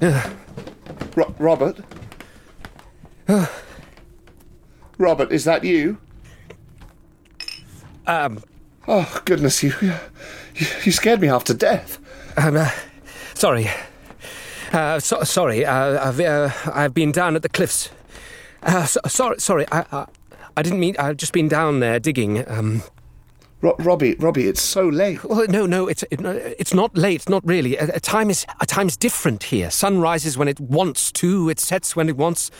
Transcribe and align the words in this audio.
Ro- 0.00 1.34
Robert? 1.38 1.78
Robert, 4.98 5.32
is 5.32 5.44
that 5.44 5.64
you? 5.64 5.98
Um, 8.06 8.42
Oh, 8.90 9.20
goodness, 9.26 9.62
you, 9.62 9.74
you, 9.82 9.92
you 10.84 10.92
scared 10.92 11.20
me 11.20 11.26
half 11.26 11.44
to 11.44 11.54
death. 11.54 11.98
um, 12.38 12.56
uh, 12.56 12.70
sorry. 13.34 13.68
Uh, 14.72 14.98
so, 14.98 15.22
sorry, 15.24 15.66
uh, 15.66 16.08
I've, 16.08 16.18
uh, 16.20 16.50
I've 16.72 16.94
been 16.94 17.12
down 17.12 17.36
at 17.36 17.42
the 17.42 17.50
cliffs. 17.50 17.90
Uh, 18.62 18.86
so, 18.86 19.00
sorry, 19.06 19.38
sorry, 19.40 19.66
I, 19.70 19.84
I, 19.92 20.06
I 20.56 20.62
didn't 20.62 20.80
mean, 20.80 20.96
I've 20.98 21.18
just 21.18 21.34
been 21.34 21.48
down 21.48 21.80
there 21.80 22.00
digging. 22.00 22.48
Um, 22.50 22.82
Ro- 23.60 23.74
Robbie, 23.80 24.14
Robbie, 24.20 24.46
it's 24.46 24.62
so 24.62 24.88
late. 24.88 25.24
well, 25.24 25.44
no, 25.48 25.66
no, 25.66 25.88
it's 25.88 26.04
it, 26.04 26.20
it's 26.58 26.72
not 26.72 26.96
late, 26.96 27.28
not 27.28 27.44
really. 27.44 27.76
A, 27.76 27.96
a 27.96 28.00
time 28.00 28.30
is 28.30 28.46
a 28.60 28.66
time's 28.66 28.96
different 28.96 29.42
here. 29.44 29.68
Sun 29.70 30.00
rises 30.00 30.38
when 30.38 30.46
it 30.46 30.60
wants 30.60 31.10
to, 31.12 31.48
it 31.48 31.58
sets 31.58 31.96
when 31.96 32.08
it 32.08 32.16
wants. 32.16 32.50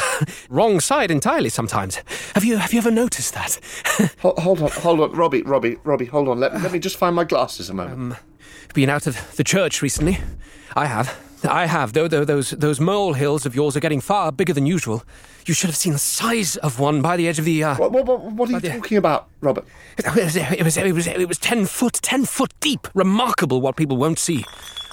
Wrong 0.50 0.80
side 0.80 1.10
entirely 1.10 1.50
sometimes. 1.50 2.00
Have 2.34 2.44
you 2.44 2.56
have 2.56 2.72
you 2.72 2.78
ever 2.78 2.90
noticed 2.90 3.34
that? 3.34 3.60
Ho- 4.22 4.34
hold 4.38 4.60
on, 4.60 4.70
hold 4.70 5.00
on, 5.00 5.12
Robbie, 5.12 5.42
Robbie, 5.42 5.76
Robbie, 5.84 6.06
hold 6.06 6.28
on. 6.28 6.40
Let, 6.40 6.52
let 6.60 6.72
me 6.72 6.78
just 6.80 6.96
find 6.96 7.14
my 7.14 7.24
glasses 7.24 7.70
a 7.70 7.74
moment. 7.74 7.94
Um, 7.96 8.16
been 8.74 8.88
out 8.88 9.06
of 9.06 9.36
the 9.36 9.44
church 9.44 9.82
recently? 9.82 10.18
I 10.74 10.86
have. 10.86 11.16
I 11.48 11.66
have. 11.66 11.92
Though, 11.92 12.08
though 12.08 12.24
those 12.24 12.50
those 12.50 12.80
mole 12.80 13.14
hills 13.14 13.46
of 13.46 13.54
yours 13.54 13.76
are 13.76 13.80
getting 13.80 14.00
far 14.00 14.32
bigger 14.32 14.52
than 14.52 14.66
usual. 14.66 15.04
You 15.46 15.54
should 15.54 15.68
have 15.68 15.76
seen 15.76 15.92
the 15.92 15.98
size 15.98 16.56
of 16.56 16.78
one 16.78 17.02
by 17.02 17.16
the 17.16 17.28
edge 17.28 17.38
of 17.38 17.44
the. 17.44 17.64
Uh, 17.64 17.76
what, 17.76 17.92
what, 17.92 18.04
what, 18.04 18.48
are 18.48 18.52
you 18.52 18.60
talking 18.60 18.98
about, 18.98 19.28
Robert? 19.40 19.64
It 19.98 20.14
was, 20.14 20.36
it 20.36 20.62
was 20.62 20.76
it 20.76 20.92
was 20.92 21.06
it 21.06 21.28
was 21.28 21.38
ten 21.38 21.66
foot 21.66 21.94
ten 21.94 22.24
foot 22.24 22.52
deep. 22.60 22.88
Remarkable 22.94 23.60
what 23.60 23.76
people 23.76 23.96
won't 23.96 24.18
see. 24.18 24.44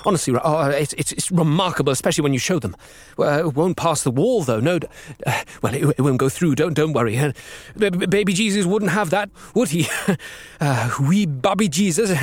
Honestly, 0.06 0.34
oh, 0.42 0.70
it's, 0.70 0.94
it's 0.94 1.12
it's 1.12 1.32
remarkable, 1.32 1.92
especially 1.92 2.22
when 2.22 2.34
you 2.34 2.40
show 2.40 2.60
them. 2.60 2.76
Well, 3.18 3.50
it 3.50 3.56
won't 3.56 3.76
pass 3.78 4.04
the 4.04 4.12
wall 4.12 4.44
though. 4.44 4.60
No, 4.60 4.80
uh, 5.26 5.44
well, 5.62 5.74
it, 5.74 5.84
it 5.98 6.02
won't 6.02 6.18
go 6.18 6.30
through. 6.30 6.56
Don't 6.56 6.74
don't 6.74 6.94
worry. 6.94 7.18
Uh, 7.18 7.34
b- 7.78 7.90
baby 7.90 8.34
Jesus 8.34 8.66
wouldn't 8.66 8.92
have 8.92 9.10
that, 9.10 9.30
would 9.54 9.70
he? 9.70 9.88
uh, 10.62 10.92
wee 11.02 11.26
baby 11.26 11.68
Jesus. 11.68 12.18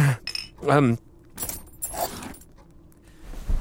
Um, 0.66 0.98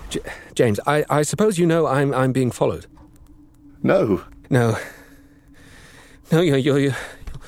J- 0.10 0.22
James, 0.56 0.80
I, 0.88 1.04
I 1.10 1.24
suppose 1.24 1.58
you 1.58 1.66
know 1.66 1.86
I'm 1.86 2.14
I'm 2.14 2.32
being 2.32 2.50
followed. 2.50 2.86
No. 3.82 4.24
No, 4.54 4.78
no, 6.32 6.42
you're 6.42 6.58
you're 6.58 6.78
you're- 6.78 6.96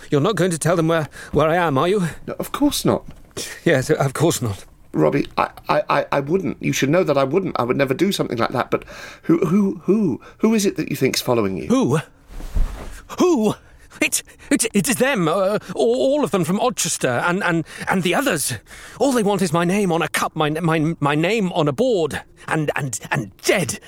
you're 0.09 0.21
not 0.21 0.35
going 0.35 0.49
to 0.49 0.57
tell 0.57 0.75
them 0.75 0.87
where 0.87 1.07
where 1.33 1.47
I 1.47 1.55
am, 1.55 1.77
are 1.77 1.87
you? 1.87 1.99
no, 2.25 2.33
of 2.39 2.51
course 2.51 2.83
not. 2.83 3.05
Yes, 3.63 3.91
of 3.91 4.13
course 4.13 4.41
not. 4.41 4.65
Robbie, 4.91 5.27
I, 5.37 5.49
I, 5.69 5.83
I, 5.89 6.05
I 6.13 6.19
wouldn't. 6.21 6.57
You 6.63 6.73
should 6.73 6.89
know 6.89 7.03
that 7.03 7.15
I 7.17 7.23
wouldn't. 7.23 7.59
I 7.59 7.63
would 7.63 7.77
never 7.77 7.93
do 7.93 8.11
something 8.11 8.39
like 8.39 8.51
that. 8.53 8.71
But 8.71 8.85
who, 9.23 9.37
who, 9.45 9.81
who, 9.83 10.19
who 10.39 10.53
is 10.55 10.65
it 10.65 10.77
that 10.77 10.89
you 10.89 10.95
think's 10.95 11.21
following 11.21 11.57
you? 11.57 11.67
Who? 11.67 11.99
Who? 13.19 13.53
It, 14.01 14.23
it, 14.51 14.65
it 14.73 14.89
is 14.89 14.97
them, 14.97 15.27
uh, 15.27 15.59
all 15.73 16.23
of 16.23 16.31
them 16.31 16.43
from 16.43 16.59
Odchester, 16.59 17.23
and, 17.27 17.43
and, 17.43 17.65
and 17.87 18.03
the 18.03 18.13
others. 18.13 18.53
All 18.99 19.11
they 19.11 19.23
want 19.23 19.41
is 19.41 19.53
my 19.53 19.63
name 19.63 19.91
on 19.91 20.01
a 20.01 20.07
cup, 20.07 20.35
my, 20.35 20.49
my, 20.49 20.95
my 20.99 21.15
name 21.15 21.51
on 21.53 21.67
a 21.67 21.71
board, 21.71 22.21
and, 22.47 22.71
and, 22.75 22.99
and 23.11 23.35
dead. 23.37 23.79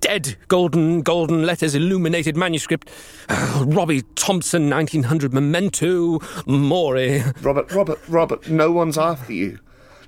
Dead. 0.00 0.36
Golden, 0.48 1.02
golden 1.02 1.44
letters, 1.44 1.74
illuminated 1.74 2.36
manuscript. 2.36 2.90
Uh, 3.28 3.64
Robbie 3.66 4.02
Thompson, 4.14 4.70
1900 4.70 5.32
memento 5.32 6.20
mori. 6.46 7.22
Robert, 7.42 7.72
Robert, 7.72 8.00
Robert, 8.08 8.48
no 8.48 8.72
one's 8.72 8.98
after 8.98 9.32
you. 9.32 9.58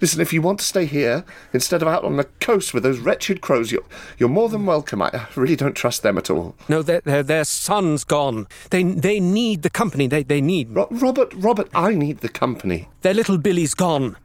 Listen, 0.01 0.21
if 0.21 0.33
you 0.33 0.41
want 0.43 0.61
to 0.61 0.65
stay 0.65 0.85
here 0.85 1.25
instead 1.53 1.83
of 1.83 1.89
out 1.89 2.05
on 2.05 2.17
the 2.17 2.25
coast 2.25 2.73
with 2.73 2.83
those 2.83 2.99
wretched 2.99 3.41
crows, 3.41 3.73
you're, 3.73 3.85
you're 4.19 4.29
more 4.29 4.49
than 4.49 4.65
welcome. 4.67 5.03
I 5.03 5.27
really 5.35 5.57
don't 5.57 5.75
trust 5.75 6.03
them 6.03 6.17
at 6.19 6.31
all. 6.31 6.55
No, 6.69 6.83
their, 6.83 7.01
their, 7.01 7.23
their 7.23 7.45
son's 7.45 8.05
gone. 8.05 8.47
They, 8.71 8.83
they 8.83 9.21
need 9.21 9.63
the 9.63 9.71
company 9.71 10.07
they, 10.07 10.23
they 10.23 10.41
need. 10.41 10.71
Ro- 10.71 10.89
Robert, 10.91 11.33
Robert, 11.35 11.69
I 11.75 11.95
need 11.95 12.19
the 12.19 12.29
company. 12.29 12.89
Their 13.03 13.15
little 13.15 13.39
Billy's 13.39 13.75
gone. 13.75 14.17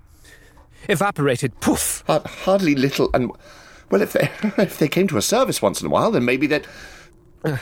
Evaporated. 0.89 1.59
Poof. 1.61 2.03
Hard, 2.07 2.25
hardly 2.25 2.75
little, 2.75 3.09
and 3.13 3.31
well, 3.89 4.01
if 4.01 4.13
they 4.13 4.29
if 4.61 4.77
they 4.79 4.87
came 4.87 5.07
to 5.07 5.17
a 5.17 5.21
service 5.21 5.61
once 5.61 5.79
in 5.81 5.87
a 5.87 5.89
while, 5.89 6.11
then 6.11 6.25
maybe 6.25 6.47
they'd. 6.47 6.67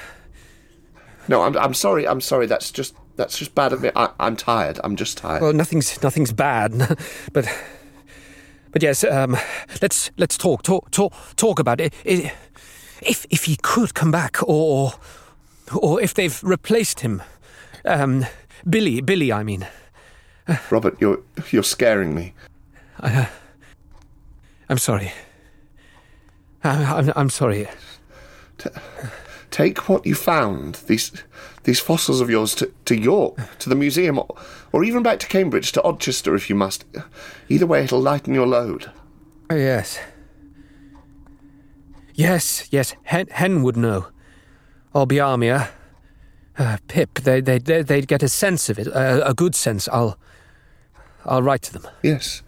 No, 1.28 1.44
I'm 1.44 1.56
I'm 1.56 1.76
sorry. 1.76 2.08
I'm 2.08 2.20
sorry. 2.20 2.48
That's 2.48 2.72
just 2.72 2.96
that's 3.16 3.38
just 3.38 3.54
bad 3.54 3.74
of 3.74 3.82
me. 3.84 3.92
I, 3.96 4.10
I'm 4.20 4.36
tired. 4.36 4.80
I'm 4.84 4.96
just 4.96 5.20
tired. 5.20 5.44
Well, 5.44 5.54
nothing's 5.54 6.02
nothing's 6.02 6.34
bad, 6.34 6.98
but 7.32 7.48
but 8.72 8.84
yes, 8.84 9.04
um, 9.04 9.38
let's 9.82 10.12
let's 10.18 10.38
talk 10.38 10.64
talk 10.64 10.90
talk 10.92 11.14
talk 11.36 11.60
about 11.60 11.80
it. 11.82 11.94
I- 12.06 12.32
If 13.04 13.26
if 13.30 13.46
he 13.46 13.56
could 13.64 13.94
come 13.94 14.12
back, 14.12 14.38
or 14.48 14.94
or 15.74 16.02
if 16.04 16.14
they've 16.14 16.40
replaced 16.44 17.00
him, 17.00 17.22
um, 17.84 18.26
Billy 18.70 19.02
Billy, 19.02 19.32
I 19.34 19.44
mean, 19.44 19.66
Robert, 20.70 20.96
you're 21.02 21.20
you're 21.52 21.64
scaring 21.64 22.14
me. 22.16 22.34
I'm 24.70 24.78
sorry. 24.78 25.12
I, 26.64 26.70
I'm 27.00 27.12
I'm 27.16 27.30
sorry. 27.30 27.68
Take 29.50 29.90
what 29.90 30.06
you 30.06 30.16
found 30.16 30.76
these 30.88 31.12
these 31.64 31.80
fossils 31.80 32.22
of 32.22 32.30
yours 32.30 32.56
to, 32.56 32.72
to 32.86 32.96
York, 32.96 33.38
to 33.60 33.70
the 33.70 33.76
museum, 33.76 34.18
or, 34.20 34.36
or 34.72 34.84
even 34.84 35.04
back 35.04 35.20
to 35.20 35.28
Cambridge, 35.28 35.72
to 35.74 35.82
Odchester 35.82 36.36
if 36.36 36.50
you 36.50 36.56
must. 36.56 36.86
Either 37.50 37.68
way, 37.68 37.84
it'll 37.84 38.02
lighten 38.02 38.34
your 38.34 38.48
load. 38.48 38.92
Oh, 39.50 39.56
yes. 39.56 40.00
Yes, 42.14 42.68
yes. 42.72 42.96
Hen, 43.04 43.28
Hen 43.32 43.64
would 43.64 43.78
know. 43.78 44.08
Or 44.94 45.06
Biarmia. 45.08 45.70
Uh, 46.58 46.78
Pip, 46.88 47.20
they, 47.22 47.42
they, 47.42 47.58
they, 47.60 47.82
they'd 47.82 48.08
get 48.08 48.22
a 48.22 48.30
sense 48.30 48.70
of 48.70 48.78
it, 48.78 48.88
a, 48.88 49.30
a 49.30 49.34
good 49.34 49.56
sense. 49.56 49.88
I'll, 49.90 50.18
I'll 51.26 51.42
write 51.42 51.62
to 51.64 51.74
them. 51.74 51.88
Yes, 52.04 52.42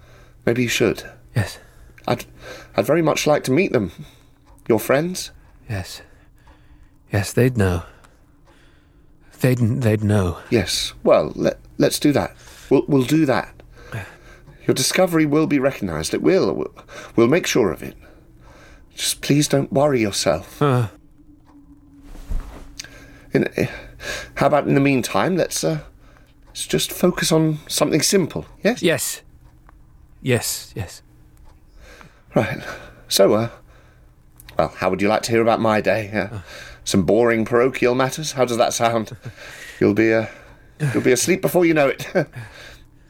maybe 0.46 0.64
you 0.64 0.70
should. 0.70 1.04
Yes, 1.36 1.58
I'd 2.08 2.26
I'd 2.76 2.86
very 2.86 3.02
much 3.02 3.26
like 3.26 3.44
to 3.46 3.52
meet 3.52 3.72
them. 3.72 3.92
Your 4.68 4.80
friends. 4.80 5.32
yes. 5.70 6.02
Yes, 7.12 7.32
they'd 7.32 7.58
know. 7.58 7.84
They'd, 9.44 9.58
they'd 9.58 10.04
know. 10.04 10.38
Yes. 10.50 10.94
Well, 11.04 11.34
let 11.36 11.60
let's 11.78 12.00
do 12.00 12.14
that. 12.14 12.34
We'll 12.70 12.86
we'll 12.88 13.04
do 13.04 13.26
that. 13.26 13.54
Your 14.66 14.74
discovery 14.74 15.26
will 15.26 15.46
be 15.48 15.60
recognised. 15.60 16.14
It 16.14 16.22
will. 16.22 16.54
We'll, 16.54 16.74
we'll 17.18 17.28
make 17.28 17.46
sure 17.46 17.70
of 17.74 17.84
it. 17.84 17.98
Just 18.96 19.20
please 19.22 19.50
don't 19.50 19.74
worry 19.74 20.00
yourself. 20.00 20.62
Uh, 20.62 20.88
In, 23.34 23.50
eh, 23.58 23.68
how 24.36 24.48
about 24.48 24.68
in 24.68 24.76
the 24.76 24.80
meantime, 24.80 25.36
let's 25.36 25.64
uh, 25.64 25.80
let's 26.48 26.66
just 26.66 26.94
focus 26.94 27.32
on 27.32 27.60
something 27.68 28.02
simple. 28.02 28.46
Yes. 28.64 28.82
yes. 28.82 29.22
Yes, 30.22 30.72
yes. 30.76 31.02
Right. 32.34 32.64
So, 33.10 33.34
uh, 33.34 33.50
well, 34.58 34.70
how 34.78 34.90
would 34.90 35.02
you 35.02 35.10
like 35.10 35.24
to 35.24 35.32
hear 35.32 35.42
about 35.42 35.60
my 35.60 35.82
day? 35.82 36.10
Uh, 36.12 36.40
some 36.84 37.04
boring 37.04 37.46
parochial 37.46 37.96
matters. 37.96 38.34
How 38.34 38.46
does 38.46 38.58
that 38.58 38.74
sound? 38.74 39.16
You'll 39.80 39.94
be 39.94 40.14
uh, 40.14 40.26
you'll 40.94 41.04
be 41.04 41.12
asleep 41.12 41.42
before 41.42 41.66
you 41.66 41.74
know 41.74 41.88
it. 41.90 42.08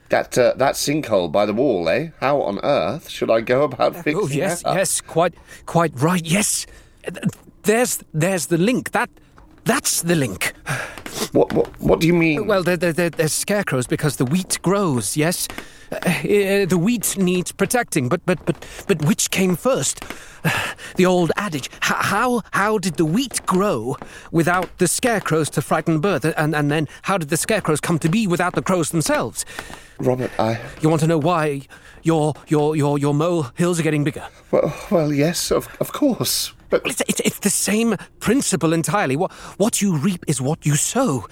that 0.09 0.37
uh, 0.37 0.53
that 0.57 0.75
sinkhole 0.75 1.31
by 1.31 1.45
the 1.45 1.53
wall, 1.53 1.89
eh? 1.89 2.09
How 2.19 2.41
on 2.41 2.59
earth 2.63 3.09
should 3.09 3.29
I 3.31 3.41
go 3.41 3.63
about 3.63 3.95
fixing 3.95 4.17
Oh, 4.17 4.27
yes, 4.27 4.61
that 4.63 4.69
up? 4.69 4.75
yes. 4.77 5.01
Quite, 5.01 5.33
quite 5.65 5.91
right. 5.99 6.23
Yes. 6.23 6.65
There's, 7.63 8.03
there's 8.13 8.47
the 8.47 8.57
link. 8.57 8.91
That, 8.91 9.09
that's 9.63 10.01
the 10.01 10.15
link. 10.15 10.53
What 11.33 11.51
what 11.51 11.67
what 11.81 11.99
do 11.99 12.05
you 12.07 12.13
mean? 12.13 12.45
Well, 12.45 12.61
they're, 12.61 12.77
they're, 12.77 13.09
they're, 13.09 13.27
scarecrows 13.27 13.87
because 13.87 14.17
the 14.17 14.25
wheat 14.25 14.59
grows, 14.61 15.17
yes? 15.17 15.47
Uh, 15.91 15.95
uh, 15.95 16.65
the 16.65 16.77
wheat 16.79 17.17
needs 17.17 17.51
protecting, 17.51 18.07
but, 18.07 18.23
but, 18.25 18.45
but, 18.45 18.65
but 18.87 19.03
which 19.05 19.31
came 19.31 19.55
first? 19.55 20.03
The 20.95 21.05
old 21.07 21.31
adage. 21.37 21.69
How, 21.79 22.43
how 22.51 22.77
did 22.77 22.95
the 22.95 23.05
wheat 23.05 23.43
grow 23.47 23.97
without 24.31 24.77
the 24.77 24.87
scarecrows 24.87 25.49
to 25.51 25.61
frighten 25.61 25.99
birds? 26.01 26.25
And, 26.25 26.53
and 26.55 26.69
then 26.69 26.87
how 27.03 27.17
did 27.17 27.29
the 27.29 27.37
scarecrows 27.37 27.79
come 27.79 27.97
to 27.99 28.09
be 28.09 28.27
without 28.27 28.53
the 28.53 28.61
crows 28.61 28.91
themselves? 28.91 29.43
Robert, 29.97 30.31
I 30.39 30.59
You 30.81 30.89
want 30.89 31.01
to 31.01 31.07
know 31.07 31.17
why 31.17 31.61
your, 32.03 32.35
your, 32.47 32.75
your, 32.75 32.99
your 32.99 33.13
mole 33.15 33.47
hills 33.55 33.79
are 33.79 33.83
getting 33.83 34.03
bigger? 34.03 34.27
well, 34.51 34.75
well 34.91 35.11
yes, 35.13 35.51
of 35.51 35.67
of 35.79 35.93
course, 35.93 36.53
but 36.73 36.89
It's, 36.89 37.01
it's, 37.07 37.19
it's 37.19 37.39
the 37.39 37.49
same 37.51 37.95
principle 38.19 38.73
entirely. 38.73 39.15
What, 39.15 39.31
what 39.57 39.81
you 39.81 39.95
reap 39.95 40.25
is 40.27 40.41
what 40.41 40.65
you 40.65 40.75
sow. 40.75 41.27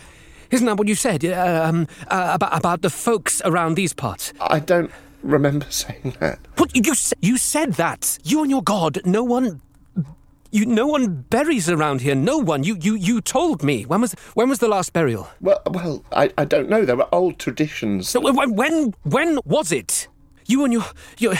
Isn't 0.51 0.67
that 0.67 0.77
what 0.77 0.87
you 0.87 0.95
said 0.95 1.25
um, 1.25 1.87
uh, 2.09 2.31
about 2.33 2.57
about 2.57 2.81
the 2.81 2.89
folks 2.89 3.41
around 3.45 3.75
these 3.75 3.93
parts? 3.93 4.33
I 4.41 4.59
don't 4.59 4.91
remember 5.23 5.65
saying 5.69 6.15
that. 6.19 6.39
What 6.57 6.75
you 6.75 6.93
you 7.21 7.37
said 7.37 7.73
that 7.73 8.19
you 8.23 8.41
and 8.41 8.51
your 8.51 8.61
god. 8.61 8.99
No 9.05 9.23
one, 9.23 9.61
you 10.51 10.65
no 10.65 10.87
one 10.87 11.25
buries 11.29 11.69
around 11.69 12.01
here. 12.01 12.15
No 12.15 12.37
one. 12.37 12.63
You 12.65 12.77
you 12.81 12.95
you 12.95 13.21
told 13.21 13.63
me. 13.63 13.85
When 13.85 14.01
was 14.01 14.11
when 14.33 14.49
was 14.49 14.59
the 14.59 14.67
last 14.67 14.91
burial? 14.91 15.29
Well, 15.39 15.61
well, 15.71 16.03
I, 16.11 16.29
I 16.37 16.43
don't 16.43 16.69
know. 16.69 16.83
There 16.85 16.99
are 16.99 17.09
old 17.13 17.39
traditions. 17.39 18.09
So 18.09 18.19
when 18.19 18.53
when 18.55 18.93
when 19.03 19.39
was 19.45 19.71
it? 19.71 20.07
You 20.47 20.65
and 20.65 20.73
your 20.73 20.83
your. 21.17 21.35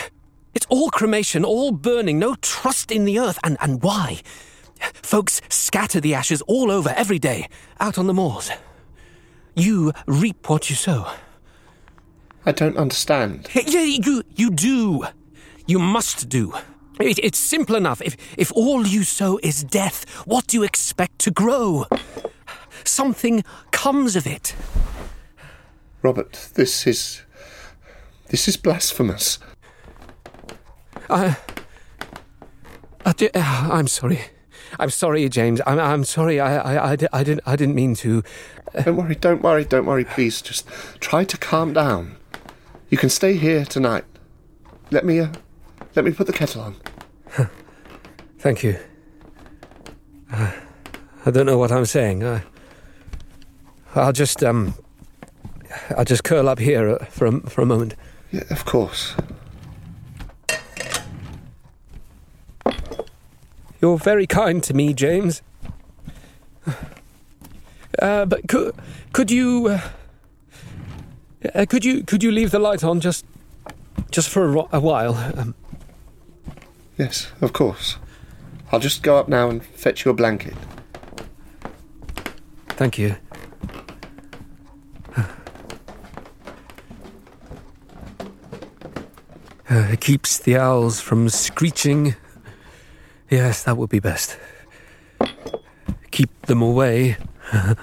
It's 0.54 0.66
all 0.68 0.90
cremation, 0.90 1.44
all 1.44 1.72
burning, 1.72 2.18
no 2.18 2.34
trust 2.36 2.90
in 2.90 3.04
the 3.04 3.18
earth. 3.18 3.38
And, 3.42 3.56
and 3.60 3.82
why? 3.82 4.22
Folks 4.94 5.40
scatter 5.48 6.00
the 6.00 6.14
ashes 6.14 6.42
all 6.42 6.70
over 6.70 6.90
every 6.90 7.18
day, 7.18 7.48
out 7.80 7.98
on 7.98 8.06
the 8.06 8.14
moors. 8.14 8.50
You 9.54 9.92
reap 10.06 10.48
what 10.48 10.70
you 10.70 10.76
sow. 10.76 11.10
I 12.44 12.52
don't 12.52 12.76
understand. 12.76 13.48
Yeah, 13.54 13.82
you, 13.82 14.22
you 14.34 14.50
do. 14.50 15.04
You 15.66 15.78
must 15.78 16.28
do. 16.28 16.54
It, 16.98 17.18
it's 17.22 17.38
simple 17.38 17.76
enough. 17.76 18.02
If, 18.02 18.16
if 18.36 18.52
all 18.52 18.86
you 18.86 19.04
sow 19.04 19.38
is 19.42 19.64
death, 19.64 20.08
what 20.26 20.48
do 20.48 20.56
you 20.56 20.62
expect 20.64 21.18
to 21.20 21.30
grow? 21.30 21.86
Something 22.84 23.44
comes 23.70 24.16
of 24.16 24.26
it. 24.26 24.54
Robert, 26.02 26.50
this 26.54 26.86
is. 26.86 27.22
This 28.28 28.48
is 28.48 28.56
blasphemous. 28.56 29.38
I, 31.12 31.36
I 33.04 33.10
uh, 33.34 33.68
I'm 33.72 33.86
sorry. 33.86 34.20
I'm 34.78 34.88
sorry, 34.88 35.28
James. 35.28 35.60
I'm, 35.66 35.78
I'm 35.78 36.04
sorry. 36.04 36.40
I, 36.40 36.56
I, 36.56 36.92
I, 36.92 36.92
I, 36.92 36.96
didn't, 36.96 37.40
I 37.44 37.56
didn't 37.56 37.74
mean 37.74 37.94
to. 37.96 38.22
Don't 38.84 38.96
worry, 38.96 39.14
don't 39.14 39.42
worry, 39.42 39.64
don't 39.66 39.84
worry, 39.84 40.04
please. 40.04 40.40
Just 40.40 40.66
try 41.00 41.24
to 41.24 41.36
calm 41.36 41.74
down. 41.74 42.16
You 42.88 42.96
can 42.96 43.10
stay 43.10 43.34
here 43.34 43.66
tonight. 43.66 44.04
Let 44.90 45.04
me, 45.04 45.20
uh, 45.20 45.28
let 45.94 46.06
me 46.06 46.12
put 46.12 46.26
the 46.26 46.32
kettle 46.32 46.62
on. 46.62 46.76
Thank 48.38 48.62
you. 48.62 48.78
Uh, 50.32 50.52
I 51.26 51.30
don't 51.30 51.44
know 51.44 51.58
what 51.58 51.70
I'm 51.70 51.84
saying. 51.84 52.24
I, 52.24 52.42
I'll 53.94 54.12
just, 54.12 54.42
um, 54.42 54.74
I'll 55.96 56.06
just 56.06 56.24
curl 56.24 56.48
up 56.48 56.58
here 56.58 56.88
uh, 56.88 57.04
for 57.04 57.26
a, 57.26 57.40
for 57.40 57.60
a 57.60 57.66
moment. 57.66 57.94
Yeah, 58.30 58.44
of 58.48 58.64
course. 58.64 59.14
You're 63.82 63.98
very 63.98 64.26
kind 64.28 64.62
to 64.62 64.74
me, 64.74 64.94
James. 64.94 65.42
Uh, 67.98 68.24
but 68.24 68.46
could 68.48 68.74
could 69.12 69.30
you 69.30 69.66
uh, 69.68 69.80
uh, 71.54 71.66
could 71.68 71.84
you 71.84 72.04
could 72.04 72.22
you 72.22 72.30
leave 72.30 72.50
the 72.52 72.58
light 72.58 72.82
on 72.84 73.00
just 73.00 73.26
just 74.10 74.28
for 74.30 74.44
a, 74.44 74.48
ro- 74.48 74.68
a 74.72 74.80
while? 74.80 75.14
Um, 75.36 75.54
Yes, 76.98 77.32
of 77.40 77.52
course. 77.52 77.96
I'll 78.70 78.78
just 78.78 79.02
go 79.02 79.16
up 79.18 79.28
now 79.28 79.48
and 79.50 79.64
fetch 79.64 80.04
you 80.04 80.10
a 80.10 80.14
blanket. 80.14 80.54
thank 82.76 82.98
you. 82.98 83.16
Uh, 89.70 89.88
it 89.90 90.00
keeps 90.00 90.38
the 90.38 90.56
owls 90.56 91.00
from 91.00 91.28
screeching. 91.28 92.14
Yes, 93.32 93.62
that 93.62 93.78
would 93.78 93.88
be 93.88 93.98
best. 93.98 94.36
Keep 96.10 96.42
them 96.42 96.60
away. 96.60 97.16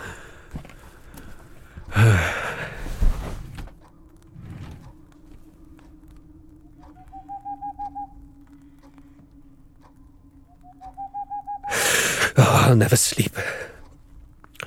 Oh, 12.42 12.68
I'll 12.68 12.76
never 12.76 12.96
sleep. 12.96 13.34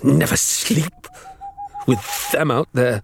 Never 0.02 0.36
sleep 0.36 0.92
with 1.86 2.32
them 2.32 2.50
out 2.50 2.68
there. 2.74 3.02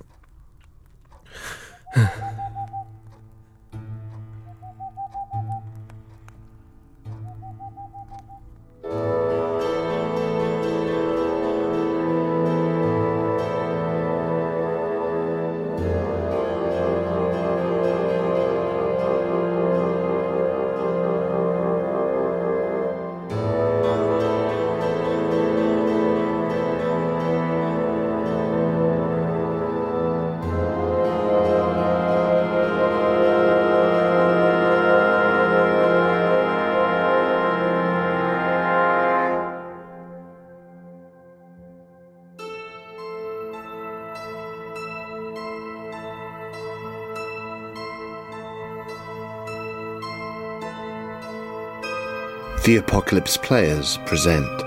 The 52.69 52.77
Apocalypse 52.77 53.39
Players 53.39 53.97
present 54.05 54.63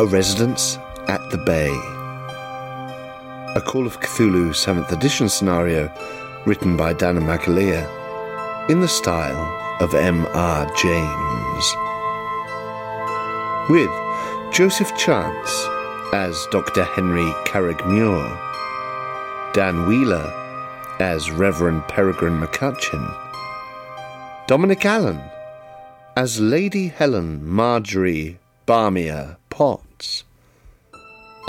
A 0.00 0.04
Residence 0.04 0.80
at 1.06 1.20
the 1.30 1.38
Bay. 1.38 1.70
A 3.54 3.60
Call 3.64 3.86
of 3.86 4.00
Cthulhu 4.00 4.48
7th 4.48 4.90
edition 4.90 5.28
scenario 5.28 5.88
written 6.44 6.76
by 6.76 6.92
Danann 6.92 7.22
McAleer 7.22 7.88
in 8.68 8.80
the 8.80 8.88
style 8.88 9.46
of 9.80 9.94
M.R. 9.94 10.66
James. 10.74 11.76
With 13.70 14.52
Joseph 14.52 14.90
Chance 14.98 15.68
as 16.12 16.48
Dr. 16.50 16.82
Henry 16.82 17.32
Carrick-Muir, 17.44 18.26
Dan 19.52 19.86
Wheeler 19.86 20.32
as 20.98 21.30
Reverend 21.30 21.86
Peregrine 21.86 22.40
McCutcheon, 22.40 23.16
Dominic 24.48 24.84
Allen 24.84 25.22
as 26.16 26.40
Lady 26.40 26.88
Helen 26.88 27.46
Marjorie 27.46 28.38
Barmia 28.66 29.36
Potts, 29.48 30.24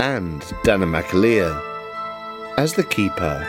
and 0.00 0.42
Danann 0.64 1.02
McAleer 1.02 1.60
as 2.58 2.74
the 2.74 2.84
keeper 2.84 3.46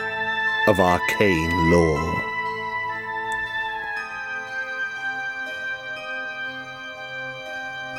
of 0.67 0.79
arcane 0.79 1.72
lore. 1.72 2.22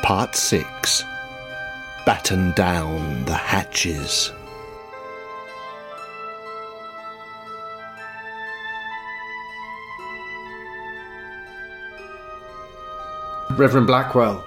Part 0.01 0.35
6 0.35 1.03
Batten 2.05 2.51
Down 2.51 3.25
the 3.25 3.33
Hatches. 3.33 4.31
Reverend 13.57 13.87
Blackwell. 13.87 14.43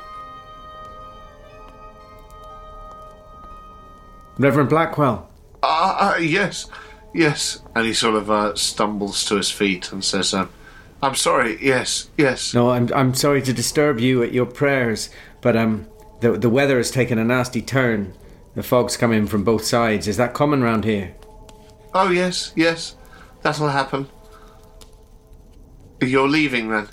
Reverend 4.39 4.69
Blackwell. 4.69 5.29
Ah, 5.63 6.15
uh, 6.15 6.17
yes, 6.19 6.71
yes. 7.15 7.63
And 7.75 7.87
he 7.87 7.95
sort 7.95 8.15
of 8.15 8.31
uh, 8.31 8.55
stumbles 8.55 9.25
to 9.25 9.37
his 9.37 9.51
feet 9.51 9.91
and 9.93 10.05
says, 10.05 10.35
um, 10.35 10.51
I'm 11.03 11.15
sorry, 11.15 11.59
yes, 11.61 12.11
yes. 12.17 12.55
No, 12.55 12.71
I'm 12.71 12.89
I'm 12.95 13.15
sorry 13.15 13.41
to 13.43 13.53
disturb 13.53 14.01
you 14.01 14.23
at 14.23 14.33
your 14.33 14.47
prayers, 14.47 15.11
but 15.41 15.57
um 15.57 15.87
the 16.21 16.33
the 16.33 16.51
weather 16.51 16.77
has 16.77 16.91
taken 16.91 17.19
a 17.19 17.25
nasty 17.25 17.63
turn. 17.63 18.15
The 18.55 18.63
fog's 18.65 18.97
coming 18.97 19.27
from 19.27 19.45
both 19.45 19.65
sides. 19.65 20.09
Is 20.09 20.17
that 20.17 20.35
common 20.35 20.63
round 20.63 20.85
here? 20.85 21.15
Oh, 21.95 22.11
yes, 22.11 22.53
yes. 22.57 22.97
That'll 23.43 23.69
happen. 23.69 24.09
You're 26.01 26.29
leaving 26.29 26.69
then? 26.69 26.89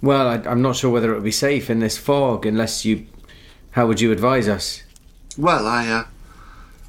Well, 0.00 0.28
I, 0.28 0.34
I'm 0.48 0.62
not 0.62 0.76
sure 0.76 0.90
whether 0.90 1.12
it 1.12 1.14
would 1.14 1.24
be 1.24 1.30
safe 1.30 1.70
in 1.70 1.80
this 1.80 1.98
fog 1.98 2.46
unless 2.46 2.84
you. 2.84 3.06
How 3.72 3.86
would 3.86 4.00
you 4.00 4.12
advise 4.12 4.48
us? 4.48 4.82
Well, 5.36 5.66
I, 5.66 5.88
uh, 5.88 6.04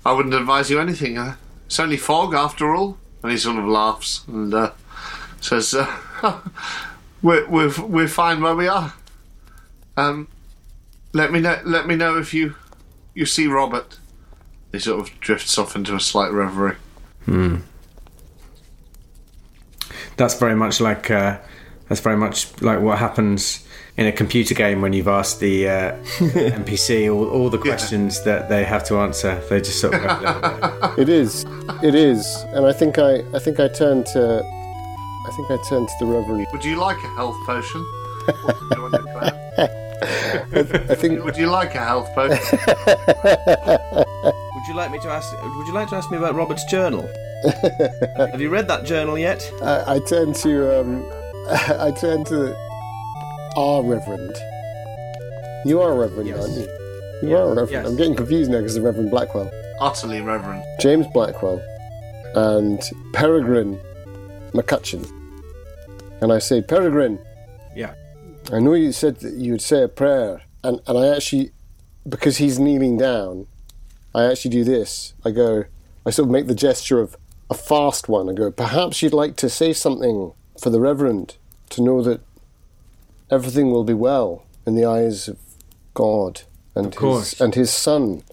I 0.06 0.14
wouldn't 0.14 0.34
advise 0.34 0.70
you 0.70 0.80
anything. 0.80 1.18
Uh, 1.18 1.36
it's 1.66 1.80
only 1.80 1.98
fog 1.98 2.34
after 2.34 2.74
all. 2.74 2.98
And 3.22 3.32
he 3.32 3.38
sort 3.38 3.58
of 3.58 3.66
laughs 3.66 4.26
and 4.28 4.54
uh, 4.54 4.72
says, 5.42 5.74
uh, 5.74 5.88
we're, 7.22 7.48
we're, 7.48 7.74
we're 7.86 8.08
fine 8.08 8.42
where 8.42 8.56
we 8.56 8.68
are. 8.68 8.94
Um, 9.98 10.30
let 11.12 11.32
me 11.32 11.42
know, 11.42 11.60
let 11.66 11.86
me 11.86 11.96
know 11.96 12.18
if 12.18 12.34
you, 12.34 12.56
you 13.14 13.26
see 13.26 13.48
Robert. 13.48 14.00
He 14.72 14.80
sort 14.80 15.02
of 15.02 15.20
drifts 15.20 15.58
off 15.58 15.76
into 15.76 15.96
a 15.96 16.00
slight 16.00 16.32
reverie. 16.32 16.78
Hmm. 17.26 17.58
That's 20.16 20.38
very 20.40 20.56
much 20.56 20.80
like 20.80 21.12
uh, 21.12 21.40
that's 21.90 22.02
very 22.02 22.16
much 22.18 22.50
like 22.62 22.80
what 22.80 23.00
happens 23.00 23.66
in 23.98 24.06
a 24.06 24.12
computer 24.12 24.54
game 24.54 24.82
when 24.82 24.94
you've 24.94 25.08
asked 25.10 25.40
the 25.42 25.68
uh, 25.68 25.72
NPC 26.20 27.14
all, 27.14 27.28
all 27.28 27.50
the 27.50 27.58
questions 27.58 28.24
that 28.24 28.48
they 28.48 28.64
have 28.64 28.86
to 28.86 28.98
answer. 29.00 29.42
They 29.50 29.60
just 29.60 29.82
sort 29.82 29.96
of 29.96 30.02
go 30.02 30.08
a 30.08 30.16
little. 30.20 30.96
It 31.00 31.10
is. 31.10 31.46
It 31.84 31.96
is. 31.96 32.26
And 32.54 32.66
I 32.66 32.72
think 32.72 32.98
I 32.98 33.24
I 33.34 33.40
think 33.40 33.60
I 33.60 33.68
turned 33.68 34.06
to 34.08 34.42
I 35.28 35.32
think 35.36 35.52
I 35.52 35.58
turned 35.68 35.88
to 35.90 35.94
the 36.00 36.06
Reverend. 36.06 36.48
Would 36.54 36.64
you 36.64 36.78
like 36.78 36.98
a 37.04 37.10
health 37.16 37.38
potion? 37.46 37.82
What 38.44 38.58
do 38.60 38.76
you 38.76 38.82
want 38.84 38.94
to 38.94 39.02
declare? 39.02 39.36
I 40.92 40.96
think 40.96 41.24
Would 41.26 41.36
you 41.38 41.48
like 41.48 41.76
a 41.76 41.84
health 41.84 42.10
potion? 42.16 42.38
Would 44.56 44.68
you 44.68 44.76
like 44.76 44.92
me 44.92 45.00
to 45.00 45.10
ask? 45.10 45.32
Would 45.44 45.68
you 45.68 45.74
like 45.74 45.90
to 45.90 45.96
ask 45.96 46.10
me 46.12 46.18
about 46.18 46.36
Robert's 46.36 46.64
journal? 46.66 47.10
Have 48.18 48.40
you 48.40 48.50
read 48.50 48.68
that 48.68 48.86
journal 48.86 49.18
yet? 49.18 49.52
I, 49.62 49.96
I 49.96 50.00
turned 50.00 50.36
to 50.38 50.80
um 50.80 51.04
I 51.80 51.92
turned 51.92 52.26
to 52.28 52.56
our 53.56 53.84
Reverend. 53.84 54.36
You 55.66 55.82
are 55.82 55.92
a 55.92 55.96
Reverend, 55.98 56.30
Yes. 56.30 56.40
aren't 56.42 56.54
you? 56.58 57.30
You 57.30 57.36
are 57.38 57.44
a 57.44 57.48
Reverend. 57.50 57.72
Yes. 57.72 57.88
I'm 57.88 57.98
getting 57.98 58.16
confused 58.16 58.52
now 58.52 58.58
because 58.60 58.76
of 58.76 58.84
Reverend 58.84 59.10
Blackwell. 59.12 59.52
Utterly 59.82 60.22
Reverend. 60.22 60.64
James 60.80 61.08
Blackwell 61.14 61.62
and 62.36 62.82
Peregrine 63.14 63.80
McCutcheon. 64.54 65.10
And 66.22 66.32
I 66.32 66.40
say, 66.40 66.62
Peregrine, 66.62 67.20
Yeah. 67.76 67.94
I 68.52 68.60
know 68.60 68.74
you 68.74 68.92
said 68.92 69.20
that 69.22 69.34
you 69.34 69.52
would 69.54 69.62
say 69.62 69.84
a 69.84 69.88
prayer, 69.88 70.42
and, 70.64 70.80
and 70.88 70.98
I 70.98 71.08
actually, 71.16 71.52
because 72.08 72.38
he's 72.38 72.58
kneeling 72.60 72.98
down, 72.98 73.48
I 74.14 74.26
actually 74.26 74.52
do 74.52 74.64
this. 74.64 75.14
I 75.24 75.32
go, 75.32 75.66
I 76.06 76.10
sort 76.10 76.28
of 76.28 76.32
make 76.32 76.48
the 76.48 76.56
gesture 76.56 77.00
of 77.00 77.16
a 77.50 77.54
fast 77.54 78.10
one. 78.10 78.30
I 78.30 78.34
go, 78.34 78.52
perhaps 78.52 79.02
you'd 79.02 79.14
like 79.14 79.36
to 79.38 79.50
say 79.50 79.72
something 79.74 80.32
for 80.60 80.70
the 80.70 80.80
Reverend 80.80 81.38
to 81.70 81.82
know 81.82 82.02
that 82.02 82.22
everything 83.30 83.72
will 83.72 83.84
be 83.84 83.94
well 83.94 84.46
in 84.66 84.76
the 84.76 84.86
eyes 84.86 85.28
of 85.28 85.38
God 85.94 86.42
and 86.76 86.96
course. 86.96 87.32
his 87.32 87.42
and 87.42 87.56
his 87.56 87.72
Son, 87.72 88.24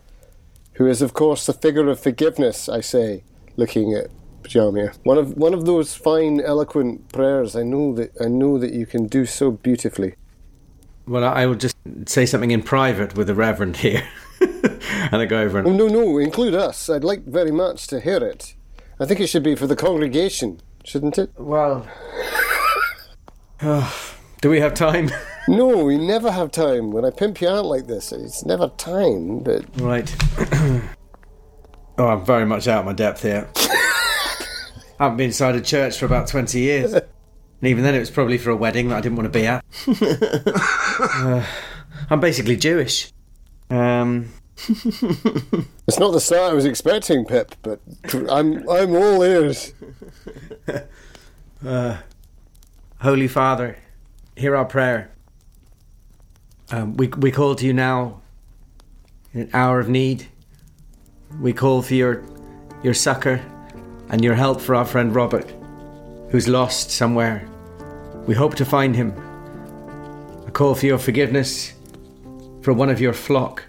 who 0.74 0.86
is 0.86 1.02
of 1.02 1.14
course 1.14 1.46
the 1.46 1.52
figure 1.52 1.88
of 1.88 2.00
forgiveness. 2.00 2.68
I 2.68 2.80
say, 2.80 3.22
looking 3.56 3.92
at 3.94 4.08
Jamir. 4.44 4.96
One 5.02 5.18
of 5.18 5.36
one 5.36 5.54
of 5.54 5.66
those 5.66 5.94
fine, 5.94 6.40
eloquent 6.40 7.12
prayers. 7.12 7.56
I 7.56 7.62
know 7.62 7.94
that 7.94 8.12
I 8.20 8.28
know 8.28 8.58
that 8.58 8.72
you 8.72 8.86
can 8.86 9.06
do 9.06 9.26
so 9.26 9.50
beautifully. 9.50 10.14
Well, 11.06 11.24
I 11.24 11.42
I 11.42 11.46
would 11.46 11.60
just 11.60 11.76
say 12.06 12.26
something 12.26 12.50
in 12.50 12.62
private 12.62 13.16
with 13.16 13.26
the 13.26 13.34
Reverend 13.34 13.78
here, 13.78 14.02
and 14.40 15.16
I 15.16 15.26
go 15.26 15.40
over 15.40 15.58
Oh 15.66 15.72
no, 15.72 15.88
no, 15.88 16.18
include 16.18 16.54
us. 16.54 16.88
I'd 16.88 17.04
like 17.04 17.24
very 17.24 17.52
much 17.52 17.86
to 17.88 18.00
hear 18.00 18.18
it. 18.18 18.54
I 18.98 19.04
think 19.04 19.20
it 19.20 19.26
should 19.28 19.42
be 19.42 19.54
for 19.54 19.66
the 19.66 19.76
congregation, 19.76 20.60
shouldn't 20.84 21.18
it? 21.18 21.30
well. 21.36 21.86
Do 24.40 24.50
we 24.50 24.60
have 24.60 24.74
time? 24.74 25.10
No, 25.48 25.84
we 25.84 25.96
never 25.96 26.32
have 26.32 26.50
time. 26.50 26.90
When 26.90 27.04
I 27.04 27.10
pimp 27.10 27.40
you 27.40 27.48
out 27.48 27.66
like 27.66 27.86
this, 27.86 28.10
it's 28.10 28.44
never 28.44 28.66
time. 28.66 29.38
But 29.38 29.64
Right. 29.80 30.12
oh, 31.98 32.08
I'm 32.08 32.24
very 32.24 32.44
much 32.44 32.66
out 32.66 32.80
of 32.80 32.86
my 32.86 32.92
depth 32.92 33.22
here. 33.22 33.48
I 33.54 33.64
haven't 34.98 35.18
been 35.18 35.26
inside 35.26 35.54
a 35.54 35.60
church 35.60 35.96
for 35.98 36.04
about 36.04 36.26
20 36.26 36.58
years. 36.58 36.92
And 36.94 37.04
even 37.62 37.84
then, 37.84 37.94
it 37.94 38.00
was 38.00 38.10
probably 38.10 38.38
for 38.38 38.50
a 38.50 38.56
wedding 38.56 38.88
that 38.88 38.96
I 38.96 39.00
didn't 39.00 39.14
want 39.14 39.32
to 39.32 39.38
be 39.38 39.46
at. 39.46 39.64
Uh, 40.98 41.46
I'm 42.10 42.18
basically 42.18 42.56
Jewish. 42.56 43.12
Um, 43.70 44.32
it's 44.66 45.98
not 46.00 46.10
the 46.10 46.20
start 46.20 46.50
I 46.50 46.54
was 46.54 46.64
expecting, 46.64 47.24
Pip. 47.24 47.54
But 47.62 47.80
I'm 48.28 48.68
I'm 48.68 48.96
all 48.96 49.22
ears. 49.22 49.74
Holy 53.02 53.28
Father, 53.28 53.76
hear 54.36 54.56
our 54.56 54.64
prayer. 54.64 55.10
Um, 56.70 56.96
we, 56.96 57.08
we 57.08 57.30
call 57.30 57.54
to 57.54 57.66
you 57.66 57.74
now 57.74 58.22
in 59.34 59.42
an 59.42 59.50
hour 59.52 59.78
of 59.78 59.90
need. 59.90 60.26
We 61.38 61.52
call 61.52 61.82
for 61.82 61.92
your, 61.92 62.24
your 62.82 62.94
succor 62.94 63.44
and 64.08 64.24
your 64.24 64.34
help 64.34 64.62
for 64.62 64.74
our 64.74 64.86
friend 64.86 65.14
Robert, 65.14 65.52
who's 66.30 66.48
lost 66.48 66.90
somewhere. 66.90 67.46
We 68.26 68.34
hope 68.34 68.54
to 68.54 68.64
find 68.64 68.96
him. 68.96 69.12
I 70.46 70.50
call 70.50 70.74
for 70.74 70.86
your 70.86 70.98
forgiveness 70.98 71.74
for 72.62 72.72
one 72.72 72.88
of 72.88 72.98
your 72.98 73.12
flock. 73.12 73.62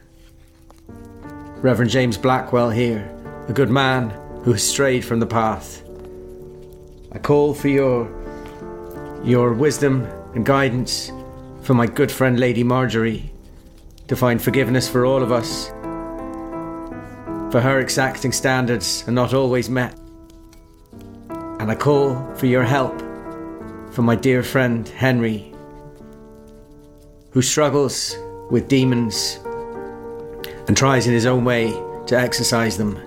Reverend 1.58 1.92
James 1.92 2.18
Blackwell 2.18 2.70
here, 2.70 3.14
a 3.50 3.54
good 3.54 3.70
man 3.70 4.10
who 4.44 4.54
has 4.54 4.64
strayed 4.64 5.04
from 5.04 5.20
the 5.20 5.28
path. 5.28 5.84
I 7.12 7.18
call 7.18 7.54
for 7.54 7.68
your 7.68 8.17
your 9.28 9.52
wisdom 9.52 10.08
and 10.36 10.46
guidance 10.46 11.12
for 11.62 11.74
my 11.74 11.86
good 11.86 12.10
friend 12.10 12.40
Lady 12.40 12.64
Marjorie 12.64 13.30
to 14.08 14.16
find 14.16 14.42
forgiveness 14.42 14.88
for 14.88 15.06
all 15.06 15.22
of 15.22 15.34
us. 15.34 15.68
For 17.52 17.60
her 17.60 17.82
exacting 17.82 18.32
standards 18.32 19.06
are 19.06 19.12
not 19.12 19.34
always 19.34 19.70
met. 19.70 20.00
And 21.60 21.70
I 21.70 21.76
call 21.76 22.16
for 22.36 22.46
your 22.46 22.64
help 22.64 22.98
for 23.92 24.02
my 24.02 24.16
dear 24.16 24.44
friend 24.44 24.88
Henry, 24.88 25.54
who 27.32 27.42
struggles 27.42 28.16
with 28.50 28.70
demons 28.70 29.42
and 30.70 30.78
tries 30.78 31.06
in 31.06 31.12
his 31.12 31.26
own 31.26 31.44
way 31.44 31.72
to 32.06 32.18
exorcise 32.18 32.78
them, 32.78 32.98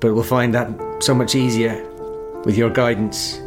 but 0.00 0.14
will 0.14 0.22
find 0.22 0.54
that 0.54 1.02
so 1.02 1.14
much 1.14 1.34
easier 1.34 1.86
with 2.46 2.56
your 2.56 2.70
guidance. 2.70 3.39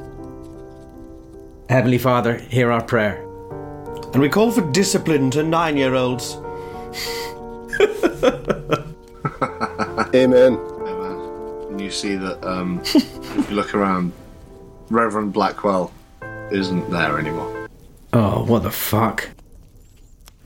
Heavenly 1.73 1.97
Father, 1.97 2.37
hear 2.37 2.71
our 2.71 2.83
prayer. 2.83 3.23
And 4.13 4.21
we 4.21 4.29
call 4.29 4.51
for 4.51 4.61
discipline 4.73 5.31
to 5.31 5.41
nine-year-olds. 5.41 6.35
Amen. 10.13 10.13
Amen. 10.13 10.53
And 11.71 11.81
you 11.81 11.89
see 11.89 12.15
that 12.15 12.47
um, 12.47 12.79
if 12.85 13.49
you 13.49 13.55
look 13.55 13.73
around, 13.73 14.13
Reverend 14.91 15.33
Blackwell 15.33 15.91
isn't 16.51 16.91
there 16.91 17.17
anymore. 17.17 17.67
Oh, 18.13 18.45
what 18.45 18.61
the 18.61 18.69
fuck? 18.69 19.31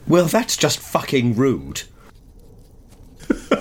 Well, 0.07 0.27
that's 0.27 0.55
just 0.55 0.79
fucking 0.79 1.36
rude. 1.36 1.84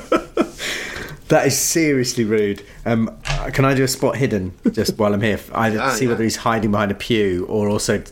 That 1.29 1.45
is 1.45 1.59
seriously 1.59 2.23
rude. 2.23 2.65
Um, 2.85 3.19
uh, 3.39 3.51
can 3.51 3.65
I 3.65 3.75
do 3.75 3.85
a 3.85 3.89
spot 3.89 4.17
hidden 4.17 4.53
just 4.73 4.99
while 4.99 5.13
I'm 5.15 5.21
here? 5.21 5.39
Either 5.53 5.77
Yeah, 5.77 5.85
to 5.91 5.97
see 5.97 6.05
yeah. 6.05 6.11
whether 6.11 6.25
he's 6.25 6.37
hiding 6.37 6.71
behind 6.71 6.91
a 6.91 6.95
pew, 6.95 7.47
or 7.49 7.69
also, 7.69 8.03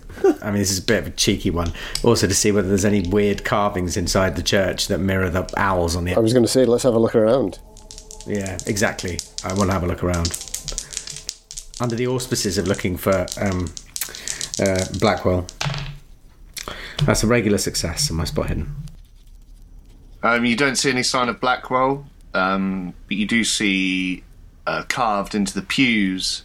I 0.42 0.50
mean, 0.50 0.58
this 0.58 0.70
is 0.70 0.78
a 0.78 0.82
bit 0.82 0.98
of 1.00 1.06
a 1.08 1.10
cheeky 1.10 1.50
one. 1.50 1.72
Also 2.02 2.26
to 2.26 2.34
see 2.34 2.52
whether 2.52 2.68
there's 2.68 2.84
any 2.84 3.00
weird 3.08 3.44
carvings 3.44 3.96
inside 3.96 4.36
the 4.36 4.42
church 4.42 4.88
that 4.88 4.98
mirror 4.98 5.30
the 5.30 5.48
owls 5.56 5.96
on 5.96 6.04
the. 6.04 6.14
I 6.14 6.18
was 6.20 6.32
going 6.32 6.44
to 6.44 6.50
say, 6.50 6.64
let's 6.64 6.82
have 6.84 6.94
a 6.94 6.98
look 6.98 7.14
around. 7.14 7.58
Yeah, 8.26 8.56
exactly. 8.66 9.18
I 9.44 9.52
want 9.54 9.68
to 9.70 9.72
have 9.74 9.82
a 9.82 9.86
look 9.86 10.02
around. 10.02 10.28
Under 11.80 11.96
the 11.96 12.06
auspices 12.06 12.56
of 12.56 12.66
looking 12.68 12.96
for 12.96 13.26
um, 13.40 13.72
uh, 14.60 14.84
Blackwell. 15.00 15.46
That's 17.04 17.22
a 17.22 17.26
regular 17.26 17.58
success 17.58 18.08
in 18.08 18.16
my 18.16 18.24
spot 18.24 18.46
hidden. 18.48 18.74
Um, 20.22 20.44
you 20.46 20.56
don't 20.56 20.76
see 20.76 20.88
any 20.90 21.02
sign 21.02 21.28
of 21.28 21.40
Blackwell, 21.40 22.06
um, 22.32 22.94
but 23.08 23.16
you 23.16 23.26
do 23.26 23.44
see 23.44 24.22
uh, 24.66 24.84
carved 24.88 25.34
into 25.34 25.54
the 25.54 25.62
pews. 25.62 26.44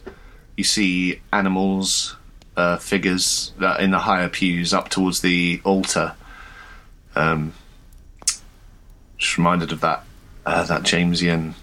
You 0.56 0.64
see 0.64 1.20
animals, 1.32 2.16
uh, 2.56 2.76
figures 2.76 3.52
in 3.78 3.90
the 3.90 4.00
higher 4.00 4.28
pews 4.28 4.74
up 4.74 4.88
towards 4.88 5.20
the 5.20 5.60
altar. 5.64 6.14
Um, 7.14 7.54
just 9.16 9.36
reminded 9.36 9.72
of 9.72 9.80
that 9.80 10.04
uh, 10.46 10.64
that 10.64 10.82
Jamesian 10.82 11.54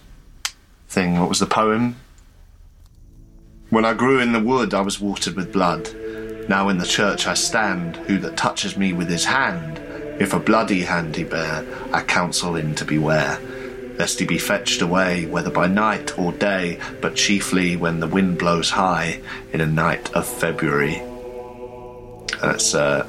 thing. 0.88 1.20
What 1.20 1.30
was 1.30 1.40
the 1.40 1.46
poem? 1.46 1.96
When 3.70 3.84
I 3.84 3.94
grew 3.94 4.20
in 4.20 4.32
the 4.32 4.40
wood, 4.40 4.74
I 4.74 4.82
was 4.82 5.00
watered 5.00 5.36
with 5.36 5.52
blood. 5.52 5.90
Now 6.48 6.70
in 6.70 6.78
the 6.78 6.86
church 6.86 7.28
I 7.28 7.34
stand. 7.34 7.98
Who 7.98 8.18
that 8.20 8.38
touches 8.38 8.78
me 8.78 8.94
with 8.94 9.10
his 9.10 9.26
hand? 9.26 9.80
If 10.22 10.34
a 10.34 10.40
bloody 10.40 10.82
hand 10.82 11.16
he 11.16 11.24
bear, 11.24 11.66
I 11.94 12.02
counsel 12.02 12.56
him 12.56 12.74
to 12.76 12.86
beware, 12.86 13.40
lest 13.98 14.20
he 14.20 14.26
be 14.26 14.38
fetched 14.38 14.82
away, 14.82 15.26
whether 15.26 15.50
by 15.50 15.68
night 15.68 16.18
or 16.18 16.32
day, 16.34 16.80
but 17.02 17.16
chiefly 17.16 17.76
when 17.76 18.00
the 18.00 18.08
wind 18.08 18.38
blows 18.38 18.70
high 18.70 19.20
in 19.54 19.62
a 19.62 19.66
night 19.66 20.14
of 20.14 20.28
February. 20.28 21.02
That's 22.42 22.76
uh, 22.76 23.06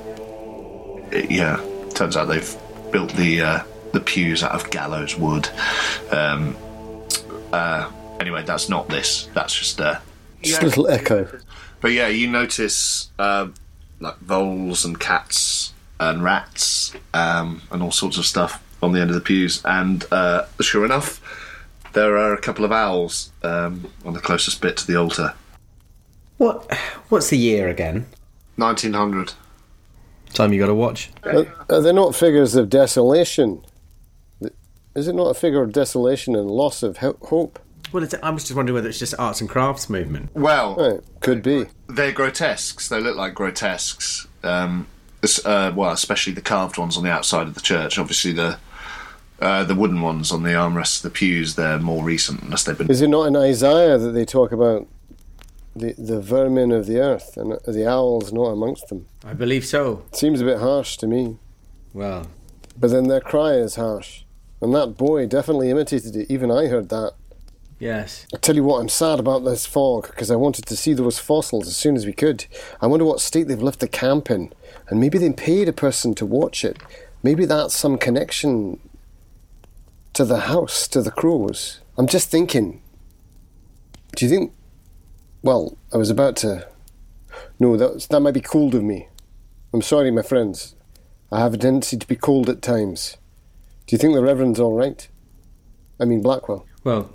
it- 1.13 1.31
yeah. 1.31 1.61
Turns 1.95 2.17
out 2.17 2.27
they've 2.27 2.57
built 2.93 3.13
the 3.15 3.41
uh, 3.43 3.63
the 3.93 4.01
pews 4.01 4.43
out 4.43 4.53
of 4.53 4.71
gallows 4.71 5.17
wood. 5.17 5.49
Um, 6.11 6.57
uh, 7.53 7.91
anyway, 8.21 8.45
that's 8.45 8.69
not 8.69 8.89
this. 8.89 9.29
That's 9.35 9.55
just 9.59 9.81
uh, 9.81 9.99
Just 10.43 10.63
a 10.63 10.67
little 10.67 10.89
echo. 10.89 11.29
but 11.81 11.93
yeah, 11.93 12.09
you 12.09 12.29
notice 12.29 13.11
uh, 13.19 13.49
like 14.01 14.19
voles 14.21 14.85
and 14.85 14.99
cats 15.01 15.73
and 15.99 16.23
rats 16.23 16.93
um, 17.13 17.63
and 17.73 17.83
all 17.83 17.91
sorts 17.91 18.17
of 18.19 18.25
stuff 18.27 18.63
on 18.83 18.93
the 18.93 19.01
end 19.01 19.11
of 19.11 19.15
the 19.15 19.21
pews. 19.23 19.63
And 19.65 20.05
uh, 20.13 20.45
sure 20.61 20.85
enough, 20.85 21.21
There 21.95 22.17
are 22.19 22.33
a 22.35 22.41
couple 22.41 22.65
of 22.65 22.73
owls 22.73 23.33
um, 23.43 23.91
on 24.05 24.13
the 24.15 24.21
closest 24.21 24.61
bit 24.61 24.77
to 24.79 24.87
the 24.87 24.97
altar. 24.97 25.35
What? 26.37 26.73
What's 27.09 27.31
the 27.31 27.39
year 27.39 27.69
again? 27.69 28.07
1900. 28.57 29.33
Time 30.35 30.53
you 30.53 30.61
got 30.61 30.67
to 30.67 30.75
watch. 30.75 31.11
Are, 31.25 31.47
are 31.71 31.81
they 31.81 31.93
not 31.93 32.15
figures 32.15 32.55
of 32.55 32.69
desolation? 32.69 33.65
Is 34.95 35.09
it 35.09 35.15
not 35.15 35.31
a 35.31 35.35
figure 35.35 35.63
of 35.63 35.73
desolation 35.73 36.35
and 36.37 36.51
loss 36.51 36.83
of 36.83 36.99
hope? 36.99 37.59
Well, 37.93 38.03
it's, 38.03 38.15
I 38.23 38.31
was 38.31 38.43
just 38.45 38.55
wondering 38.55 38.75
whether 38.75 38.89
it's 38.89 38.99
just 38.99 39.15
arts 39.19 39.41
and 39.41 39.49
crafts 39.49 39.89
movement. 39.89 40.31
Well, 40.35 40.75
Right, 40.77 41.01
could 41.21 41.43
be. 41.43 41.67
they're 41.89 42.13
grotesques. 42.13 42.89
They 42.89 43.01
look 43.01 43.17
like 43.17 43.35
grotesques. 43.35 44.27
Um, 44.43 44.87
uh, 45.45 45.73
well, 45.75 45.91
especially 45.93 46.35
the 46.35 46.43
carved 46.43 46.77
ones 46.79 46.97
on 46.97 47.05
the 47.05 47.11
outside 47.11 47.47
of 47.47 47.55
the 47.55 47.61
church. 47.61 47.99
Obviously, 47.99 48.33
the 48.33 48.59
uh, 49.41 49.65
the 49.65 49.75
wooden 49.75 50.01
ones 50.01 50.31
on 50.33 50.43
the 50.43 50.51
armrests 50.51 50.99
of 50.99 51.03
the 51.05 51.11
pews. 51.11 51.55
They're 51.55 51.79
more 51.79 52.03
recent, 52.05 52.43
unless 52.43 52.65
they've 52.65 52.77
been. 52.77 52.91
Is 52.91 53.01
it 53.03 53.09
not 53.09 53.25
in 53.27 53.37
Isaiah 53.37 53.99
that 53.99 54.11
they 54.13 54.25
talk 54.25 54.53
about 54.53 54.87
the 55.77 55.95
the 55.97 56.21
vermin 56.21 56.73
of 56.73 56.87
the 56.87 56.99
earth 56.99 57.37
and 57.37 57.53
the 57.67 57.87
owls 57.89 58.33
not 58.33 58.47
amongst 58.49 58.89
them? 58.89 59.07
I 59.25 59.35
believe 59.35 59.65
so. 59.65 60.03
It 60.13 60.17
Seems 60.17 60.41
a 60.41 60.45
bit 60.45 60.59
harsh 60.59 60.97
to 60.99 61.07
me. 61.07 61.37
Well, 61.95 62.27
But 62.79 62.91
then 62.91 63.09
their 63.09 63.21
cry 63.21 63.53
is 63.53 63.77
harsh. 63.77 64.23
And 64.61 64.75
that 64.75 64.97
boy 64.97 65.27
definitely 65.27 65.71
imitated 65.71 66.17
it. 66.17 66.31
Even 66.31 66.51
I 66.51 66.67
heard 66.67 66.89
that. 66.89 67.13
yes. 67.79 68.27
I 68.35 68.39
tell 68.39 68.57
you 68.57 68.65
what, 68.65 68.81
I'm 68.81 68.89
sad 68.89 69.21
about 69.21 69.45
this 69.45 69.67
fog 69.67 70.09
because 70.09 70.33
I 70.33 70.37
wanted 70.37 70.67
to 70.67 70.77
see 70.77 70.95
those 70.95 71.21
fossils 71.21 71.69
as 71.69 71.77
soon 71.77 71.95
as 71.97 72.05
we 72.07 72.13
could. 72.13 72.47
I 72.81 72.89
wonder 72.89 73.05
what 73.05 73.21
state 73.21 73.47
they've 73.47 73.63
left 73.63 73.79
the 73.79 73.87
camp 73.89 74.31
in. 74.33 74.53
And 74.89 74.99
maybe 74.99 75.17
they 75.19 75.31
paid 75.33 75.69
a 75.69 75.73
person 75.73 76.13
to 76.17 76.27
watch 76.27 76.65
it. 76.65 76.79
Maybe 77.23 77.45
that's 77.45 77.75
some 77.77 77.99
connection 77.99 78.81
to 80.19 80.25
the 80.25 80.41
house, 80.41 80.89
to 80.89 81.01
the 81.01 81.13
crows. 81.13 81.79
I'm 81.97 82.09
just 82.09 82.29
thinking. 82.29 82.83
Do 84.17 84.25
you 84.25 84.29
think. 84.29 84.53
Well, 85.43 85.79
I 85.95 85.97
was 85.97 86.11
about 86.11 86.35
to. 86.39 86.67
No, 87.61 87.77
that, 87.77 88.09
that 88.11 88.19
might 88.19 88.35
be 88.35 88.41
cold 88.41 88.75
of 88.75 88.83
me. 88.83 89.07
I'm 89.73 89.81
sorry, 89.81 90.11
my 90.11 90.23
friends. 90.23 90.75
I 91.31 91.39
have 91.39 91.55
a 91.55 91.57
tendency 91.57 91.97
to 91.97 92.05
be 92.05 92.17
cold 92.17 92.49
at 92.49 92.63
times. 92.63 93.17
Do 93.87 93.95
you 93.95 93.99
think 93.99 94.13
the 94.13 94.21
Reverend's 94.21 94.59
all 94.59 94.77
right? 94.77 95.07
I 96.01 96.05
mean, 96.05 96.21
Blackwell. 96.21 96.67
Well, 96.83 97.11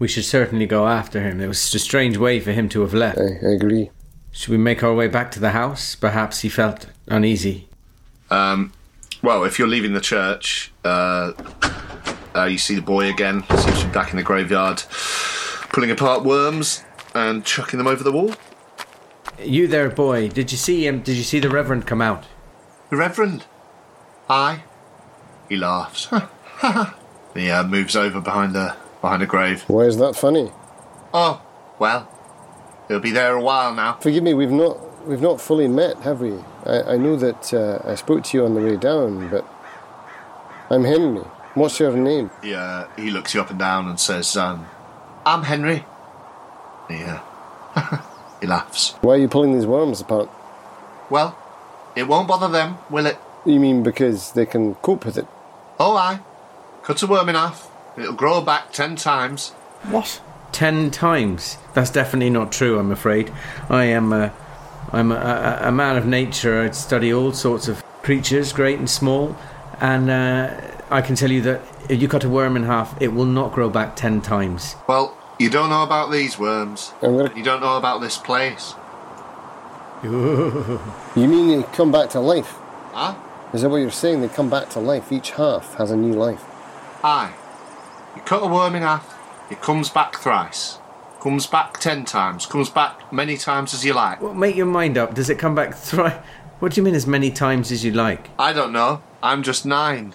we 0.00 0.08
should 0.08 0.24
certainly 0.24 0.66
go 0.66 0.88
after 0.88 1.20
him. 1.20 1.40
It 1.40 1.46
was 1.46 1.72
a 1.76 1.78
strange 1.78 2.16
way 2.16 2.40
for 2.40 2.50
him 2.50 2.68
to 2.70 2.80
have 2.80 2.92
left. 2.92 3.18
I, 3.18 3.46
I 3.46 3.52
agree. 3.52 3.92
Should 4.32 4.48
we 4.48 4.58
make 4.58 4.82
our 4.82 4.94
way 4.94 5.06
back 5.06 5.30
to 5.30 5.38
the 5.38 5.50
house? 5.50 5.94
Perhaps 5.94 6.40
he 6.40 6.48
felt 6.48 6.86
uneasy. 7.06 7.68
Um, 8.30 8.72
well, 9.22 9.44
if 9.44 9.60
you're 9.60 9.68
leaving 9.68 9.94
the 9.94 10.00
church, 10.00 10.72
uh, 10.84 11.32
uh, 12.36 12.44
you 12.44 12.58
see 12.58 12.74
the 12.74 12.82
boy 12.82 13.10
again. 13.10 13.44
Seems 13.48 13.80
to 13.80 13.86
be 13.86 13.92
back 13.92 14.10
in 14.10 14.16
the 14.16 14.22
graveyard, 14.22 14.82
pulling 15.70 15.90
apart 15.90 16.24
worms 16.24 16.84
and 17.14 17.44
chucking 17.44 17.78
them 17.78 17.86
over 17.86 18.04
the 18.04 18.12
wall. 18.12 18.34
You 19.42 19.66
there, 19.66 19.90
boy? 19.90 20.28
Did 20.28 20.52
you 20.52 20.58
see 20.58 20.86
him? 20.86 21.00
Did 21.00 21.16
you 21.16 21.22
see 21.22 21.40
the 21.40 21.50
Reverend 21.50 21.86
come 21.86 22.00
out? 22.00 22.24
The 22.90 22.96
Reverend. 22.96 23.44
Aye. 24.28 24.62
He 25.48 25.56
laughs. 25.56 26.08
he 27.34 27.50
uh, 27.50 27.64
moves 27.64 27.96
over 27.96 28.20
behind 28.20 28.54
the 28.54 28.76
behind 29.00 29.22
a 29.22 29.26
grave. 29.26 29.62
Why 29.68 29.82
is 29.82 29.98
that 29.98 30.16
funny? 30.16 30.50
Oh, 31.12 31.42
well, 31.78 32.10
he'll 32.88 33.00
be 33.00 33.12
there 33.12 33.34
a 33.34 33.40
while 33.40 33.74
now. 33.74 33.94
Forgive 34.00 34.22
me, 34.22 34.34
we've 34.34 34.50
not 34.50 35.06
we've 35.06 35.20
not 35.20 35.40
fully 35.40 35.68
met, 35.68 35.98
have 35.98 36.20
we? 36.20 36.34
I, 36.64 36.94
I 36.94 36.96
know 36.96 37.16
that 37.16 37.54
uh, 37.54 37.78
I 37.84 37.94
spoke 37.94 38.24
to 38.24 38.38
you 38.38 38.44
on 38.44 38.54
the 38.54 38.60
way 38.60 38.76
down, 38.76 39.28
but 39.28 39.46
I'm 40.70 40.84
Henry. 40.84 41.24
What's 41.56 41.80
your 41.80 41.96
name? 41.96 42.30
He 42.42 42.54
uh, 42.54 42.86
he 42.96 43.10
looks 43.10 43.32
you 43.32 43.40
up 43.40 43.48
and 43.48 43.58
down 43.58 43.88
and 43.88 43.98
says, 43.98 44.36
um, 44.36 44.66
"I'm 45.24 45.42
Henry." 45.42 45.86
He 46.86 47.02
uh, 47.02 47.18
he 48.42 48.46
laughs. 48.46 48.90
Why 49.00 49.14
are 49.14 49.16
you 49.16 49.26
pulling 49.26 49.54
these 49.54 49.66
worms 49.66 50.02
apart? 50.02 50.28
Well, 51.08 51.34
it 51.96 52.08
won't 52.08 52.28
bother 52.28 52.48
them, 52.48 52.76
will 52.90 53.06
it? 53.06 53.16
You 53.46 53.58
mean 53.58 53.82
because 53.82 54.32
they 54.32 54.44
can 54.44 54.74
cope 54.76 55.06
with 55.06 55.16
it? 55.16 55.26
Oh, 55.80 55.96
aye. 55.96 56.20
Cut 56.82 57.02
a 57.02 57.06
worm 57.06 57.30
in 57.30 57.36
half. 57.36 57.70
It'll 57.96 58.12
grow 58.12 58.42
back 58.42 58.72
ten 58.72 58.94
times. 58.94 59.52
What? 59.88 60.20
Ten 60.52 60.90
times. 60.90 61.56
That's 61.72 61.90
definitely 61.90 62.28
not 62.28 62.52
true. 62.52 62.78
I'm 62.78 62.92
afraid. 62.92 63.32
I 63.70 63.84
am. 63.84 64.12
A, 64.12 64.30
I'm 64.92 65.10
a, 65.10 65.14
a, 65.62 65.68
a 65.68 65.72
man 65.72 65.96
of 65.96 66.04
nature. 66.04 66.60
I 66.60 66.70
study 66.72 67.14
all 67.14 67.32
sorts 67.32 67.66
of 67.66 67.82
creatures, 68.02 68.52
great 68.52 68.78
and 68.78 68.90
small, 68.90 69.34
and 69.80 70.10
uh, 70.10 70.75
I 70.90 71.02
can 71.02 71.16
tell 71.16 71.30
you 71.30 71.40
that 71.42 71.62
if 71.88 72.00
you 72.00 72.08
cut 72.08 72.24
a 72.24 72.28
worm 72.28 72.56
in 72.56 72.62
half, 72.64 73.00
it 73.02 73.08
will 73.08 73.24
not 73.24 73.52
grow 73.52 73.68
back 73.68 73.96
ten 73.96 74.20
times. 74.20 74.76
Well, 74.88 75.16
you 75.38 75.50
don't 75.50 75.68
know 75.68 75.82
about 75.82 76.12
these 76.12 76.38
worms. 76.38 76.92
I'm 77.02 77.16
gonna. 77.16 77.36
You 77.36 77.42
don't 77.42 77.60
know 77.60 77.76
about 77.76 78.00
this 78.00 78.16
place. 78.16 78.74
You 80.02 80.80
mean 81.16 81.48
they 81.48 81.62
come 81.72 81.90
back 81.90 82.10
to 82.10 82.20
life? 82.20 82.54
Huh? 82.92 83.16
Is 83.52 83.62
that 83.62 83.68
what 83.68 83.78
you're 83.78 83.90
saying? 83.90 84.20
They 84.20 84.28
come 84.28 84.48
back 84.48 84.70
to 84.70 84.80
life. 84.80 85.10
Each 85.10 85.30
half 85.32 85.74
has 85.74 85.90
a 85.90 85.96
new 85.96 86.12
life. 86.12 86.44
Aye. 87.02 87.34
You 88.14 88.22
cut 88.22 88.42
a 88.42 88.46
worm 88.46 88.74
in 88.74 88.82
half, 88.82 89.16
it 89.50 89.60
comes 89.60 89.90
back 89.90 90.16
thrice. 90.16 90.78
Comes 91.20 91.46
back 91.46 91.80
ten 91.80 92.04
times. 92.04 92.46
Comes 92.46 92.70
back 92.70 93.12
many 93.12 93.36
times 93.36 93.74
as 93.74 93.84
you 93.84 93.94
like. 93.94 94.20
Well, 94.22 94.34
make 94.34 94.54
your 94.54 94.66
mind 94.66 94.96
up. 94.96 95.14
Does 95.14 95.28
it 95.28 95.38
come 95.38 95.54
back 95.54 95.74
thrice? 95.74 96.14
What 96.60 96.72
do 96.72 96.80
you 96.80 96.84
mean 96.84 96.94
as 96.94 97.06
many 97.06 97.30
times 97.30 97.72
as 97.72 97.84
you 97.84 97.92
like? 97.92 98.30
I 98.38 98.52
don't 98.52 98.72
know. 98.72 99.02
I'm 99.22 99.42
just 99.42 99.66
nine. 99.66 100.14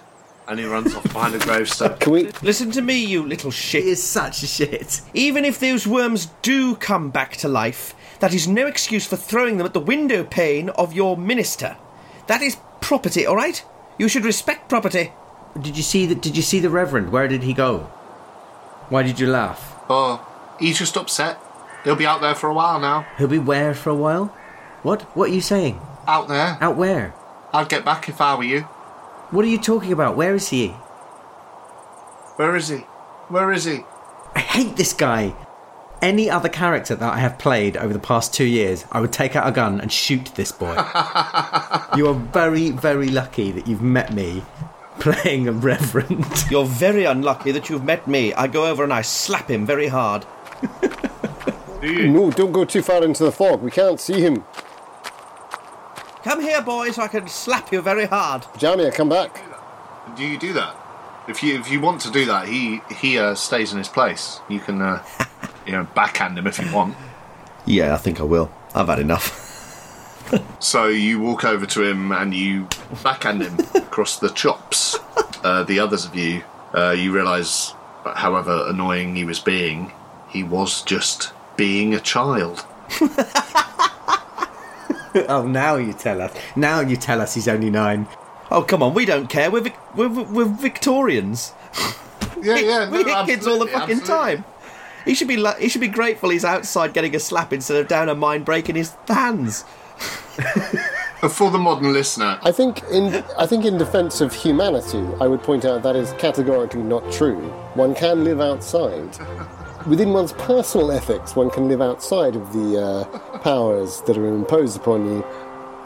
And 0.52 0.60
he 0.60 0.66
runs 0.66 0.94
off 0.94 1.04
behind 1.04 1.34
a 1.34 1.38
gravestone. 1.38 1.96
Can 1.96 2.12
we? 2.12 2.30
Listen 2.42 2.70
to 2.72 2.82
me, 2.82 3.02
you 3.02 3.24
little 3.24 3.50
shit. 3.50 3.84
He 3.84 3.90
is 3.90 4.02
such 4.02 4.42
a 4.42 4.46
shit. 4.46 5.00
Even 5.14 5.46
if 5.46 5.58
those 5.58 5.86
worms 5.86 6.26
do 6.42 6.76
come 6.76 7.08
back 7.08 7.38
to 7.38 7.48
life, 7.48 7.94
that 8.20 8.34
is 8.34 8.46
no 8.46 8.66
excuse 8.66 9.06
for 9.06 9.16
throwing 9.16 9.56
them 9.56 9.64
at 9.64 9.72
the 9.72 9.80
window 9.80 10.24
pane 10.24 10.68
of 10.68 10.92
your 10.92 11.16
minister. 11.16 11.78
That 12.26 12.42
is 12.42 12.58
property, 12.82 13.24
all 13.24 13.36
right? 13.36 13.64
You 13.96 14.08
should 14.08 14.26
respect 14.26 14.68
property. 14.68 15.12
Did 15.58 15.74
you 15.74 15.82
see 15.82 16.04
the 16.04 16.14
Did 16.14 16.36
you 16.36 16.42
see 16.42 16.60
the 16.60 16.68
Reverend? 16.68 17.12
Where 17.12 17.28
did 17.28 17.44
he 17.44 17.54
go? 17.54 17.90
Why 18.90 19.02
did 19.02 19.18
you 19.18 19.28
laugh? 19.28 19.74
Oh, 19.88 20.20
he's 20.60 20.78
just 20.78 20.98
upset. 20.98 21.38
He'll 21.82 21.96
be 21.96 22.04
out 22.04 22.20
there 22.20 22.34
for 22.34 22.50
a 22.50 22.54
while 22.54 22.78
now. 22.78 23.06
He'll 23.16 23.26
be 23.26 23.38
where 23.38 23.72
for 23.72 23.88
a 23.88 23.94
while? 23.94 24.26
What? 24.82 25.00
What 25.16 25.30
are 25.30 25.34
you 25.34 25.40
saying? 25.40 25.80
Out 26.06 26.28
there. 26.28 26.58
Out 26.60 26.76
where? 26.76 27.14
I'd 27.54 27.70
get 27.70 27.86
back 27.86 28.10
if 28.10 28.20
I 28.20 28.34
were 28.34 28.44
you. 28.44 28.68
What 29.32 29.46
are 29.46 29.48
you 29.48 29.56
talking 29.56 29.92
about? 29.92 30.14
Where 30.14 30.34
is 30.34 30.50
he? 30.50 30.68
Where 32.36 32.54
is 32.54 32.68
he? 32.68 32.80
Where 33.28 33.50
is 33.50 33.64
he? 33.64 33.80
I 34.34 34.40
hate 34.40 34.76
this 34.76 34.92
guy. 34.92 35.34
Any 36.02 36.28
other 36.28 36.50
character 36.50 36.94
that 36.94 37.14
I 37.14 37.16
have 37.16 37.38
played 37.38 37.78
over 37.78 37.94
the 37.94 37.98
past 37.98 38.34
two 38.34 38.44
years, 38.44 38.84
I 38.92 39.00
would 39.00 39.10
take 39.10 39.34
out 39.34 39.48
a 39.48 39.50
gun 39.50 39.80
and 39.80 39.90
shoot 39.90 40.26
this 40.34 40.52
boy. 40.52 40.74
you 41.96 42.08
are 42.08 42.28
very, 42.34 42.72
very 42.72 43.08
lucky 43.08 43.50
that 43.52 43.66
you've 43.66 43.80
met 43.80 44.12
me 44.12 44.42
playing 44.98 45.48
a 45.48 45.52
reverend. 45.52 46.26
You're 46.50 46.66
very 46.66 47.04
unlucky 47.06 47.52
that 47.52 47.70
you've 47.70 47.84
met 47.84 48.06
me. 48.06 48.34
I 48.34 48.48
go 48.48 48.66
over 48.66 48.84
and 48.84 48.92
I 48.92 49.00
slap 49.00 49.50
him 49.50 49.64
very 49.64 49.88
hard. 49.88 50.26
Do 51.80 51.90
you? 51.90 52.10
No, 52.10 52.30
don't 52.30 52.52
go 52.52 52.66
too 52.66 52.82
far 52.82 53.02
into 53.02 53.24
the 53.24 53.32
fog. 53.32 53.62
We 53.62 53.70
can't 53.70 53.98
see 53.98 54.20
him. 54.20 54.44
Come 56.24 56.40
here, 56.40 56.62
boys, 56.62 56.96
so 56.96 57.02
I 57.02 57.08
can 57.08 57.26
slap 57.26 57.72
you 57.72 57.80
very 57.82 58.06
hard. 58.06 58.42
Jamia, 58.54 58.94
come 58.94 59.08
back. 59.08 59.40
Do 60.16 60.24
you 60.24 60.38
do 60.38 60.52
that? 60.52 60.76
If 61.28 61.42
you 61.42 61.58
if 61.58 61.70
you 61.70 61.80
want 61.80 62.00
to 62.02 62.10
do 62.10 62.26
that, 62.26 62.48
he 62.48 62.80
he 63.00 63.18
uh, 63.18 63.34
stays 63.34 63.72
in 63.72 63.78
his 63.78 63.88
place. 63.88 64.40
You 64.48 64.60
can 64.60 64.80
uh, 64.82 65.04
you 65.66 65.72
know 65.72 65.86
backhand 65.94 66.38
him 66.38 66.46
if 66.46 66.58
you 66.58 66.72
want. 66.72 66.96
Yeah, 67.66 67.94
I 67.94 67.96
think 67.96 68.20
I 68.20 68.24
will. 68.24 68.52
I've 68.74 68.88
had 68.88 68.98
enough. 68.98 69.40
So 70.60 70.86
you 70.86 71.20
walk 71.20 71.44
over 71.44 71.66
to 71.66 71.82
him 71.82 72.10
and 72.10 72.32
you 72.32 72.68
backhand 73.02 73.42
him 73.42 73.58
across 73.74 74.18
the 74.18 74.30
chops. 74.30 74.96
Uh, 75.44 75.62
the 75.64 75.78
others 75.78 76.06
of 76.06 76.14
you, 76.14 76.42
uh, 76.72 76.92
you 76.92 77.12
realise, 77.12 77.74
however 78.04 78.64
annoying 78.68 79.14
he 79.14 79.24
was 79.24 79.40
being, 79.40 79.92
he 80.28 80.42
was 80.42 80.80
just 80.82 81.32
being 81.56 81.94
a 81.94 82.00
child. 82.00 82.64
oh, 85.28 85.46
now 85.46 85.76
you 85.76 85.92
tell 85.92 86.20
us. 86.20 86.32
Now 86.56 86.80
you 86.80 86.96
tell 86.96 87.20
us 87.20 87.34
he's 87.34 87.48
only 87.48 87.70
nine. 87.70 88.06
Oh, 88.50 88.62
come 88.62 88.82
on, 88.82 88.94
we 88.94 89.04
don't 89.04 89.28
care. 89.28 89.50
We're, 89.50 89.62
Vic- 89.62 89.96
we're, 89.96 90.08
we're 90.08 90.44
Victorians. 90.44 91.52
Yeah, 92.42 92.58
yeah. 92.58 92.90
we 92.90 93.04
hit 93.04 93.26
kids 93.26 93.46
all 93.46 93.58
the 93.58 93.66
fucking 93.66 94.00
time. 94.00 94.44
He 95.04 95.14
should 95.14 95.28
be 95.28 95.36
lu- 95.36 95.54
he 95.58 95.68
should 95.68 95.80
be 95.80 95.88
grateful 95.88 96.30
he's 96.30 96.44
outside 96.44 96.92
getting 96.92 97.14
a 97.16 97.20
slap 97.20 97.52
instead 97.52 97.76
of 97.78 97.88
down 97.88 98.08
a 98.08 98.14
mine 98.14 98.44
breaking 98.44 98.76
his 98.76 98.94
hands. 99.08 99.64
For 101.30 101.50
the 101.50 101.58
modern 101.58 101.92
listener, 101.92 102.38
I 102.42 102.50
think 102.50 102.82
in 102.90 103.24
I 103.38 103.46
think 103.46 103.64
in 103.64 103.78
defence 103.78 104.20
of 104.20 104.34
humanity, 104.34 105.06
I 105.20 105.28
would 105.28 105.42
point 105.42 105.64
out 105.64 105.82
that 105.84 105.94
is 105.94 106.12
categorically 106.18 106.82
not 106.82 107.12
true. 107.12 107.40
One 107.74 107.94
can 107.94 108.24
live 108.24 108.40
outside. 108.40 109.16
Within 109.86 110.12
one's 110.12 110.32
personal 110.34 110.92
ethics, 110.92 111.34
one 111.34 111.50
can 111.50 111.68
live 111.68 111.80
outside 111.82 112.36
of 112.36 112.52
the 112.52 112.80
uh, 112.80 113.38
powers 113.38 114.00
that 114.02 114.16
are 114.16 114.26
imposed 114.26 114.76
upon 114.76 115.04
you 115.06 115.24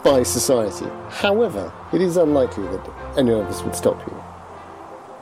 by 0.03 0.23
society. 0.23 0.85
However, 1.09 1.71
it 1.91 2.01
is 2.01 2.15
unlikely 2.17 2.63
that 2.67 2.89
any 3.17 3.31
of 3.31 3.45
us 3.47 3.63
would 3.63 3.75
stop 3.75 3.99
you. 4.07 4.23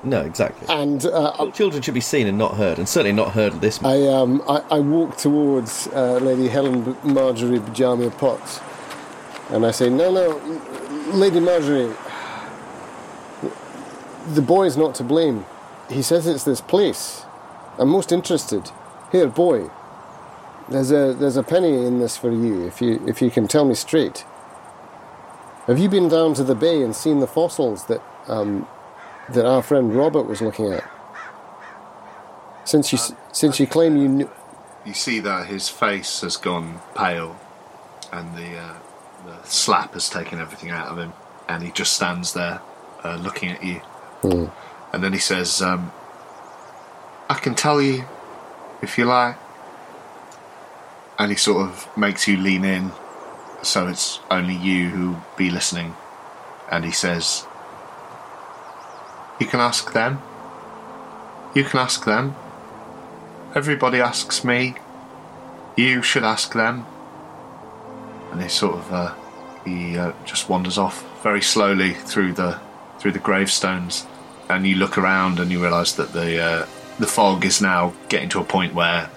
No, 0.04 0.22
exactly. 0.22 0.68
And 0.70 1.06
uh, 1.06 1.50
Children 1.52 1.82
should 1.82 1.94
be 1.96 2.02
seen 2.02 2.28
and 2.28 2.38
not 2.38 2.56
heard, 2.56 2.78
and 2.78 2.88
certainly 2.88 3.12
not 3.14 3.32
heard 3.32 3.54
at 3.54 3.62
this. 3.62 3.82
I 3.84 4.04
um 4.08 4.44
I, 4.48 4.62
I 4.70 4.80
walk 4.80 5.18
towards 5.18 5.88
uh, 5.88 6.18
Lady 6.22 6.48
Helen 6.48 6.84
B- 6.84 6.96
Marjorie 7.04 7.60
Bajamia 7.60 8.16
Potts, 8.18 8.60
and 9.50 9.66
I 9.66 9.72
say, 9.72 9.90
"No, 9.90 10.12
no, 10.12 10.38
Lady 11.12 11.40
Marjorie, 11.40 11.92
the 14.34 14.42
boy's 14.42 14.78
not 14.78 14.94
to 14.96 15.04
blame. 15.04 15.46
He 15.90 16.04
says 16.04 16.28
it's 16.28 16.44
this 16.44 16.62
place. 16.62 17.25
I'm 17.78 17.90
most 17.90 18.12
interested. 18.12 18.72
Here, 19.12 19.28
boy, 19.28 19.70
there's 20.70 20.92
a 20.92 21.14
there's 21.14 21.38
a 21.38 21.44
penny 21.44 21.86
in 21.86 22.00
this 22.00 22.18
for 22.18 22.32
you 22.32 22.66
if 22.66 22.82
you 22.82 23.04
if 23.08 23.22
you 23.22 23.30
can 23.30 23.48
tell 23.48 23.66
me 23.66 23.76
straight. 23.76 24.26
Have 25.68 25.80
you 25.80 25.90
been 25.90 26.08
down 26.10 26.34
to 26.36 26.44
the 26.44 26.56
bay 26.56 26.82
and 26.84 26.96
seen 26.96 27.20
the 27.20 27.28
fossils 27.28 27.86
that 27.86 28.02
um 28.28 28.68
that 29.30 29.46
our 29.46 29.62
friend 29.62 29.96
Robert 29.96 30.24
was 30.24 30.42
looking 30.42 30.72
at?" 30.74 30.84
Since 32.64 32.92
you 32.94 33.00
since 33.32 33.60
you 33.60 33.68
claim 33.68 33.98
you 33.98 34.08
knew, 34.08 34.30
You 34.86 34.94
see 34.94 35.20
that 35.20 35.48
his 35.48 35.70
face 35.70 36.22
has 36.22 36.38
gone 36.38 36.80
pale, 36.96 37.36
and 38.12 38.36
the 38.36 38.58
uh, 38.58 38.74
the 39.26 39.44
slap 39.44 39.94
has 39.94 40.10
taken 40.10 40.40
everything 40.40 40.70
out 40.72 40.88
of 40.88 40.98
him, 40.98 41.14
and 41.48 41.64
he 41.64 41.72
just 41.72 41.94
stands 41.94 42.34
there 42.34 42.62
uh, 43.04 43.18
looking 43.18 43.50
at 43.52 43.64
you. 43.64 43.82
And 44.94 45.04
then 45.04 45.14
he 45.14 45.20
says, 45.20 45.62
um, 45.62 45.92
"I 47.30 47.36
can 47.36 47.56
tell 47.56 47.82
you, 47.82 48.06
if 48.82 48.98
you 48.98 49.06
like." 49.06 49.38
And 51.18 51.32
he 51.32 51.38
sort 51.38 51.68
of 51.68 51.88
makes 51.98 52.28
you 52.28 52.38
lean 52.38 52.66
in, 52.66 52.92
so 53.62 53.88
it's 53.88 54.20
only 54.30 54.56
you 54.56 54.90
who 54.90 55.18
be 55.38 55.50
listening. 55.50 55.96
And 56.70 56.84
he 56.84 56.92
says, 56.92 57.46
"You 59.40 59.48
can 59.48 59.60
ask 59.60 59.94
them. 59.94 60.22
You 61.54 61.64
can 61.64 61.80
ask 61.80 62.06
them." 62.06 62.36
Everybody 63.56 64.02
asks 64.02 64.44
me. 64.44 64.76
You 65.78 66.02
should 66.02 66.24
ask 66.24 66.54
them. 66.54 66.86
And 68.32 68.42
he 68.42 68.50
sort 68.50 68.76
of 68.76 68.92
uh, 68.92 69.14
he 69.64 69.98
uh, 69.98 70.12
just 70.26 70.50
wanders 70.50 70.78
off 70.78 71.04
very 71.24 71.42
slowly 71.42 71.94
through 71.94 72.34
the 72.34 72.60
through 73.00 73.14
the 73.14 73.20
gravestones, 73.20 74.06
and 74.50 74.66
you 74.68 74.76
look 74.76 74.98
around 74.98 75.40
and 75.40 75.52
you 75.52 75.62
realise 75.62 75.94
that 75.94 76.14
the 76.14 76.42
uh, 76.42 76.66
the 77.00 77.08
fog 77.08 77.46
is 77.46 77.62
now 77.62 77.94
getting 78.10 78.30
to 78.30 78.40
a 78.40 78.44
point 78.44 78.74
where 78.74 79.10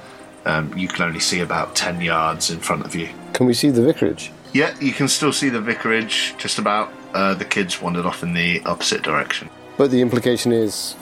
um, 0.44 0.76
you 0.76 0.88
can 0.88 1.04
only 1.04 1.20
see 1.20 1.40
about 1.40 1.74
ten 1.76 2.00
yards 2.00 2.50
in 2.50 2.58
front 2.60 2.84
of 2.84 2.94
you. 2.94 3.08
can 3.32 3.46
we 3.46 3.54
see 3.54 3.70
the 3.70 3.82
vicarage? 3.82 4.30
Yeah, 4.52 4.74
you 4.80 4.92
can 4.92 5.08
still 5.08 5.32
see 5.32 5.48
the 5.50 5.60
vicarage. 5.60 6.34
Just 6.38 6.58
about. 6.58 6.92
Uh, 7.14 7.32
the 7.32 7.44
kids 7.44 7.80
wandered 7.80 8.04
off 8.04 8.22
in 8.22 8.34
the 8.34 8.60
opposite 8.66 9.02
direction. 9.02 9.48
But 9.78 9.90
the 9.90 10.02
implication 10.02 10.52
is 10.52 10.94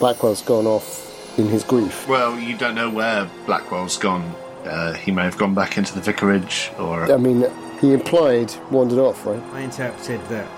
Blackwell's 0.00 0.42
gone 0.42 0.66
off 0.66 1.38
in 1.38 1.46
his 1.48 1.62
grief. 1.62 2.08
Well, 2.08 2.36
you 2.38 2.56
don't 2.56 2.74
know 2.74 2.90
where 2.90 3.30
Blackwell's 3.46 3.96
gone. 3.96 4.34
Uh, 4.64 4.94
he 4.94 5.12
may 5.12 5.22
have 5.22 5.38
gone 5.38 5.54
back 5.54 5.78
into 5.78 5.94
the 5.94 6.00
vicarage, 6.00 6.72
or 6.80 7.12
I 7.12 7.16
mean, 7.16 7.46
he 7.80 7.92
implied 7.92 8.52
wandered 8.72 8.98
off, 8.98 9.24
right? 9.24 9.40
I 9.52 9.60
interpreted 9.60 10.20
that 10.28 10.48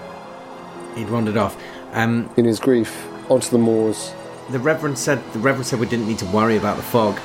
he'd 0.96 1.10
wandered 1.10 1.36
off. 1.36 1.54
Um, 1.92 2.30
In 2.38 2.46
his 2.46 2.58
grief, 2.58 3.06
onto 3.28 3.50
the 3.50 3.58
moors. 3.58 4.12
The 4.50 4.58
Reverend 4.58 4.98
said 4.98 5.22
the 5.32 5.38
Reverend 5.38 5.66
said 5.66 5.80
we 5.80 5.86
didn't 5.86 6.06
need 6.06 6.18
to 6.18 6.26
worry 6.26 6.56
about 6.56 6.76
the 6.76 6.82
fog. 6.82 7.18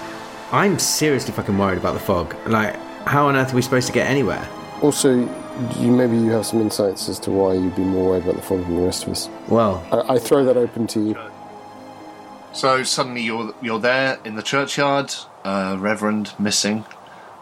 I'm 0.51 0.77
seriously 0.77 1.33
fucking 1.33 1.57
worried 1.57 1.77
about 1.77 1.93
the 1.93 1.99
fog. 1.99 2.35
Like, 2.47 2.75
how 3.05 3.27
on 3.27 3.35
earth 3.35 3.53
are 3.53 3.55
we 3.55 3.61
supposed 3.61 3.87
to 3.87 3.93
get 3.93 4.07
anywhere? 4.07 4.47
Also, 4.81 5.15
you 5.79 5.91
maybe 5.91 6.17
you 6.17 6.31
have 6.31 6.45
some 6.45 6.61
insights 6.61 7.09
as 7.09 7.19
to 7.19 7.31
why 7.31 7.53
you'd 7.53 7.75
be 7.75 7.83
more 7.83 8.11
worried 8.11 8.23
about 8.23 8.35
the 8.35 8.41
fog 8.41 8.61
than 8.61 8.75
the 8.75 8.81
rest 8.81 9.03
of 9.03 9.11
us. 9.11 9.29
Well, 9.47 9.85
I, 9.91 10.15
I 10.15 10.19
throw 10.19 10.43
that 10.45 10.57
open 10.57 10.87
to 10.87 10.99
you. 10.99 11.17
So 12.53 12.83
suddenly 12.83 13.21
you're 13.21 13.53
you're 13.61 13.79
there 13.79 14.19
in 14.23 14.35
the 14.35 14.43
churchyard, 14.43 15.13
a 15.43 15.77
reverend 15.77 16.33
missing, 16.37 16.85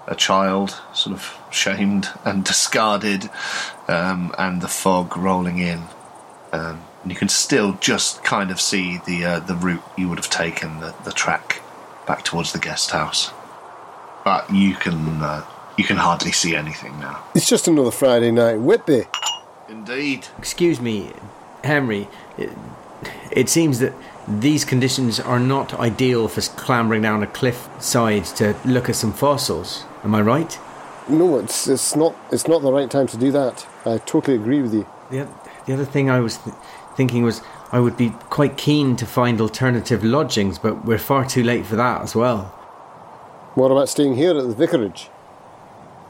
a 0.08 0.16
child 0.16 0.80
sort 0.94 1.14
of 1.14 1.38
shamed 1.50 2.10
and 2.24 2.46
discarded, 2.52 3.30
um, 3.88 4.34
and 4.38 4.62
the 4.62 4.68
fog 4.68 5.18
rolling 5.18 5.58
in. 5.58 5.84
Um, 6.54 6.82
and 7.04 7.12
you 7.12 7.18
can 7.18 7.30
still 7.30 7.74
just 7.74 8.24
kind 8.24 8.52
of 8.52 8.62
see 8.62 9.00
the 9.06 9.26
uh, 9.26 9.40
the 9.40 9.56
route 9.56 9.84
you 9.98 10.08
would 10.10 10.18
have 10.18 10.30
taken, 10.30 10.80
the, 10.80 10.94
the 11.04 11.12
track 11.12 11.62
back 12.06 12.24
towards 12.24 12.52
the 12.54 12.60
guest 12.60 12.92
house. 12.92 13.32
But 14.24 14.54
you 14.54 14.76
can 14.76 15.22
uh, 15.22 15.46
you 15.78 15.84
can 15.84 15.98
hardly 15.98 16.32
see 16.32 16.56
anything 16.56 17.00
now. 17.00 17.24
It's 17.36 17.50
just 17.50 17.68
another 17.68 17.92
Friday 17.92 18.32
night 18.32 18.60
Whitby. 18.60 19.06
Indeed. 19.70 20.28
excuse 20.38 20.82
me, 20.82 21.12
Henry. 21.64 22.08
It, 22.38 22.52
it 23.32 23.50
seems 23.50 23.80
that 23.80 23.94
these 24.28 24.66
conditions 24.66 25.20
are 25.20 25.40
not 25.40 25.74
ideal 25.80 26.28
for 26.28 26.42
clambering 26.42 27.02
down 27.02 27.24
a 27.24 27.28
cliff 27.28 27.70
side 27.80 28.26
to 28.26 28.56
look 28.66 28.90
at 28.90 28.96
some 28.96 29.14
fossils. 29.14 29.86
Am 30.04 30.14
I 30.14 30.22
right? 30.22 30.60
No, 31.10 31.40
it's 31.40 31.68
it's 31.68 31.96
not 31.96 32.16
it's 32.32 32.48
not 32.48 32.62
the 32.62 32.72
right 32.72 32.90
time 32.90 33.08
to 33.08 33.18
do 33.18 33.32
that. 33.32 33.66
I 33.86 33.98
totally 33.98 34.36
agree 34.36 34.62
with 34.62 34.74
you. 34.74 34.86
The, 35.10 35.28
the 35.66 35.74
other 35.74 35.86
thing 35.86 36.10
I 36.10 36.20
was 36.20 36.38
th- 36.38 36.56
thinking 36.96 37.24
was 37.24 37.42
I 37.72 37.80
would 37.80 37.98
be 37.98 38.10
quite 38.30 38.58
keen 38.58 38.96
to 38.98 39.06
find 39.06 39.40
alternative 39.40 40.04
lodgings, 40.04 40.60
but 40.60 40.86
we're 40.86 40.98
far 40.98 41.26
too 41.26 41.44
late 41.44 41.66
for 41.66 41.76
that 41.78 42.02
as 42.02 42.16
well. 42.16 42.46
What 43.56 43.72
about 43.72 43.90
staying 43.90 44.16
here 44.16 44.38
at 44.38 44.48
the 44.48 44.54
vicarage? 44.54 45.06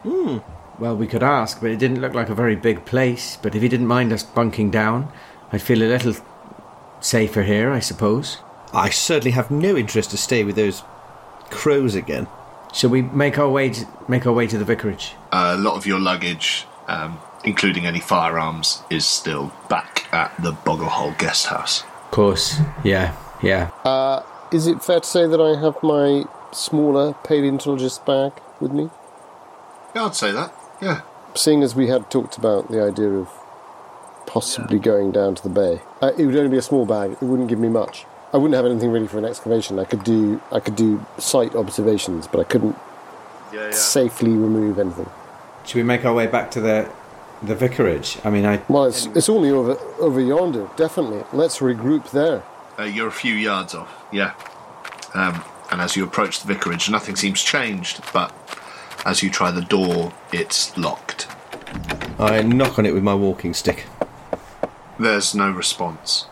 Hmm. 0.04 0.40
Well, 0.80 0.96
we 0.96 1.08
could 1.08 1.24
ask, 1.24 1.62
but 1.62 1.70
it 1.70 1.78
didn't 1.78 2.02
look 2.02 2.14
like 2.14 2.30
a 2.30 2.36
very 2.36 2.56
big 2.56 2.86
place. 2.86 3.38
But 3.42 3.56
if 3.56 3.62
you 3.62 3.70
didn't 3.70 3.88
mind 3.88 4.12
us 4.12 4.24
bunking 4.24 4.72
down, 4.72 5.12
I'd 5.52 5.62
feel 5.62 5.84
a 5.84 5.86
little 5.86 6.16
safer 7.00 7.44
here, 7.44 7.72
I 7.72 7.80
suppose. 7.80 8.38
I 8.74 8.90
certainly 8.90 9.32
have 9.32 9.52
no 9.52 9.76
interest 9.76 10.12
to 10.12 10.18
stay 10.18 10.44
with 10.44 10.56
those 10.56 10.84
crows 11.50 11.94
again. 11.94 12.28
Shall 12.74 12.90
we 12.90 13.02
make 13.02 13.38
our 13.38 13.50
way 13.50 13.70
to, 13.70 13.88
make 14.08 14.26
our 14.26 14.34
way 14.34 14.48
to 14.48 14.58
the 14.58 14.66
vicarage? 14.66 15.14
a 15.32 15.58
lot 15.58 15.76
of 15.76 15.86
your 15.86 16.00
luggage, 16.00 16.66
um, 16.88 17.20
including 17.44 17.86
any 17.86 18.00
firearms, 18.00 18.84
is 18.90 19.06
still 19.06 19.52
back 19.70 20.08
at 20.14 20.32
the 20.42 20.52
Boggle 20.52 20.90
Hole 20.90 21.14
guest 21.18 21.48
house. 21.48 21.84
Of 21.84 22.12
course. 22.12 22.60
Yeah. 22.84 23.16
Yeah. 23.42 23.72
Uh, 23.84 24.24
is 24.52 24.68
it 24.68 24.84
fair 24.84 25.00
to 25.00 25.08
say 25.08 25.26
that 25.28 25.40
I 25.42 25.60
have 25.60 25.82
my 25.82 26.26
smaller 26.52 27.14
paleontologist 27.24 28.06
bag 28.06 28.34
with 28.60 28.72
me? 28.72 28.90
Yeah, 29.96 30.06
I'd 30.06 30.16
say 30.16 30.32
that. 30.32 30.54
Yeah. 30.82 31.02
Seeing 31.36 31.64
as 31.64 31.76
we 31.76 31.88
had 31.88 32.10
talked 32.12 32.38
about 32.38 32.70
the 32.70 32.84
idea 32.84 33.10
of 33.10 33.30
possibly 34.26 34.80
going 34.80 35.12
down 35.12 35.36
to 35.36 35.44
the 35.44 35.50
bay, 35.50 35.82
uh, 36.02 36.12
it 36.18 36.26
would 36.26 36.36
only 36.36 36.50
be 36.50 36.58
a 36.58 36.62
small 36.62 36.86
bag. 36.86 37.12
It 37.14 37.22
wouldn't 37.24 37.50
give 37.50 37.60
me 37.60 37.70
much. 37.70 38.06
I 38.34 38.38
wouldn't 38.38 38.56
have 38.56 38.66
anything 38.66 38.92
really 38.92 39.08
for 39.08 39.18
an 39.18 39.26
excavation. 39.26 39.78
I 39.80 39.84
could 39.86 40.04
do 40.04 40.42
I 40.52 40.60
could 40.62 40.76
do 40.76 41.06
site 41.18 41.54
observations, 41.56 42.28
but 42.28 42.40
I 42.40 42.44
couldn't 42.46 42.78
Yeah, 43.54 43.66
yeah. 43.66 43.72
safely 43.72 44.30
remove 44.32 44.80
anything. 44.80 45.10
Should 45.66 45.76
we 45.76 45.84
make 45.84 46.06
our 46.06 46.14
way 46.14 46.28
back 46.28 46.50
to 46.52 46.62
the 46.62 46.90
the 47.42 47.56
vicarage? 47.56 48.18
I 48.24 48.30
mean, 48.30 48.46
I 48.46 48.62
Well, 48.68 48.86
it's, 48.86 49.08
it's 49.08 49.30
only 49.30 49.50
over 49.50 49.78
over 50.00 50.20
yonder. 50.20 50.70
Definitely. 50.76 51.24
Let's 51.34 51.60
regroup 51.60 52.12
there. 52.12 52.44
Uh, 52.80 52.84
you're 52.84 53.08
a 53.08 53.12
few 53.12 53.34
yards 53.34 53.76
off. 53.76 54.06
Yeah. 54.12 54.34
Um, 55.14 55.44
and 55.72 55.82
as 55.82 55.96
you 55.96 56.04
approach 56.04 56.42
the 56.42 56.54
vicarage, 56.54 56.90
nothing 56.90 57.16
seems 57.16 57.42
changed, 57.42 58.02
but 58.14 58.34
as 59.06 59.24
you 59.24 59.30
try 59.30 59.52
the 59.52 59.62
door, 59.62 60.14
it's 60.32 60.78
locked. 60.78 61.28
I 62.20 62.42
knock 62.42 62.78
on 62.78 62.86
it 62.86 62.94
with 62.94 63.04
my 63.04 63.16
walking 63.16 63.54
stick. 63.54 63.86
There's 65.00 65.34
no 65.34 65.50
response. 65.50 66.28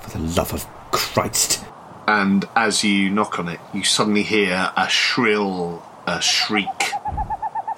For 0.00 0.10
the 0.10 0.24
love 0.24 0.52
of 0.52 0.66
Christ. 0.90 1.64
And 2.06 2.46
as 2.54 2.84
you 2.84 3.10
knock 3.10 3.38
on 3.38 3.48
it, 3.48 3.60
you 3.74 3.82
suddenly 3.82 4.22
hear 4.22 4.72
a 4.76 4.88
shrill 4.88 5.82
uh, 6.06 6.20
shriek 6.20 6.92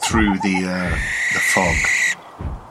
through 0.02 0.38
the 0.38 0.64
uh, 0.66 0.90
the 1.33 1.40
fog. 1.40 1.76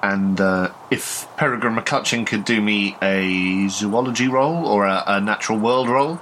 And 0.02 0.40
uh, 0.40 0.72
if 0.90 1.28
Peregrine 1.38 1.76
McCutcheon 1.76 2.26
could 2.26 2.46
do 2.46 2.62
me 2.62 2.96
a 3.02 3.68
zoology 3.70 4.28
roll 4.28 4.66
or 4.66 4.86
a, 4.86 5.04
a 5.08 5.22
natural 5.22 5.60
world 5.60 5.90
roll, 5.90 6.20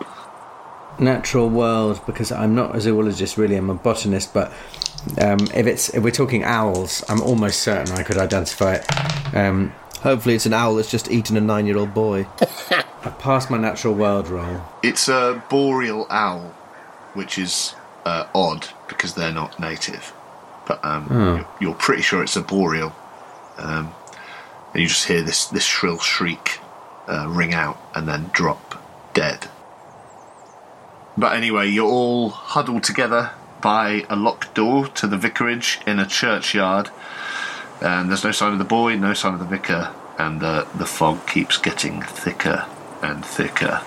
natural 0.99 1.47
world 1.49 2.01
because 2.07 2.31
I'm 2.31 2.55
not 2.55 2.75
a 2.75 2.81
zoologist 2.81 3.37
really. 3.37 3.55
I'm 3.55 3.69
a 3.69 3.75
botanist, 3.75 4.33
but 4.33 4.51
um, 5.21 5.39
if 5.53 5.67
it's 5.67 5.89
if 5.89 6.03
we're 6.03 6.11
talking 6.11 6.43
owls, 6.43 7.03
I'm 7.07 7.21
almost 7.21 7.61
certain 7.61 7.95
I 7.95 8.03
could 8.03 8.17
identify 8.17 8.75
it. 8.75 9.35
Um, 9.35 9.73
Hopefully, 10.01 10.35
it's 10.35 10.45
an 10.45 10.53
owl 10.53 10.75
that's 10.75 10.91
just 10.91 11.09
eaten 11.09 11.35
a 11.37 11.41
nine 11.41 11.65
year 11.65 11.77
old 11.77 11.93
boy. 11.93 12.27
I 12.69 13.09
passed 13.19 13.49
my 13.49 13.57
natural 13.57 13.93
world 13.93 14.27
roll. 14.27 14.61
it's 14.83 15.07
a 15.07 15.43
boreal 15.49 16.05
owl, 16.09 16.53
which 17.13 17.37
is 17.37 17.73
uh, 18.05 18.27
odd 18.35 18.67
because 18.87 19.15
they're 19.15 19.33
not 19.33 19.59
native. 19.59 20.13
But 20.67 20.83
um, 20.85 21.07
you're, 21.09 21.47
you're 21.59 21.75
pretty 21.75 22.03
sure 22.03 22.21
it's 22.21 22.35
a 22.35 22.41
boreal. 22.41 22.95
Um, 23.57 23.93
and 24.73 24.81
you 24.81 24.87
just 24.87 25.07
hear 25.07 25.21
this, 25.21 25.45
this 25.47 25.65
shrill 25.65 25.99
shriek 25.99 26.59
uh, 27.07 27.27
ring 27.27 27.53
out 27.53 27.79
and 27.95 28.07
then 28.07 28.29
drop 28.33 28.81
dead. 29.13 29.47
But 31.17 31.35
anyway, 31.35 31.67
you're 31.67 31.89
all 31.89 32.29
huddled 32.29 32.83
together 32.83 33.31
by 33.61 34.05
a 34.09 34.15
locked 34.15 34.53
door 34.53 34.87
to 34.87 35.07
the 35.07 35.17
vicarage 35.17 35.79
in 35.87 35.99
a 35.99 36.05
churchyard. 36.05 36.89
And 37.81 38.09
there's 38.09 38.23
no 38.23 38.31
sign 38.31 38.53
of 38.53 38.59
the 38.59 38.65
boy, 38.65 38.95
no 38.95 39.13
sign 39.13 39.33
of 39.33 39.39
the 39.39 39.45
vicar, 39.45 39.93
and 40.17 40.41
uh, 40.43 40.65
the 40.75 40.85
fog 40.85 41.27
keeps 41.27 41.57
getting 41.57 42.01
thicker 42.01 42.65
and 43.01 43.25
thicker. 43.25 43.77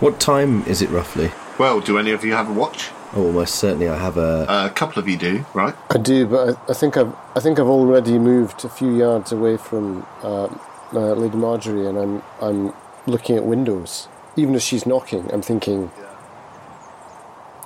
What 0.00 0.20
time 0.20 0.64
is 0.64 0.80
it 0.80 0.90
roughly? 0.90 1.32
Well, 1.58 1.80
do 1.80 1.98
any 1.98 2.10
of 2.10 2.24
you 2.24 2.32
have 2.32 2.48
a 2.48 2.52
watch? 2.52 2.90
Oh, 3.12 3.32
most 3.32 3.56
certainly 3.56 3.88
I 3.88 3.96
have 3.96 4.16
a. 4.16 4.46
a 4.48 4.70
couple 4.70 5.00
of 5.00 5.08
you 5.08 5.16
do, 5.16 5.44
right? 5.52 5.74
I 5.90 5.98
do, 5.98 6.26
but 6.26 6.50
I, 6.50 6.70
I 6.70 6.74
think 6.74 6.96
I've 6.96 7.12
I 7.34 7.40
think 7.40 7.58
I've 7.58 7.66
already 7.66 8.18
moved 8.18 8.64
a 8.64 8.68
few 8.68 8.96
yards 8.96 9.32
away 9.32 9.56
from 9.56 10.06
uh, 10.22 10.48
uh, 10.92 11.14
Lady 11.14 11.36
Marjorie, 11.36 11.86
and 11.86 11.98
I'm 11.98 12.22
I'm 12.40 12.72
looking 13.06 13.36
at 13.36 13.44
windows. 13.44 14.06
Even 14.36 14.54
as 14.54 14.62
she's 14.62 14.86
knocking, 14.86 15.28
I'm 15.32 15.42
thinking. 15.42 15.90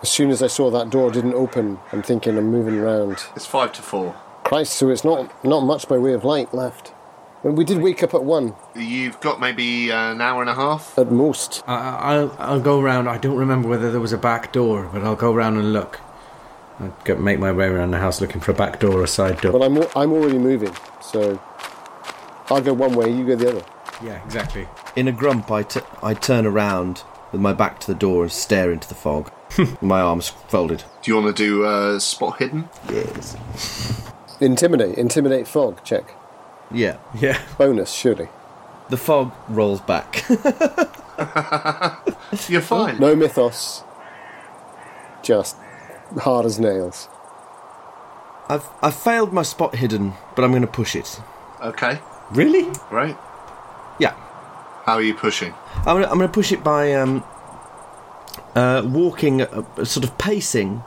As 0.00 0.10
soon 0.10 0.30
as 0.30 0.42
I 0.42 0.48
saw 0.48 0.70
that 0.70 0.90
door 0.90 1.10
didn't 1.10 1.34
open, 1.34 1.78
I'm 1.92 2.02
thinking 2.02 2.36
I'm 2.36 2.50
moving 2.50 2.78
around. 2.78 3.24
It's 3.36 3.46
five 3.46 3.72
to 3.74 3.82
four. 3.82 4.14
Christ, 4.44 4.74
so 4.74 4.88
it's 4.88 5.04
not 5.04 5.44
not 5.44 5.60
much 5.60 5.88
by 5.88 5.98
way 5.98 6.14
of 6.14 6.24
light 6.24 6.54
left. 6.54 6.93
When 7.44 7.56
we 7.56 7.64
did 7.64 7.82
wake 7.82 8.02
up 8.02 8.14
at 8.14 8.24
one 8.24 8.54
You've 8.74 9.20
got 9.20 9.38
maybe 9.38 9.90
an 9.90 10.20
hour 10.22 10.40
and 10.40 10.48
a 10.48 10.54
half. 10.54 10.98
at 10.98 11.12
most. 11.12 11.62
I, 11.66 11.98
I'll 12.14 12.34
I'll 12.38 12.60
go 12.60 12.80
round. 12.80 13.06
I 13.08 13.18
don't 13.18 13.36
remember 13.36 13.68
whether 13.68 13.90
there 13.92 14.00
was 14.00 14.12
a 14.14 14.18
back 14.18 14.50
door, 14.52 14.88
but 14.92 15.04
I'll 15.04 15.14
go 15.14 15.32
round 15.32 15.58
and 15.58 15.72
look. 15.72 16.00
I'll 16.80 16.96
go 17.04 17.16
make 17.16 17.38
my 17.38 17.52
way 17.52 17.66
around 17.66 17.90
the 17.90 17.98
house 17.98 18.20
looking 18.20 18.40
for 18.40 18.50
a 18.52 18.54
back 18.54 18.80
door 18.80 19.00
or 19.00 19.04
a 19.04 19.06
side 19.08 19.40
door. 19.42 19.52
Well, 19.52 19.62
I'm 19.62 19.76
I'm 19.94 20.12
already 20.12 20.38
moving, 20.38 20.74
so 21.02 21.38
I'll 22.50 22.62
go 22.62 22.72
one 22.72 22.94
way, 22.94 23.10
you 23.10 23.26
go 23.26 23.36
the 23.36 23.50
other. 23.50 23.64
yeah, 24.02 24.24
exactly. 24.24 24.66
In 24.96 25.06
a 25.06 25.12
grump, 25.12 25.50
I, 25.50 25.62
t- 25.64 25.80
I 26.02 26.14
turn 26.14 26.46
around 26.46 27.02
with 27.30 27.40
my 27.42 27.52
back 27.52 27.78
to 27.80 27.86
the 27.86 27.94
door 27.98 28.22
and 28.22 28.32
stare 28.32 28.72
into 28.72 28.88
the 28.88 28.94
fog. 28.94 29.30
my 29.82 30.00
arms 30.00 30.28
folded. 30.48 30.82
Do 31.02 31.10
you 31.10 31.20
want 31.20 31.36
to 31.36 31.44
do 31.44 31.64
uh, 31.64 31.98
spot 31.98 32.38
hidden? 32.38 32.68
Yes. 32.90 33.36
Intimidate, 34.40 34.96
intimidate 34.98 35.46
fog. 35.46 35.84
Check. 35.84 36.14
Yeah. 36.72 36.96
Yeah. 37.14 37.40
Bonus, 37.58 37.92
surely. 37.92 38.28
The 38.90 38.96
fog 38.96 39.32
rolls 39.48 39.80
back. 39.80 40.24
You're 42.48 42.60
fine. 42.60 42.98
No 42.98 43.14
mythos. 43.14 43.82
Just 45.22 45.56
hard 46.18 46.44
as 46.46 46.58
nails. 46.60 47.08
I've 48.48 48.66
I've 48.82 48.94
failed 48.96 49.32
my 49.32 49.42
spot 49.42 49.76
hidden, 49.76 50.12
but 50.36 50.44
I'm 50.44 50.50
going 50.50 50.62
to 50.62 50.68
push 50.68 50.94
it. 50.96 51.20
Okay, 51.62 51.98
Really? 52.32 52.70
great. 52.90 53.16
Yeah. 53.98 54.12
How 54.84 54.94
are 54.94 55.02
you 55.02 55.14
pushing? 55.14 55.54
I'm 55.78 55.84
gonna, 55.96 56.06
I'm 56.08 56.18
going 56.18 56.28
to 56.28 56.32
push 56.32 56.52
it 56.52 56.62
by 56.62 56.92
um, 56.92 57.24
uh, 58.54 58.82
walking, 58.84 59.40
uh, 59.42 59.84
sort 59.84 60.04
of 60.04 60.18
pacing 60.18 60.82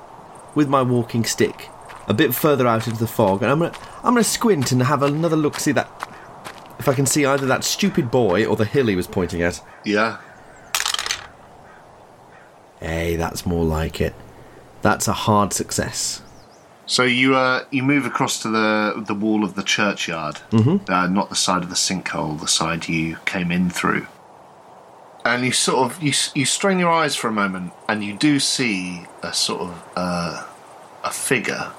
with 0.54 0.70
my 0.70 0.84
walking 0.84 1.24
stick 1.24 1.70
a 2.08 2.14
bit 2.14 2.34
further 2.34 2.68
out 2.68 2.88
into 2.88 3.00
the 3.00 3.08
fog, 3.08 3.42
and 3.42 3.52
I'm 3.52 3.60
going 3.60 3.72
to 3.72 3.80
I'm 4.04 4.16
to 4.16 4.24
squint 4.24 4.72
and 4.72 4.84
have 4.84 5.04
another 5.04 5.36
look, 5.36 5.60
see 5.60 5.74
that 5.74 5.90
if 6.80 6.88
I 6.88 6.94
can 6.94 7.06
see 7.06 7.26
either 7.26 7.46
that 7.48 7.64
stupid 7.64 8.12
boy 8.12 8.46
or 8.46 8.56
the 8.56 8.66
hill 8.66 8.88
he 8.88 8.96
was 8.96 9.08
pointing 9.08 9.42
at. 9.42 9.62
Yeah. 9.84 10.20
Hey, 12.80 13.16
that's 13.16 13.46
more 13.46 13.66
like 13.66 14.00
it. 14.00 14.14
That's 14.82 15.08
a 15.08 15.14
hard 15.14 15.54
success. 15.54 16.22
So 16.86 17.04
you 17.04 17.36
uh, 17.36 17.66
you 17.72 17.84
move 17.84 18.06
across 18.06 18.42
to 18.44 18.50
the 18.50 19.04
the 19.06 19.14
wall 19.14 19.44
of 19.44 19.56
the 19.56 19.64
churchyard, 19.64 20.36
mm-hmm. 20.52 20.90
uh, 20.90 21.08
not 21.08 21.30
the 21.30 21.36
side 21.36 21.64
of 21.64 21.70
the 21.70 21.76
sinkhole, 21.76 22.40
the 22.40 22.48
side 22.48 22.88
you 22.88 23.18
came 23.26 23.52
in 23.52 23.70
through. 23.70 24.08
And 25.26 25.44
you 25.44 25.52
sort 25.52 25.92
of 25.92 26.02
you 26.02 26.14
you 26.34 26.46
strain 26.46 26.80
your 26.80 26.92
eyes 26.92 27.16
for 27.16 27.28
a 27.28 27.34
moment, 27.34 27.74
and 27.90 28.04
you 28.06 28.16
do 28.16 28.40
see 28.40 29.06
a 29.22 29.34
sort 29.34 29.64
of 29.64 29.84
uh, 29.98 30.46
a 31.04 31.12
figure. 31.12 31.74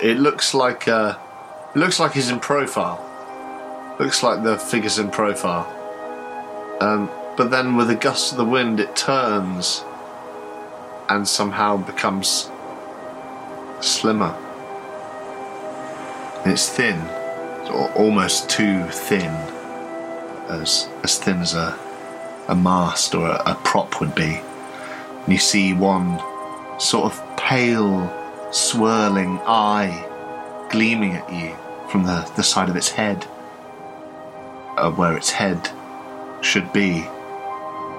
It 0.00 0.18
looks 0.18 0.54
like 0.54 0.86
uh, 0.86 1.18
looks 1.74 1.98
like 1.98 2.12
he's 2.12 2.30
in 2.30 2.40
profile. 2.40 3.04
Looks 3.98 4.22
like 4.22 4.44
the 4.44 4.56
figure's 4.56 4.98
in 4.98 5.10
profile. 5.10 5.66
Um, 6.80 7.10
but 7.36 7.50
then, 7.50 7.76
with 7.76 7.90
a 7.90 7.96
gust 7.96 8.32
of 8.32 8.38
the 8.38 8.44
wind, 8.44 8.78
it 8.78 8.94
turns 8.94 9.84
and 11.08 11.26
somehow 11.26 11.78
becomes 11.78 12.50
slimmer. 13.80 14.36
And 16.44 16.52
it's 16.52 16.68
thin, 16.68 17.00
or 17.70 17.90
almost 17.92 18.48
too 18.48 18.84
thin, 18.90 19.32
as 20.48 20.88
as 21.02 21.18
thin 21.18 21.40
as 21.40 21.54
a 21.54 21.76
a 22.48 22.54
mast 22.54 23.14
or 23.14 23.26
a, 23.26 23.42
a 23.46 23.54
prop 23.56 24.00
would 24.00 24.14
be. 24.14 24.40
And 25.24 25.32
you 25.32 25.38
see 25.38 25.74
one 25.74 26.20
sort 26.80 27.12
of 27.12 27.36
pale, 27.36 28.06
swirling 28.50 29.40
eye 29.46 30.04
gleaming 30.70 31.14
at 31.14 31.32
you 31.32 31.54
from 31.90 32.04
the, 32.04 32.30
the 32.36 32.42
side 32.42 32.68
of 32.68 32.76
its 32.76 32.90
head, 32.90 33.26
uh, 34.76 34.90
where 34.92 35.16
its 35.16 35.30
head 35.30 35.70
should 36.40 36.72
be. 36.72 37.02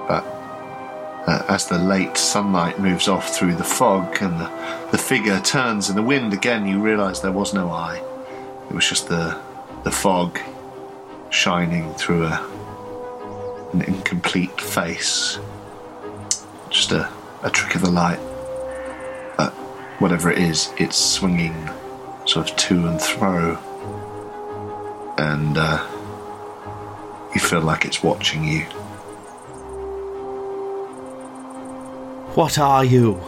But 0.08 0.24
uh, 1.26 1.44
as 1.48 1.66
the 1.66 1.78
late 1.78 2.16
sunlight 2.16 2.78
moves 2.78 3.08
off 3.08 3.34
through 3.34 3.54
the 3.54 3.64
fog 3.64 4.18
and 4.20 4.40
the, 4.40 4.88
the 4.92 4.98
figure 4.98 5.40
turns 5.40 5.90
in 5.90 5.96
the 5.96 6.02
wind 6.02 6.32
again, 6.32 6.66
you 6.66 6.80
realise 6.80 7.20
there 7.20 7.32
was 7.32 7.52
no 7.52 7.70
eye. 7.70 8.02
It 8.68 8.74
was 8.74 8.88
just 8.88 9.08
the 9.08 9.40
the 9.82 9.90
fog 9.90 10.38
shining 11.30 11.92
through 11.94 12.24
a 12.26 12.46
an 13.72 13.82
incomplete 13.82 14.60
face. 14.60 15.38
Just 16.70 16.92
a, 16.92 17.08
a 17.42 17.50
trick 17.50 17.74
of 17.74 17.82
the 17.82 17.90
light. 17.90 18.20
But 20.00 20.12
whatever 20.12 20.30
it 20.30 20.38
is, 20.38 20.72
it's 20.78 20.96
swinging 20.96 21.68
sort 22.24 22.50
of 22.50 22.56
to 22.56 22.86
and 22.86 23.00
fro. 23.00 23.58
And 25.18 25.58
uh, 25.58 25.86
you 27.34 27.40
feel 27.40 27.60
like 27.60 27.84
it's 27.84 28.02
watching 28.02 28.44
you. 28.44 28.62
What 32.34 32.58
are 32.58 32.82
you? 32.82 33.20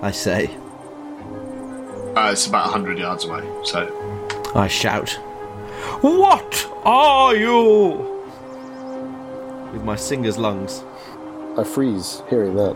I 0.00 0.10
say. 0.10 0.46
Uh, 2.16 2.30
it's 2.32 2.46
about 2.46 2.64
100 2.64 2.98
yards 2.98 3.26
away, 3.26 3.46
so 3.64 4.50
I 4.54 4.66
shout. 4.66 5.10
What 6.00 6.70
are 6.84 7.36
you? 7.36 8.22
With 9.72 9.84
my 9.84 9.96
singer's 9.96 10.38
lungs. 10.38 10.82
I 11.58 11.64
freeze 11.64 12.22
hearing 12.30 12.54
that. 12.54 12.74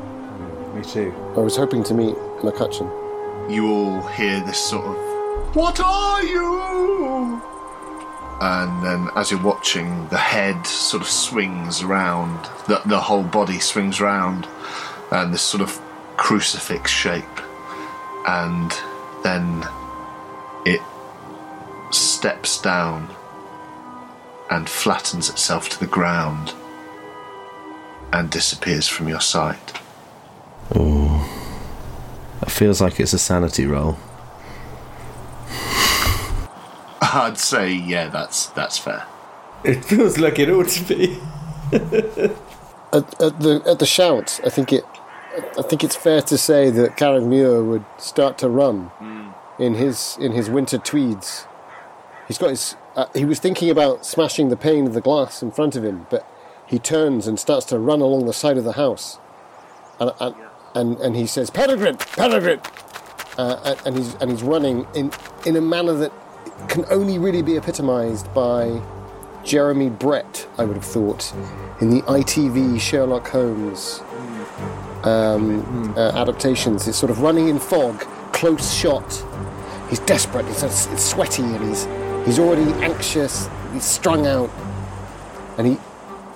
Me 0.75 0.83
too. 0.83 1.15
I 1.35 1.41
was 1.41 1.57
hoping 1.57 1.83
to 1.85 1.95
meet 1.95 2.15
McCutcheon. 2.43 3.02
You 3.49 3.69
all 3.69 4.03
hear 4.09 4.41
this 4.41 4.59
sort 4.59 4.87
of 4.87 5.57
What 5.57 5.81
are 5.81 6.23
you? 6.23 7.43
And 8.41 8.85
then 8.85 9.09
as 9.15 9.31
you're 9.31 9.43
watching, 9.43 10.09
the 10.09 10.19
head 10.19 10.67
sort 10.67 11.03
of 11.03 11.09
swings 11.09 11.83
around, 11.83 12.45
the, 12.67 12.83
the 12.87 12.99
whole 12.99 13.23
body 13.23 13.61
swings 13.61 14.01
round, 14.01 14.49
and 15.13 15.33
this 15.33 15.43
sort 15.43 15.63
of 15.63 15.81
crucifix 16.17 16.91
shape. 16.91 17.25
And 18.27 18.73
then 19.23 19.65
it 20.65 20.81
steps 21.93 22.61
down 22.61 23.09
and 24.51 24.69
flattens 24.69 25.31
itself 25.31 25.69
to 25.71 25.79
the 25.81 25.87
ground 25.87 26.53
and 28.13 28.29
disappears 28.31 28.89
from 28.89 29.09
your 29.09 29.21
sight. 29.21 29.79
That 30.71 31.02
feels 32.53 32.81
like 32.81 33.01
it's 33.01 33.13
a 33.13 33.19
sanity 33.19 33.67
roll. 33.67 33.97
I'd 37.01 37.39
say, 37.39 37.73
yeah, 37.73 38.09
that's 38.09 38.47
that's 38.47 38.79
fair. 38.79 39.07
It 39.65 39.85
feels 39.85 40.19
like 40.19 40.39
it 40.39 40.49
ought 40.49 40.69
to 40.69 40.85
be. 40.85 41.19
At, 42.93 43.21
at 43.21 43.41
the 43.41 43.63
at 43.67 43.79
the 43.79 43.87
shout, 43.87 44.41
I 44.45 44.51
think 44.51 44.73
it. 44.73 44.85
I 45.59 45.63
think 45.63 45.83
it's 45.83 45.97
fair 45.97 46.21
to 46.21 46.37
say 46.37 46.69
that 46.69 46.99
Carrick-Muir 46.99 47.65
would 47.65 47.85
start 47.97 48.37
to 48.39 48.51
run 48.51 48.91
in 49.59 49.75
his 49.75 50.19
in 50.21 50.33
his 50.33 50.51
winter 50.51 50.79
tweeds. 50.79 51.47
He's 52.29 52.39
got 52.39 52.51
his. 52.51 52.77
Uh, 52.95 53.07
he 53.15 53.25
was 53.25 53.39
thinking 53.39 53.71
about 53.71 54.05
smashing 54.05 54.51
the 54.51 54.57
pane 54.57 54.87
of 54.87 54.93
the 54.93 55.01
glass 55.01 55.43
in 55.43 55.51
front 55.51 55.75
of 55.75 55.85
him, 55.85 56.07
but 56.11 56.27
he 56.67 56.79
turns 56.79 57.27
and 57.27 57.41
starts 57.41 57.65
to 57.67 57.79
run 57.79 58.03
along 58.03 58.27
the 58.27 58.33
side 58.35 58.59
of 58.59 58.65
the 58.65 58.73
house, 58.73 59.19
and 59.99 60.13
and 60.21 60.35
and, 60.75 60.99
and 60.99 61.17
he 61.17 61.27
says, 61.27 61.51
"Peregrine, 61.51 61.97
Peregrine," 61.97 62.61
uh, 63.39 63.75
and- 63.85 63.97
he's 63.97 64.15
and 64.17 64.31
he's 64.31 64.43
running 64.43 64.87
in 64.95 65.13
in 65.47 65.57
a 65.57 65.61
manner 65.61 65.93
that 65.95 66.13
can 66.69 66.85
only 66.91 67.19
really 67.19 67.43
be 67.43 67.57
epitomised 67.57 68.33
by 68.35 68.81
Jeremy 69.45 69.91
Brett, 69.91 70.47
I 70.59 70.65
would 70.65 70.77
have 70.77 70.85
thought, 70.85 71.33
in 71.81 71.91
the 71.91 72.03
ITV 72.03 72.81
Sherlock 72.81 73.29
Holmes 73.29 74.01
um, 75.03 75.95
uh, 75.97 76.13
adaptations. 76.13 76.87
It's 76.87 76.97
sort 76.97 77.11
of 77.11 77.21
running 77.21 77.49
in 77.49 77.59
fog, 77.59 78.01
close 78.33 78.73
shot. 78.73 79.25
He's 79.91 79.99
desperate. 80.01 80.47
He's, 80.47 80.63
it's 80.63 81.03
sweaty, 81.05 81.43
and 81.43 81.69
he's 81.69 81.87
he's 82.25 82.39
already 82.39 82.71
anxious. 82.85 83.49
He's 83.73 83.85
strung 83.85 84.27
out, 84.27 84.51
and 85.59 85.67
he 85.67 85.79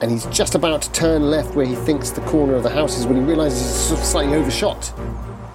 and 0.00 0.10
he's 0.10 0.26
just 0.26 0.54
about 0.54 0.82
to 0.82 0.92
turn 0.92 1.30
left 1.30 1.54
where 1.54 1.66
he 1.66 1.74
thinks 1.74 2.10
the 2.10 2.20
corner 2.22 2.54
of 2.54 2.62
the 2.62 2.70
house 2.70 2.98
is 2.98 3.06
when 3.06 3.16
he 3.16 3.22
realises 3.22 3.60
he's 3.60 3.88
sort 3.88 4.00
of 4.00 4.06
slightly 4.06 4.34
overshot, 4.34 4.92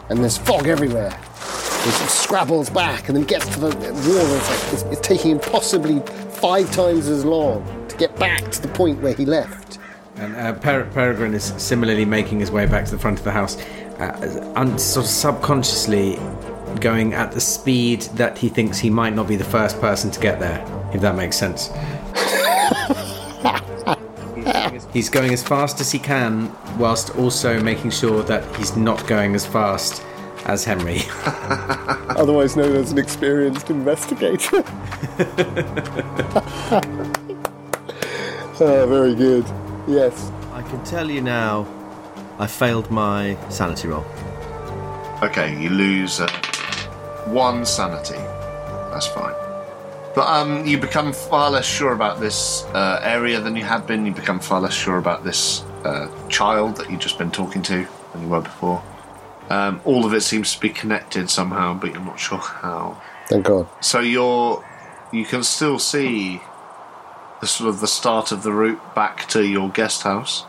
and 0.10 0.20
there's 0.20 0.38
fog 0.38 0.68
everywhere. 0.68 1.12
He 1.12 1.90
sort 1.90 2.04
of 2.04 2.10
scrabbles 2.10 2.70
back 2.70 3.08
and 3.08 3.18
then 3.18 3.24
gets 3.24 3.48
to 3.56 3.60
the 3.60 3.70
wall. 3.70 3.80
And 3.80 4.36
it's, 4.36 4.50
like, 4.50 4.74
it's, 4.74 4.84
it's 4.84 5.08
taking 5.08 5.32
him 5.32 5.40
possibly 5.40 6.00
five 6.34 6.72
times 6.72 7.08
as 7.08 7.26
long 7.26 7.88
to 7.88 7.98
get 7.98 8.16
back 8.18 8.52
to 8.52 8.62
the 8.62 8.68
point 8.68 9.02
where 9.02 9.14
he 9.14 9.26
left. 9.26 9.80
And 10.18 10.36
uh, 10.36 10.54
per- 10.54 10.86
Peregrine 10.86 11.34
is 11.34 11.46
similarly 11.58 12.06
making 12.06 12.40
his 12.40 12.52
way 12.52 12.68
back 12.68 12.86
to 12.86 12.92
the 12.92 13.00
front 13.00 13.18
of 13.18 13.26
the 13.26 13.32
house, 13.32 13.58
uh, 14.00 14.54
un- 14.56 14.78
sort 14.78 15.06
of 15.06 15.12
subconsciously 15.12 16.20
going 16.80 17.14
at 17.14 17.32
the 17.32 17.42
speed 17.42 18.02
that 18.14 18.38
he 18.38 18.48
thinks 18.48 18.78
he 18.78 18.90
might 18.90 19.16
not 19.16 19.28
be 19.28 19.36
the 19.36 19.44
first 19.44 19.80
person 19.82 20.12
to 20.12 20.20
get 20.20 20.40
there, 20.40 20.64
if 20.94 21.02
that 21.02 21.16
makes 21.16 21.36
sense. 21.38 21.70
He's 24.94 25.10
going 25.10 25.34
as 25.34 25.44
fast 25.44 25.80
as 25.80 25.92
he 25.92 26.00
can, 26.00 26.56
whilst 26.78 27.16
also 27.16 27.62
making 27.62 27.92
sure 27.92 28.24
that 28.24 28.44
he's 28.56 28.76
not 28.76 29.06
going 29.08 29.36
as 29.36 29.46
fast 29.46 30.04
as 30.46 30.64
Henry. 30.64 31.02
Otherwise 32.18 32.56
known 32.56 32.76
as 32.76 32.92
an 32.92 32.98
experienced 32.98 33.70
investigator. 33.70 34.64
oh, 38.60 38.86
very 38.90 39.16
good. 39.16 39.46
Yes. 39.88 40.32
I 40.54 40.62
can 40.64 40.84
tell 40.84 41.10
you 41.10 41.22
now, 41.22 41.68
I 42.40 42.48
failed 42.48 42.90
my 42.92 43.38
sanity 43.50 43.88
roll. 43.88 44.06
Okay, 45.24 45.62
you 45.62 45.70
lose 45.70 46.20
uh, 46.20 46.28
one 47.28 47.66
sanity. 47.66 48.16
That's 48.92 49.08
fine. 49.08 49.51
But 50.14 50.28
um, 50.28 50.66
you 50.66 50.78
become 50.78 51.14
far 51.14 51.50
less 51.52 51.66
sure 51.66 51.94
about 51.94 52.20
this 52.20 52.64
uh, 52.74 53.00
area 53.02 53.40
than 53.40 53.56
you 53.56 53.64
have 53.64 53.88
been. 53.88 54.06
You 54.06 54.12
become 54.14 54.40
far 54.40 54.60
less 54.60 54.74
sure 54.74 54.98
about 54.98 55.24
this 55.24 55.62
uh, 55.86 56.10
child 56.28 56.76
that 56.78 56.90
you've 56.92 57.00
just 57.00 57.18
been 57.18 57.32
talking 57.32 57.62
to 57.64 57.88
than 58.12 58.22
you 58.24 58.28
were 58.28 58.42
before. 58.42 58.84
Um, 59.50 59.82
all 59.86 60.06
of 60.06 60.14
it 60.14 60.22
seems 60.22 60.54
to 60.54 60.60
be 60.60 60.70
connected 60.70 61.30
somehow, 61.30 61.74
but 61.74 61.94
you're 61.94 62.02
not 62.04 62.20
sure 62.20 62.38
how. 62.40 63.02
Thank 63.28 63.46
God. 63.46 63.68
So 63.80 64.00
you're 64.00 64.64
you 65.12 65.26
can 65.26 65.44
still 65.44 65.78
see 65.80 66.42
the 67.42 67.48
sort 67.48 67.70
of 67.70 67.80
the 67.82 67.88
start 67.88 68.32
of 68.32 68.44
the 68.44 68.52
route 68.54 68.96
back 68.96 69.28
to 69.30 69.46
your 69.46 69.70
guest 69.70 70.04
house. 70.04 70.46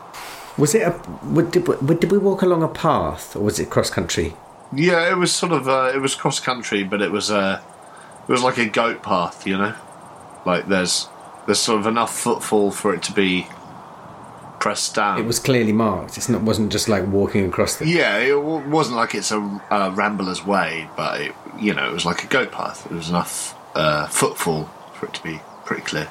Was 0.57 0.75
it 0.75 0.81
a. 0.83 0.91
w- 1.23 1.49
Did, 1.49 1.65
w- 1.65 1.97
did 1.99 2.11
we 2.11 2.17
walk 2.17 2.41
along 2.43 2.63
a 2.63 2.67
path, 2.67 3.35
or 3.35 3.41
was 3.43 3.59
it 3.59 3.69
cross 3.69 3.89
country? 3.89 4.35
Yeah, 4.71 5.09
it 5.09 5.17
was 5.17 5.33
sort 5.33 5.51
of 5.51 5.67
uh, 5.67 5.91
it 5.93 5.99
was 5.99 6.15
cross 6.15 6.39
country, 6.39 6.83
but 6.83 7.01
it 7.01 7.11
was 7.11 7.31
uh, 7.31 7.61
it 8.27 8.31
was 8.31 8.43
like 8.43 8.57
a 8.57 8.65
goat 8.67 9.03
path, 9.03 9.45
you 9.47 9.57
know. 9.57 9.75
Like 10.45 10.67
there's 10.67 11.07
there's 11.45 11.59
sort 11.59 11.79
of 11.79 11.87
enough 11.87 12.17
footfall 12.17 12.71
for 12.71 12.93
it 12.93 13.03
to 13.03 13.11
be 13.13 13.47
pressed 14.59 14.95
down. 14.95 15.19
It 15.19 15.25
was 15.25 15.39
clearly 15.39 15.73
marked. 15.73 16.17
It's 16.17 16.29
not 16.29 16.41
wasn't 16.41 16.71
just 16.71 16.87
like 16.87 17.05
walking 17.07 17.45
across 17.45 17.75
the. 17.77 17.87
Yeah, 17.87 18.17
it 18.17 18.29
w- 18.31 18.69
wasn't 18.69 18.97
like 18.97 19.13
it's 19.15 19.31
a, 19.31 19.39
a 19.69 19.91
rambler's 19.91 20.45
way, 20.45 20.89
but 20.95 21.19
it, 21.21 21.35
you 21.59 21.73
know, 21.73 21.89
it 21.89 21.93
was 21.93 22.05
like 22.05 22.23
a 22.23 22.27
goat 22.27 22.51
path. 22.51 22.85
There 22.85 22.97
was 22.97 23.09
enough 23.09 23.55
uh, 23.75 24.07
footfall 24.07 24.65
for 24.95 25.07
it 25.07 25.13
to 25.15 25.23
be 25.23 25.39
pretty 25.65 25.83
clear. 25.83 26.09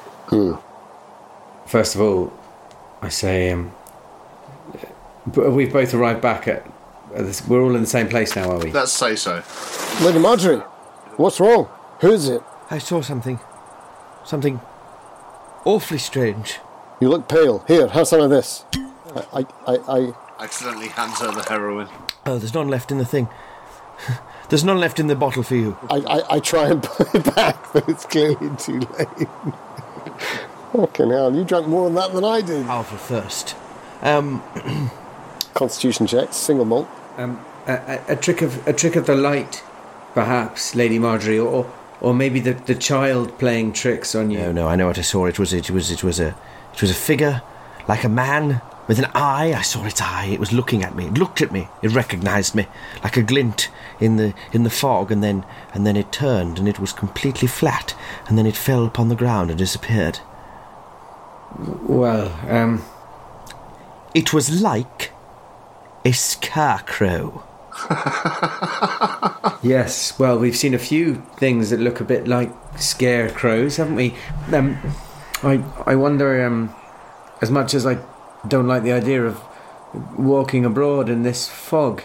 First 1.65 1.95
of 1.95 2.01
all, 2.01 2.31
I 3.01 3.09
say, 3.09 3.51
um, 3.51 3.71
we've 5.35 5.71
both 5.73 5.93
arrived 5.93 6.21
back 6.21 6.47
at. 6.47 6.65
at 7.15 7.25
this, 7.25 7.47
we're 7.47 7.61
all 7.61 7.75
in 7.75 7.81
the 7.81 7.87
same 7.87 8.07
place 8.07 8.35
now, 8.35 8.49
are 8.51 8.59
we? 8.59 8.71
Let's 8.71 8.91
say 8.91 9.15
so. 9.15 9.43
Lady 10.01 10.19
Marjorie, 10.19 10.57
what's 11.17 11.39
wrong? 11.39 11.67
Who 12.03 12.11
is 12.11 12.27
it? 12.27 12.43
I 12.69 12.79
saw 12.79 12.99
something. 12.99 13.39
Something 14.25 14.59
awfully 15.63 15.99
strange. 15.99 16.59
You 16.99 17.07
look 17.07 17.29
pale. 17.29 17.63
Here, 17.65 17.87
have 17.87 18.09
some 18.09 18.19
of 18.19 18.29
this. 18.29 18.65
I, 18.75 19.23
I, 19.31 19.45
I, 19.65 19.77
I 19.87 20.13
Accidentally 20.37 20.89
hands 20.89 21.21
her 21.21 21.31
the 21.31 21.43
heroin. 21.43 21.87
Oh, 22.25 22.37
there's 22.37 22.53
none 22.53 22.67
left 22.67 22.91
in 22.91 22.97
the 22.97 23.05
thing. 23.05 23.29
there's 24.49 24.65
none 24.65 24.81
left 24.81 24.99
in 24.99 25.07
the 25.07 25.15
bottle 25.15 25.43
for 25.43 25.55
you. 25.55 25.77
I, 25.89 25.95
I, 25.95 26.35
I 26.35 26.39
try 26.41 26.67
and 26.67 26.83
put 26.83 27.15
it 27.15 27.33
back, 27.35 27.55
but 27.73 27.87
it's 27.87 28.05
clearly 28.05 28.53
too 28.57 28.79
late. 28.79 29.29
Fucking 30.73 31.09
hell, 31.09 31.33
you 31.33 31.45
drank 31.45 31.69
more 31.69 31.85
than 31.85 31.95
that 31.95 32.11
than 32.11 32.25
I 32.25 32.41
did. 32.41 32.65
Powerful 32.65 32.97
thirst. 32.97 33.55
Um, 34.01 34.43
Constitution 35.53 36.05
checks, 36.07 36.35
single 36.35 36.65
malt. 36.65 36.89
Um, 37.15 37.39
a, 37.65 38.01
a, 38.09 38.13
a 38.13 38.15
trick 38.17 38.41
of 38.41 38.67
a 38.67 38.73
trick 38.73 38.97
of 38.97 39.05
the 39.05 39.15
light, 39.15 39.63
perhaps, 40.13 40.75
Lady 40.75 40.99
Marjorie, 40.99 41.39
or 41.39 41.71
or 42.03 42.13
maybe 42.13 42.39
the, 42.39 42.53
the 42.53 42.75
child 42.75 43.39
playing 43.39 43.73
tricks 43.73 44.13
on 44.13 44.29
you. 44.29 44.37
no, 44.37 44.51
no, 44.51 44.67
I 44.67 44.75
know 44.75 44.87
what 44.87 44.99
I 44.99 45.01
saw. 45.01 45.25
It 45.25 45.39
was 45.39 45.53
it 45.53 45.71
was 45.71 45.89
it 45.89 46.03
was 46.03 46.19
a 46.19 46.35
it 46.73 46.81
was 46.81 46.91
a 46.91 46.93
figure 46.93 47.41
like 47.87 48.03
a 48.03 48.09
man 48.09 48.61
with 48.87 48.99
an 48.99 49.09
eye. 49.15 49.53
I 49.57 49.61
saw 49.61 49.85
its 49.85 50.01
eye. 50.01 50.25
It 50.25 50.39
was 50.39 50.51
looking 50.51 50.83
at 50.83 50.95
me. 50.95 51.05
It 51.07 51.17
looked 51.17 51.41
at 51.41 51.51
me. 51.51 51.69
It 51.81 51.91
recognised 51.91 52.53
me 52.55 52.67
like 53.03 53.17
a 53.17 53.23
glint 53.23 53.69
in 53.99 54.17
the 54.17 54.33
in 54.51 54.63
the 54.63 54.69
fog, 54.69 55.11
and 55.11 55.23
then 55.23 55.45
and 55.73 55.87
then 55.87 55.95
it 55.95 56.11
turned, 56.11 56.59
and 56.59 56.67
it 56.67 56.79
was 56.79 56.91
completely 56.93 57.47
flat, 57.47 57.95
and 58.27 58.37
then 58.37 58.45
it 58.45 58.55
fell 58.55 58.85
upon 58.85 59.09
the 59.09 59.15
ground 59.15 59.49
and 59.49 59.57
disappeared. 59.57 60.19
Well, 61.57 62.37
um, 62.49 62.83
It 64.13 64.33
was 64.33 64.61
like 64.61 65.11
a 66.03 66.11
scarecrow. 66.11 67.43
yes. 69.63 70.17
Well, 70.19 70.37
we've 70.37 70.55
seen 70.55 70.73
a 70.73 70.79
few 70.79 71.15
things 71.37 71.69
that 71.69 71.79
look 71.79 71.99
a 71.99 72.03
bit 72.03 72.27
like 72.27 72.51
scarecrows, 72.77 73.77
haven't 73.77 73.95
we? 73.95 74.15
Um, 74.51 74.77
I 75.41 75.63
I 75.85 75.95
wonder. 75.95 76.45
Um, 76.45 76.75
as 77.43 77.51
much 77.51 77.73
as 77.73 77.85
I 77.85 77.97
don't 78.47 78.67
like 78.67 78.83
the 78.83 78.93
idea 78.93 79.21
of 79.25 79.41
walking 80.17 80.63
abroad 80.63 81.09
in 81.09 81.23
this 81.23 81.49
fog, 81.49 82.01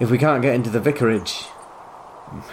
if 0.00 0.10
we 0.10 0.18
can't 0.18 0.42
get 0.42 0.56
into 0.56 0.70
the 0.70 0.80
vicarage, 0.80 1.44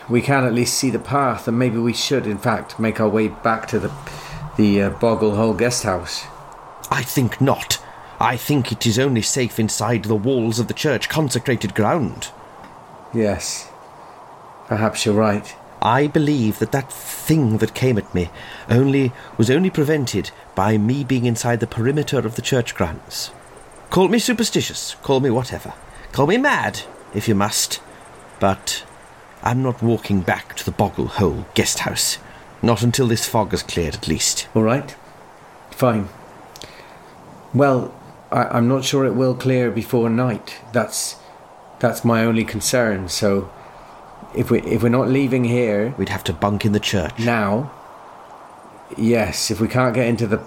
we 0.08 0.22
can 0.22 0.46
at 0.46 0.54
least 0.54 0.76
see 0.76 0.92
the 0.92 1.00
path, 1.00 1.48
and 1.48 1.58
maybe 1.58 1.80
we 1.80 1.94
should, 1.94 2.28
in 2.28 2.38
fact, 2.38 2.80
make 2.80 3.00
our 3.00 3.10
way 3.10 3.30
back 3.30 3.68
to 3.70 3.80
the 3.80 3.92
the 4.58 4.84
uh, 4.84 4.90
Boggle 4.92 5.36
Hole 5.36 5.56
guest 5.56 5.84
house. 5.84 6.26
I 6.92 7.02
think 7.02 7.42
not. 7.42 7.83
I 8.24 8.38
think 8.38 8.72
it 8.72 8.88
is 8.88 8.98
only 8.98 9.22
safe 9.22 9.60
inside 9.60 10.06
the 10.06 10.16
walls 10.16 10.58
of 10.58 10.70
the 10.70 10.74
church 10.74 11.10
consecrated 11.10 11.76
ground. 11.76 12.30
Yes, 13.14 13.70
perhaps 14.68 15.06
you're 15.06 15.14
right. 15.14 15.54
I 15.82 16.08
believe 16.08 16.60
that 16.60 16.72
that 16.72 16.90
thing 16.90 17.58
that 17.58 17.74
came 17.74 17.98
at 17.98 18.16
me 18.16 18.30
only 18.70 19.12
was 19.38 19.52
only 19.52 19.70
prevented 19.70 20.32
by 20.56 20.78
me 20.78 21.04
being 21.04 21.26
inside 21.26 21.60
the 21.60 21.68
perimeter 21.68 22.20
of 22.20 22.36
the 22.38 22.42
church 22.42 22.76
grounds. 22.76 23.32
Call 23.90 24.08
me 24.08 24.20
superstitious, 24.20 24.96
call 25.02 25.20
me 25.20 25.30
whatever. 25.30 25.74
Call 26.14 26.28
me 26.28 26.38
mad, 26.38 26.84
if 27.14 27.28
you 27.28 27.36
must. 27.36 27.82
But 28.40 28.86
I'm 29.42 29.62
not 29.62 29.84
walking 29.84 30.22
back 30.22 30.56
to 30.56 30.64
the 30.64 30.72
Boggle 30.72 31.08
Hole 31.08 31.46
guest 31.56 31.80
house. 31.80 32.20
Not 32.62 32.84
until 32.84 33.08
this 33.08 33.28
fog 33.28 33.52
has 33.52 33.64
cleared, 33.64 33.96
at 33.96 34.08
least. 34.08 34.48
All 34.56 34.64
right, 34.64 34.96
fine. 35.72 36.08
Well, 37.54 37.94
I, 38.34 38.58
I'm 38.58 38.68
not 38.68 38.84
sure 38.84 39.06
it 39.06 39.14
will 39.14 39.36
clear 39.36 39.72
before 39.72 40.10
night. 40.10 40.60
That's 40.74 41.18
that's 41.80 42.04
my 42.04 42.26
only 42.26 42.44
concern. 42.44 43.08
So, 43.10 43.52
if 44.36 44.50
we 44.52 44.62
if 44.64 44.82
we're 44.84 44.90
not 44.90 45.08
leaving 45.08 45.44
here 45.46 45.94
We'd 45.98 46.10
have 46.10 46.24
to 46.26 46.34
bunk 46.34 46.66
in 46.66 46.72
the 46.72 46.80
church. 46.80 47.20
now, 47.20 47.72
yes, 48.98 49.52
if 49.52 49.62
we 49.62 49.68
can't 49.68 49.94
get 49.94 50.08
into 50.08 50.28
the 50.28 50.42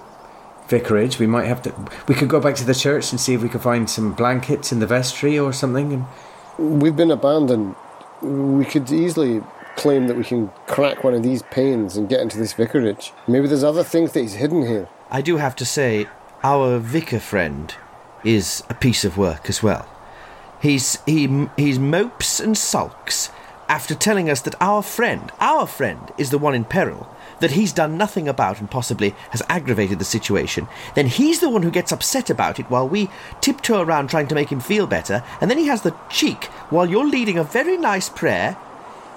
vicarage, 0.67 1.17
we 1.17 1.27
might 1.27 1.45
have 1.45 1.61
to. 1.63 1.73
We 2.07 2.15
could 2.15 2.29
go 2.29 2.39
back 2.39 2.55
to 2.55 2.65
the 2.65 2.75
church 2.75 3.11
and 3.11 3.19
see 3.19 3.33
if 3.33 3.41
we 3.41 3.49
could 3.49 3.61
find 3.61 3.89
some 3.89 4.13
blankets 4.13 4.71
in 4.71 4.79
the 4.79 4.87
vestry 4.87 5.39
or 5.39 5.53
something. 5.53 5.93
And 5.93 6.81
We've 6.81 6.95
been 6.95 7.11
abandoned. 7.11 7.75
We 8.21 8.65
could 8.65 8.91
easily 8.91 9.43
claim 9.77 10.07
that 10.07 10.17
we 10.17 10.23
can 10.23 10.49
crack 10.65 11.03
one 11.03 11.13
of 11.13 11.21
these 11.21 11.43
panes 11.43 11.95
and 11.95 12.09
get 12.09 12.19
into 12.19 12.37
this 12.37 12.53
vicarage. 12.53 13.13
Maybe 13.27 13.47
there's 13.47 13.63
other 13.63 13.83
things 13.83 14.11
that 14.13 14.21
he's 14.21 14.33
hidden 14.33 14.65
here. 14.65 14.89
I 15.11 15.21
do 15.21 15.37
have 15.37 15.55
to 15.57 15.65
say, 15.65 16.07
our 16.43 16.77
vicar 16.77 17.19
friend 17.19 17.75
is 18.23 18.63
a 18.69 18.73
piece 18.73 19.03
of 19.05 19.17
work 19.17 19.49
as 19.49 19.63
well. 19.63 19.87
He's 20.61 20.99
he 21.05 21.47
he 21.55 21.77
mopes 21.77 22.39
and 22.39 22.57
sulks 22.57 23.29
after 23.69 23.93
telling 23.93 24.29
us 24.29 24.41
that 24.41 24.55
our 24.61 24.81
friend, 24.81 25.31
our 25.39 25.67
friend, 25.67 26.11
is 26.17 26.29
the 26.29 26.37
one 26.37 26.55
in 26.55 26.63
peril, 26.63 27.07
that 27.39 27.51
he's 27.51 27.73
done 27.73 27.97
nothing 27.97 28.27
about 28.27 28.59
and 28.59 28.71
possibly 28.71 29.13
has 29.31 29.43
aggravated 29.49 29.99
the 29.99 30.05
situation. 30.05 30.67
Then 30.95 31.07
he's 31.07 31.41
the 31.41 31.49
one 31.49 31.63
who 31.63 31.71
gets 31.71 31.91
upset 31.91 32.29
about 32.29 32.59
it 32.59 32.69
while 32.71 32.87
we 32.87 33.09
tiptoe 33.41 33.81
around 33.81 34.09
trying 34.09 34.27
to 34.27 34.35
make 34.35 34.49
him 34.49 34.61
feel 34.61 34.87
better, 34.87 35.23
and 35.41 35.51
then 35.51 35.57
he 35.57 35.67
has 35.67 35.81
the 35.81 35.95
cheek, 36.09 36.45
while 36.69 36.89
you're 36.89 37.07
leading 37.07 37.37
a 37.37 37.43
very 37.43 37.77
nice 37.77 38.09
prayer 38.09 38.57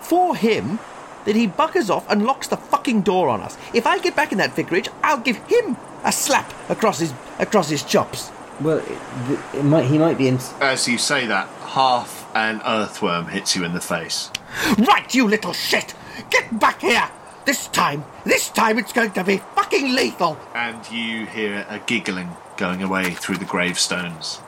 for 0.01 0.35
him, 0.35 0.79
that 1.25 1.37
he 1.37 1.47
buckers 1.47 1.91
off 1.91 2.09
and 2.11 2.25
locks 2.25 2.49
the 2.49 2.57
fucking 2.57 3.03
door 3.03 3.29
on 3.29 3.41
us. 3.41 3.57
If 3.75 3.87
I 3.87 3.99
get 3.99 4.17
back 4.17 4.33
in 4.33 4.39
that 4.39 4.55
vicarage, 4.55 4.89
I'll 5.03 5.19
give 5.21 5.37
him 5.37 5.77
a 6.05 6.13
slap 6.13 6.53
across 6.71 6.99
his 6.99 7.13
across 7.39 7.69
his 7.69 7.83
chops. 7.83 8.31
well, 8.61 8.79
it, 8.79 9.59
it 9.59 9.65
might 9.65 9.85
he 9.87 9.99
might 9.99 10.19
be 10.19 10.29
in. 10.29 10.39
As 10.61 10.87
you 10.89 10.99
say 10.99 11.27
that, 11.27 11.49
half 11.49 12.29
an 12.35 12.61
earthworm 12.67 13.27
hits 13.29 13.55
you 13.57 13.65
in 13.65 13.73
the 13.75 13.81
face. 13.81 14.31
Right, 14.79 15.15
you 15.15 15.29
little 15.29 15.53
shit! 15.53 15.95
Get 16.31 16.59
back 16.59 16.81
here! 16.81 17.09
This 17.47 17.69
time, 17.69 18.05
this 18.25 18.49
time 18.51 18.79
it's 18.79 18.93
going 18.93 19.13
to 19.13 19.25
be 19.25 19.39
fucking 19.55 19.95
lethal! 19.95 20.39
And 20.55 20.79
you 20.91 21.27
hear 21.27 21.67
a 21.69 21.79
giggling 21.79 22.31
going 22.57 22.83
away 22.83 23.11
through 23.13 23.39
the 23.39 23.45
gravestones. 23.45 24.41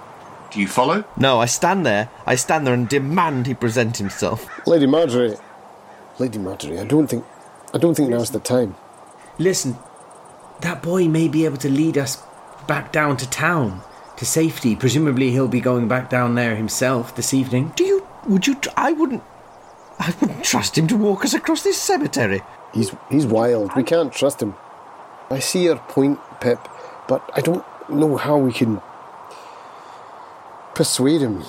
Do 0.50 0.60
you 0.60 0.68
follow? 0.68 1.04
No, 1.16 1.40
I 1.40 1.46
stand 1.46 1.86
there. 1.86 2.10
I 2.26 2.34
stand 2.34 2.66
there 2.66 2.74
and 2.74 2.86
demand 2.88 3.46
he 3.46 3.54
present 3.54 3.96
himself. 3.96 4.46
Lady 4.66 4.86
Marjorie. 4.86 5.36
Lady 6.22 6.38
Marjorie, 6.38 6.78
I 6.78 6.84
don't 6.84 7.08
think 7.08 7.24
I 7.74 7.78
don't 7.78 7.96
think 7.96 8.08
now's 8.08 8.30
the 8.30 8.38
time. 8.38 8.76
Listen, 9.38 9.76
that 10.60 10.80
boy 10.80 11.08
may 11.08 11.26
be 11.26 11.44
able 11.44 11.56
to 11.56 11.68
lead 11.68 11.98
us 11.98 12.22
back 12.68 12.92
down 12.92 13.16
to 13.16 13.28
town 13.28 13.80
to 14.18 14.24
safety. 14.24 14.76
Presumably, 14.76 15.32
he'll 15.32 15.48
be 15.48 15.60
going 15.60 15.88
back 15.88 16.08
down 16.10 16.36
there 16.36 16.54
himself 16.54 17.16
this 17.16 17.34
evening. 17.34 17.72
Do 17.74 17.82
you? 17.82 18.06
Would 18.28 18.46
you? 18.46 18.56
I 18.76 18.92
wouldn't. 18.92 19.24
I 19.98 20.14
wouldn't 20.20 20.44
trust 20.44 20.78
him 20.78 20.86
to 20.88 20.96
walk 20.96 21.24
us 21.24 21.34
across 21.34 21.64
this 21.64 21.80
cemetery. 21.82 22.40
He's 22.72 22.94
he's 23.10 23.26
wild. 23.26 23.74
We 23.74 23.82
can't 23.82 24.12
trust 24.12 24.40
him. 24.40 24.54
I 25.28 25.40
see 25.40 25.64
your 25.64 25.78
point, 25.78 26.20
Pip, 26.40 26.60
but 27.08 27.28
I 27.34 27.40
don't 27.40 27.64
know 27.88 28.16
how 28.16 28.38
we 28.38 28.52
can 28.52 28.80
persuade 30.76 31.20
him. 31.20 31.42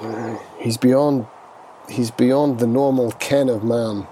Uh, 0.00 0.38
He's 0.58 0.76
beyond 0.76 1.26
he's 1.88 2.10
beyond 2.10 2.58
the 2.58 2.66
normal 2.66 3.12
ken 3.12 3.48
of 3.48 3.64
man. 3.64 4.06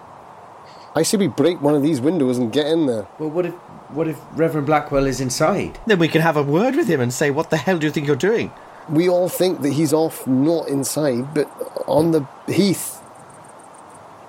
I 0.94 1.02
say 1.02 1.18
we 1.18 1.28
break 1.28 1.60
one 1.60 1.74
of 1.74 1.82
these 1.82 2.00
windows 2.00 2.38
and 2.38 2.52
get 2.52 2.66
in 2.66 2.86
there. 2.86 3.06
Well, 3.18 3.30
what 3.30 3.46
if 3.46 3.54
what 3.90 4.08
if 4.08 4.18
Reverend 4.32 4.66
Blackwell 4.66 5.06
is 5.06 5.20
inside? 5.20 5.78
Then 5.86 5.98
we 5.98 6.08
can 6.08 6.22
have 6.22 6.36
a 6.36 6.42
word 6.42 6.74
with 6.74 6.88
him 6.88 7.00
and 7.00 7.12
say, 7.12 7.30
"What 7.30 7.50
the 7.50 7.56
hell 7.56 7.78
do 7.78 7.86
you 7.86 7.92
think 7.92 8.06
you're 8.06 8.16
doing?" 8.16 8.50
We 8.88 9.08
all 9.08 9.28
think 9.28 9.62
that 9.62 9.72
he's 9.72 9.92
off 9.92 10.26
not 10.26 10.68
inside, 10.68 11.34
but 11.34 11.50
on 11.86 12.12
the 12.12 12.26
heath. 12.46 13.02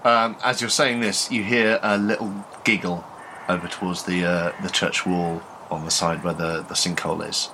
Um, 0.03 0.35
as 0.43 0.61
you're 0.61 0.69
saying 0.69 0.99
this, 0.99 1.31
you 1.31 1.43
hear 1.43 1.79
a 1.81 1.97
little 1.97 2.45
giggle 2.63 3.05
over 3.47 3.67
towards 3.67 4.03
the 4.03 4.25
uh, 4.25 4.51
the 4.61 4.69
church 4.69 5.05
wall 5.05 5.41
on 5.71 5.85
the 5.85 5.91
side 5.91 6.23
where 6.23 6.33
the, 6.33 6.63
the 6.67 6.73
sinkhole 6.73 7.27
is. 7.27 7.49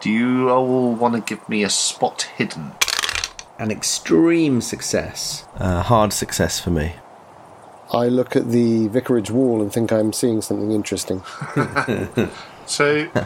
Do 0.00 0.10
you 0.10 0.50
all 0.50 0.92
want 0.94 1.14
to 1.14 1.20
give 1.20 1.48
me 1.48 1.64
a 1.64 1.70
spot 1.70 2.22
hidden? 2.36 2.72
An 3.58 3.70
extreme 3.70 4.60
success. 4.60 5.46
Uh, 5.56 5.82
hard 5.82 6.12
success 6.12 6.58
for 6.60 6.70
me. 6.70 6.94
I 7.92 8.08
look 8.08 8.34
at 8.34 8.50
the 8.50 8.88
vicarage 8.88 9.30
wall 9.30 9.62
and 9.62 9.72
think 9.72 9.92
I'm 9.92 10.12
seeing 10.12 10.42
something 10.42 10.72
interesting. 10.72 11.22
So, 12.66 13.10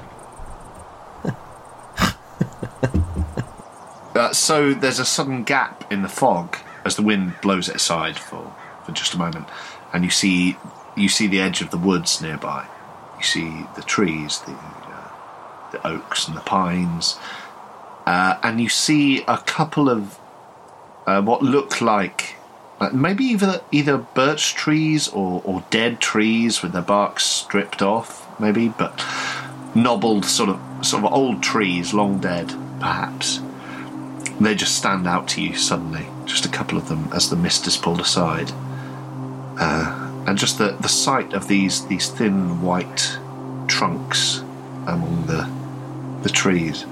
uh, 4.14 4.32
so 4.32 4.74
there's 4.74 4.98
a 4.98 5.04
sudden 5.04 5.44
gap 5.44 5.90
in 5.92 6.02
the 6.02 6.08
fog 6.08 6.56
as 6.84 6.96
the 6.96 7.02
wind 7.02 7.34
blows 7.40 7.68
it 7.68 7.76
aside 7.76 8.18
for, 8.18 8.52
for 8.84 8.90
just 8.92 9.14
a 9.14 9.16
moment, 9.16 9.46
and 9.92 10.02
you 10.04 10.10
see 10.10 10.56
you 10.96 11.08
see 11.08 11.28
the 11.28 11.40
edge 11.40 11.60
of 11.60 11.70
the 11.70 11.78
woods 11.78 12.20
nearby. 12.20 12.66
You 13.18 13.22
see 13.22 13.64
the 13.76 13.82
trees, 13.82 14.40
the 14.40 14.54
uh, 14.54 15.10
the 15.70 15.86
oaks 15.86 16.26
and 16.26 16.36
the 16.36 16.40
pines, 16.40 17.16
uh, 18.08 18.38
and 18.42 18.58
you 18.58 18.70
see 18.70 19.22
a 19.28 19.36
couple 19.36 19.90
of 19.90 20.18
uh, 21.06 21.20
what 21.20 21.42
look 21.42 21.82
like 21.82 22.36
maybe 22.92 23.24
either 23.24 23.60
either 23.70 23.98
birch 23.98 24.54
trees 24.54 25.08
or, 25.08 25.42
or 25.44 25.64
dead 25.68 26.00
trees 26.00 26.62
with 26.62 26.72
their 26.72 26.82
bark 26.82 27.20
stripped 27.20 27.82
off, 27.82 28.26
maybe, 28.40 28.68
but 28.68 29.04
knobbled 29.74 30.24
sort 30.24 30.48
of 30.48 30.58
sort 30.86 31.04
of 31.04 31.12
old 31.12 31.42
trees, 31.42 31.92
long 31.92 32.18
dead, 32.18 32.48
perhaps. 32.80 33.40
They 34.40 34.54
just 34.54 34.76
stand 34.76 35.06
out 35.06 35.26
to 35.28 35.42
you 35.42 35.54
suddenly, 35.54 36.06
just 36.24 36.46
a 36.46 36.48
couple 36.48 36.78
of 36.78 36.88
them, 36.88 37.10
as 37.12 37.28
the 37.28 37.36
mist 37.36 37.66
is 37.66 37.76
pulled 37.76 38.00
aside, 38.00 38.52
uh, 39.60 40.22
and 40.26 40.38
just 40.38 40.56
the, 40.58 40.76
the 40.80 40.88
sight 40.88 41.32
of 41.32 41.48
these 41.48 41.86
these 41.88 42.08
thin 42.08 42.62
white 42.62 43.18
trunks 43.66 44.38
among 44.86 45.26
the 45.26 45.50
the 46.22 46.30
trees, 46.30 46.86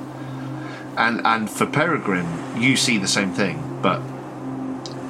and 0.96 1.26
and 1.26 1.50
for 1.50 1.66
Peregrine, 1.66 2.60
you 2.60 2.76
see 2.76 2.98
the 2.98 3.08
same 3.08 3.32
thing, 3.32 3.80
but 3.82 4.00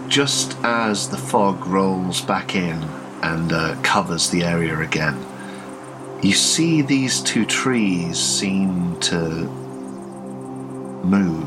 just 0.08 0.56
as 0.62 1.08
the 1.08 1.16
fog 1.16 1.66
rolls 1.66 2.20
back 2.20 2.54
in 2.54 2.82
and 3.22 3.52
uh, 3.52 3.76
covers 3.82 4.30
the 4.30 4.44
area 4.44 4.78
again, 4.78 5.24
you 6.22 6.32
see 6.32 6.82
these 6.82 7.20
two 7.20 7.44
trees 7.44 8.18
seem 8.18 8.98
to 9.00 9.18
move. 11.04 11.44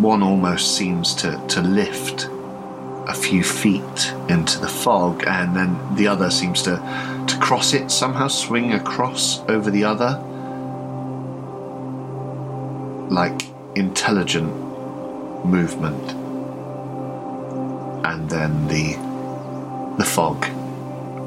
One 0.00 0.22
almost 0.22 0.76
seems 0.76 1.14
to, 1.16 1.42
to 1.48 1.60
lift 1.60 2.28
a 3.06 3.14
few 3.14 3.42
feet 3.42 4.14
into 4.28 4.58
the 4.58 4.68
fog, 4.68 5.24
and 5.26 5.54
then 5.54 5.94
the 5.96 6.06
other 6.06 6.30
seems 6.30 6.62
to, 6.62 6.76
to 7.26 7.38
cross 7.38 7.74
it, 7.74 7.90
somehow 7.90 8.28
swing 8.28 8.72
across 8.72 9.40
over 9.48 9.70
the 9.70 9.84
other. 9.84 10.22
Like 13.10 13.46
intelligent 13.76 14.52
movement. 15.44 16.10
And 18.06 18.28
then 18.30 18.68
the 18.68 18.96
the 19.98 20.04
fog 20.04 20.44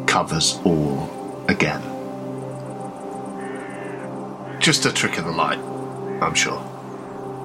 covers 0.07 0.59
all 0.63 1.09
again. 1.47 1.81
Just 4.59 4.85
a 4.85 4.91
trick 4.91 5.17
of 5.17 5.25
the 5.25 5.31
light, 5.31 5.59
I'm 6.21 6.33
sure. 6.33 6.61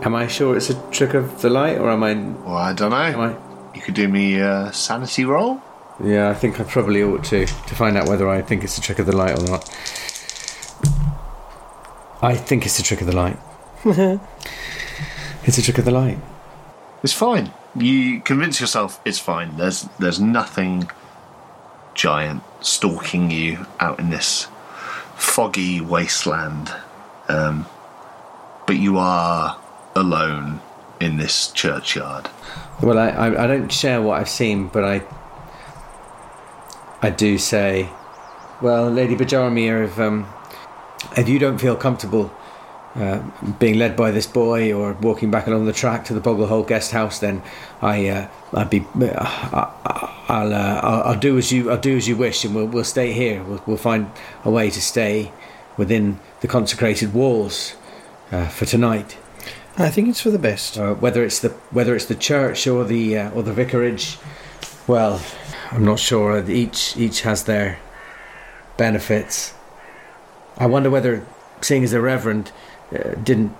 Am 0.02 0.14
I 0.14 0.26
sure 0.26 0.56
it's 0.56 0.70
a 0.70 0.90
trick 0.90 1.14
of 1.14 1.42
the 1.42 1.50
light, 1.50 1.78
or 1.78 1.90
am 1.90 2.02
I? 2.02 2.14
Well, 2.14 2.56
I 2.56 2.72
don't 2.72 2.90
know. 2.90 2.96
Am 2.96 3.20
I? 3.20 3.36
You 3.74 3.80
could 3.80 3.94
do 3.94 4.08
me 4.08 4.38
a 4.38 4.50
uh, 4.50 4.70
sanity 4.72 5.24
roll. 5.24 5.60
Yeah, 6.02 6.30
I 6.30 6.34
think 6.34 6.58
I 6.58 6.64
probably 6.64 7.02
ought 7.02 7.24
to 7.24 7.46
to 7.46 7.74
find 7.74 7.96
out 7.96 8.08
whether 8.08 8.28
I 8.28 8.42
think 8.42 8.64
it's 8.64 8.78
a 8.78 8.80
trick 8.80 8.98
of 8.98 9.06
the 9.06 9.16
light 9.16 9.38
or 9.38 9.44
not. 9.44 9.68
I 12.20 12.34
think 12.34 12.66
it's 12.66 12.78
a 12.78 12.82
trick 12.82 13.00
of 13.00 13.06
the 13.06 13.16
light. 13.16 13.38
it's 15.44 15.58
a 15.58 15.62
trick 15.62 15.78
of 15.78 15.84
the 15.84 15.90
light. 15.90 16.18
It's 17.02 17.12
fine. 17.12 17.52
You 17.74 18.20
convince 18.20 18.60
yourself 18.60 19.00
it's 19.04 19.18
fine. 19.18 19.56
There's 19.56 19.88
there's 19.98 20.20
nothing 20.20 20.88
giant 21.94 22.44
stalking 22.60 23.32
you 23.32 23.66
out 23.80 23.98
in 23.98 24.10
this 24.10 24.46
foggy 25.16 25.80
wasteland. 25.80 26.72
Um, 27.28 27.66
but 28.68 28.76
you 28.76 28.98
are 28.98 29.60
alone 29.96 30.60
in 31.00 31.16
this 31.16 31.50
churchyard. 31.50 32.30
Well, 32.80 32.98
I, 32.98 33.08
I 33.08 33.44
I 33.44 33.46
don't 33.48 33.72
share 33.72 34.00
what 34.00 34.20
I've 34.20 34.28
seen, 34.28 34.68
but 34.68 34.84
I 34.84 35.02
I 37.02 37.10
do 37.10 37.36
say, 37.36 37.88
well, 38.60 38.88
Lady 38.88 39.16
Bajarmir, 39.16 39.86
if 39.86 39.98
um, 39.98 40.32
if 41.16 41.28
you 41.28 41.40
don't 41.40 41.58
feel 41.58 41.74
comfortable 41.74 42.32
uh, 42.94 43.22
being 43.58 43.78
led 43.78 43.96
by 43.96 44.10
this 44.10 44.26
boy 44.26 44.72
or 44.72 44.92
walking 44.94 45.30
back 45.30 45.46
along 45.46 45.66
the 45.66 45.72
track 45.72 46.04
to 46.04 46.14
the 46.14 46.20
Boggle 46.20 46.46
Hole 46.46 46.62
Guest 46.62 46.92
House, 46.92 47.18
then 47.18 47.42
I 47.80 48.08
uh, 48.08 48.28
I'd 48.52 48.70
be 48.70 48.84
uh, 49.00 49.70
I'll, 50.28 50.54
uh, 50.54 50.80
I'll 50.82 51.02
I'll 51.02 51.18
do 51.18 51.38
as 51.38 51.50
you 51.52 51.70
I'll 51.70 51.80
do 51.80 51.96
as 51.96 52.06
you 52.06 52.16
wish, 52.16 52.44
and 52.44 52.54
we'll 52.54 52.66
we'll 52.66 52.84
stay 52.84 53.12
here. 53.12 53.42
We'll 53.42 53.62
we'll 53.66 53.76
find 53.76 54.10
a 54.44 54.50
way 54.50 54.70
to 54.70 54.80
stay 54.80 55.32
within 55.76 56.20
the 56.40 56.48
consecrated 56.48 57.14
walls 57.14 57.74
uh, 58.30 58.48
for 58.48 58.66
tonight. 58.66 59.16
I 59.78 59.88
think 59.88 60.08
it's 60.08 60.20
for 60.20 60.30
the 60.30 60.38
best. 60.38 60.76
Uh, 60.76 60.94
whether 60.94 61.24
it's 61.24 61.38
the 61.38 61.50
whether 61.70 61.96
it's 61.96 62.06
the 62.06 62.14
church 62.14 62.66
or 62.66 62.84
the 62.84 63.16
uh, 63.16 63.30
or 63.30 63.42
the 63.42 63.54
vicarage, 63.54 64.18
well, 64.86 65.22
I'm 65.70 65.84
not 65.84 65.98
sure. 65.98 66.46
Each 66.48 66.94
each 66.96 67.22
has 67.22 67.44
their 67.44 67.78
benefits. 68.76 69.54
I 70.58 70.66
wonder 70.66 70.90
whether, 70.90 71.26
seeing 71.62 71.84
as 71.84 71.92
the 71.92 72.00
reverend 72.00 72.52
uh, 72.94 73.14
didn't 73.22 73.54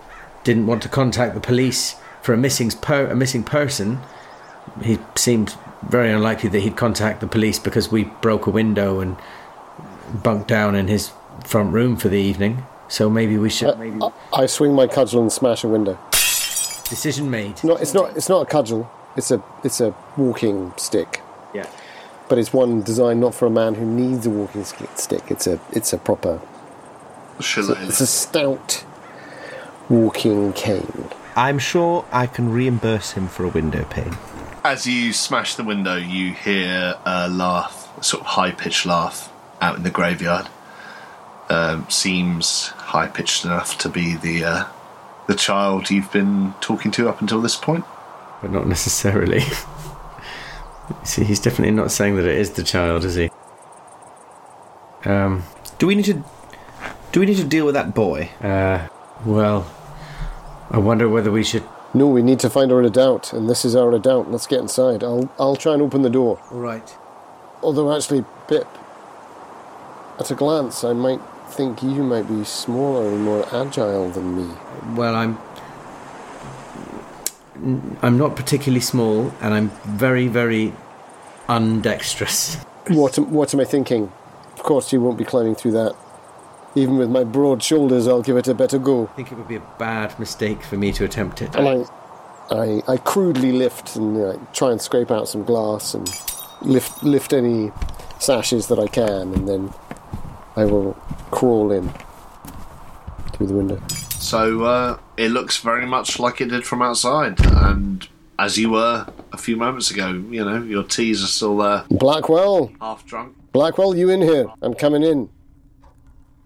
didn't 0.44 0.66
want 0.66 0.82
to 0.82 0.88
contact 0.88 1.34
the 1.34 1.40
police 1.40 1.96
for 2.22 2.32
a 2.32 2.36
missing 2.36 2.70
per, 2.70 3.06
a 3.06 3.16
missing 3.16 3.42
person, 3.42 3.98
he 4.82 4.98
seemed 5.16 5.56
very 5.82 6.10
unlikely 6.10 6.48
that 6.50 6.60
he'd 6.60 6.76
contact 6.76 7.20
the 7.20 7.26
police 7.26 7.58
because 7.58 7.90
we 7.90 8.04
broke 8.04 8.46
a 8.46 8.50
window 8.50 9.00
and 9.00 9.16
bunked 10.22 10.48
down 10.48 10.74
in 10.74 10.86
his 10.86 11.12
front 11.44 11.72
room 11.72 11.96
for 11.96 12.08
the 12.08 12.18
evening. 12.18 12.64
So 12.88 13.10
maybe 13.10 13.36
we 13.38 13.50
should. 13.50 13.78
maybe 13.78 13.98
I, 14.00 14.42
I 14.42 14.46
swing 14.46 14.74
my 14.74 14.86
cudgel 14.86 15.20
and 15.20 15.32
smash 15.32 15.64
a 15.64 15.68
window. 15.68 15.98
decision 16.10 17.30
made. 17.30 17.62
No, 17.64 17.76
it's 17.76 17.94
not. 17.94 18.16
It's 18.16 18.28
not 18.28 18.42
a 18.42 18.46
cudgel. 18.46 18.90
It's 19.16 19.30
a. 19.30 19.42
It's 19.64 19.80
a 19.80 19.94
walking 20.16 20.72
stick. 20.76 21.22
Yeah. 21.54 21.66
But 22.28 22.38
it's 22.38 22.52
one 22.52 22.82
designed 22.82 23.20
not 23.20 23.34
for 23.34 23.46
a 23.46 23.50
man 23.50 23.74
who 23.74 23.84
needs 23.84 24.26
a 24.26 24.30
walking 24.30 24.64
stick. 24.64 25.22
It's 25.30 25.46
a. 25.46 25.58
It's 25.72 25.92
a 25.92 25.98
proper. 25.98 26.40
It's 27.38 27.56
a, 27.56 27.72
it's 27.82 28.00
a 28.00 28.06
stout 28.06 28.84
walking 29.92 30.52
cane. 30.54 31.08
I'm 31.36 31.58
sure 31.58 32.04
I 32.10 32.26
can 32.26 32.50
reimburse 32.50 33.12
him 33.12 33.28
for 33.28 33.44
a 33.44 33.48
window 33.48 33.84
pane. 33.84 34.16
As 34.64 34.86
you 34.86 35.12
smash 35.12 35.54
the 35.54 35.64
window, 35.64 35.96
you 35.96 36.32
hear 36.32 36.94
a 37.04 37.28
laugh, 37.28 37.92
a 37.98 38.02
sort 38.04 38.22
of 38.22 38.26
high 38.28 38.52
pitched 38.52 38.86
laugh 38.86 39.30
out 39.60 39.76
in 39.76 39.82
the 39.82 39.90
graveyard. 39.90 40.48
Um, 41.50 41.86
seems 41.90 42.68
high 42.68 43.08
pitched 43.08 43.44
enough 43.44 43.76
to 43.78 43.88
be 43.90 44.14
the 44.16 44.44
uh, 44.44 44.64
the 45.26 45.34
child 45.34 45.90
you've 45.90 46.10
been 46.10 46.54
talking 46.60 46.90
to 46.92 47.08
up 47.08 47.20
until 47.20 47.42
this 47.42 47.56
point. 47.56 47.84
but 48.40 48.50
not 48.50 48.66
necessarily. 48.66 49.40
See, 51.04 51.24
he's 51.24 51.40
definitely 51.40 51.74
not 51.74 51.90
saying 51.90 52.16
that 52.16 52.24
it 52.24 52.38
is 52.38 52.52
the 52.52 52.62
child, 52.62 53.04
is 53.04 53.14
he? 53.16 53.30
Um, 55.04 55.42
Do 55.78 55.86
we 55.86 55.94
need 55.94 56.04
to? 56.06 56.24
Do 57.12 57.20
we 57.20 57.26
need 57.26 57.36
to 57.36 57.44
deal 57.44 57.66
with 57.66 57.74
that 57.74 57.94
boy? 57.94 58.30
uh, 58.40 58.88
well, 59.24 59.70
I 60.72 60.78
wonder 60.78 61.06
whether 61.06 61.30
we 61.30 61.44
should. 61.44 61.64
No, 61.92 62.08
we 62.08 62.22
need 62.22 62.40
to 62.40 62.48
find 62.48 62.72
our 62.72 62.78
redoubt, 62.78 63.34
and 63.34 63.48
this 63.48 63.62
is 63.62 63.76
our 63.76 63.90
redoubt. 63.90 64.30
Let's 64.30 64.46
get 64.46 64.60
inside. 64.60 65.04
I'll. 65.04 65.30
I'll 65.38 65.56
try 65.56 65.74
and 65.74 65.82
open 65.82 66.00
the 66.00 66.08
door. 66.08 66.40
All 66.50 66.60
right. 66.60 66.96
Although 67.62 67.94
actually, 67.94 68.24
Pip, 68.48 68.66
at 70.18 70.30
a 70.30 70.34
glance, 70.34 70.82
I 70.82 70.94
might 70.94 71.20
think 71.50 71.82
you 71.82 72.02
might 72.02 72.26
be 72.26 72.42
smaller 72.44 73.06
and 73.06 73.22
more 73.22 73.46
agile 73.54 74.08
than 74.08 74.34
me. 74.34 74.54
Well, 74.94 75.14
I'm. 75.14 75.38
I'm 78.00 78.16
not 78.16 78.34
particularly 78.34 78.80
small, 78.80 79.30
and 79.42 79.52
I'm 79.52 79.68
very, 79.84 80.26
very 80.26 80.72
undexterous. 81.48 82.56
What 82.88 83.18
what 83.18 83.52
am 83.52 83.60
I 83.60 83.64
thinking? 83.64 84.10
Of 84.54 84.62
course, 84.62 84.90
you 84.90 85.02
won't 85.02 85.18
be 85.18 85.24
climbing 85.24 85.54
through 85.54 85.72
that. 85.72 85.94
Even 86.74 86.96
with 86.96 87.10
my 87.10 87.24
broad 87.24 87.62
shoulders, 87.62 88.08
I'll 88.08 88.22
give 88.22 88.36
it 88.36 88.48
a 88.48 88.54
better 88.54 88.78
go. 88.78 89.04
I 89.04 89.16
think 89.16 89.32
it 89.32 89.36
would 89.36 89.48
be 89.48 89.56
a 89.56 89.62
bad 89.78 90.18
mistake 90.18 90.62
for 90.62 90.76
me 90.76 90.92
to 90.92 91.04
attempt 91.04 91.42
it. 91.42 91.54
And 91.54 91.68
I, 91.68 91.84
I, 92.50 92.82
I 92.88 92.96
crudely 92.96 93.52
lift 93.52 93.96
and 93.96 94.16
you 94.16 94.22
know, 94.22 94.48
try 94.52 94.70
and 94.70 94.80
scrape 94.80 95.10
out 95.10 95.28
some 95.28 95.44
glass 95.44 95.94
and 95.94 96.08
lift 96.62 97.02
lift 97.02 97.32
any 97.32 97.72
sashes 98.18 98.68
that 98.68 98.78
I 98.78 98.86
can, 98.86 99.34
and 99.34 99.48
then 99.48 99.74
I 100.56 100.64
will 100.64 100.94
crawl 101.30 101.72
in 101.72 101.92
through 103.32 103.48
the 103.48 103.54
window. 103.54 103.82
So 103.88 104.62
uh, 104.64 104.98
it 105.16 105.30
looks 105.30 105.58
very 105.58 105.86
much 105.86 106.18
like 106.18 106.40
it 106.40 106.48
did 106.48 106.64
from 106.64 106.82
outside, 106.82 107.36
and 107.40 108.06
as 108.38 108.58
you 108.58 108.70
were 108.70 109.06
a 109.32 109.36
few 109.38 109.56
moments 109.56 109.90
ago, 109.90 110.08
you 110.08 110.44
know 110.44 110.62
your 110.62 110.84
teas 110.84 111.22
are 111.22 111.26
still 111.26 111.56
there, 111.58 111.84
Blackwell, 111.90 112.72
half 112.80 113.04
drunk. 113.04 113.36
Blackwell, 113.52 113.94
you 113.94 114.08
in 114.08 114.22
here? 114.22 114.46
I'm 114.62 114.74
coming 114.74 115.02
in. 115.02 115.28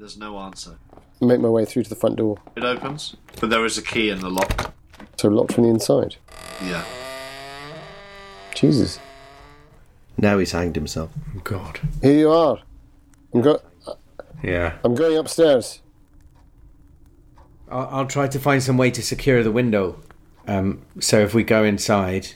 There's 0.07 0.19
no 0.19 0.39
answer. 0.39 0.77
Make 1.21 1.41
my 1.41 1.49
way 1.49 1.65
through 1.65 1.83
to 1.83 1.89
the 1.89 1.97
front 1.97 2.15
door. 2.15 2.39
It 2.55 2.63
opens, 2.63 3.17
but 3.41 3.51
there 3.51 3.65
is 3.65 3.77
a 3.77 3.83
key 3.83 4.09
in 4.09 4.21
the 4.21 4.31
lock. 4.31 4.73
So 5.17 5.27
locked 5.27 5.55
from 5.55 5.65
the 5.65 5.71
inside. 5.71 6.15
Yeah. 6.63 6.85
Jesus. 8.55 9.01
Now 10.17 10.39
he's 10.39 10.53
hanged 10.53 10.77
himself. 10.77 11.11
God. 11.43 11.81
Here 12.03 12.17
you 12.17 12.31
are. 12.31 12.61
I'm 13.35 13.41
go. 13.43 13.61
Yeah. 14.45 14.75
I'm 14.85 14.95
going 14.95 15.19
upstairs. 15.19 15.81
I'll, 17.69 17.89
I'll 17.91 18.07
try 18.07 18.29
to 18.29 18.39
find 18.39 18.63
some 18.63 18.77
way 18.77 18.93
to 18.93 19.03
secure 19.03 19.43
the 19.43 19.51
window. 19.51 19.99
Um, 20.47 20.83
so 21.01 21.19
if 21.19 21.35
we 21.35 21.43
go 21.43 21.65
inside 21.65 22.29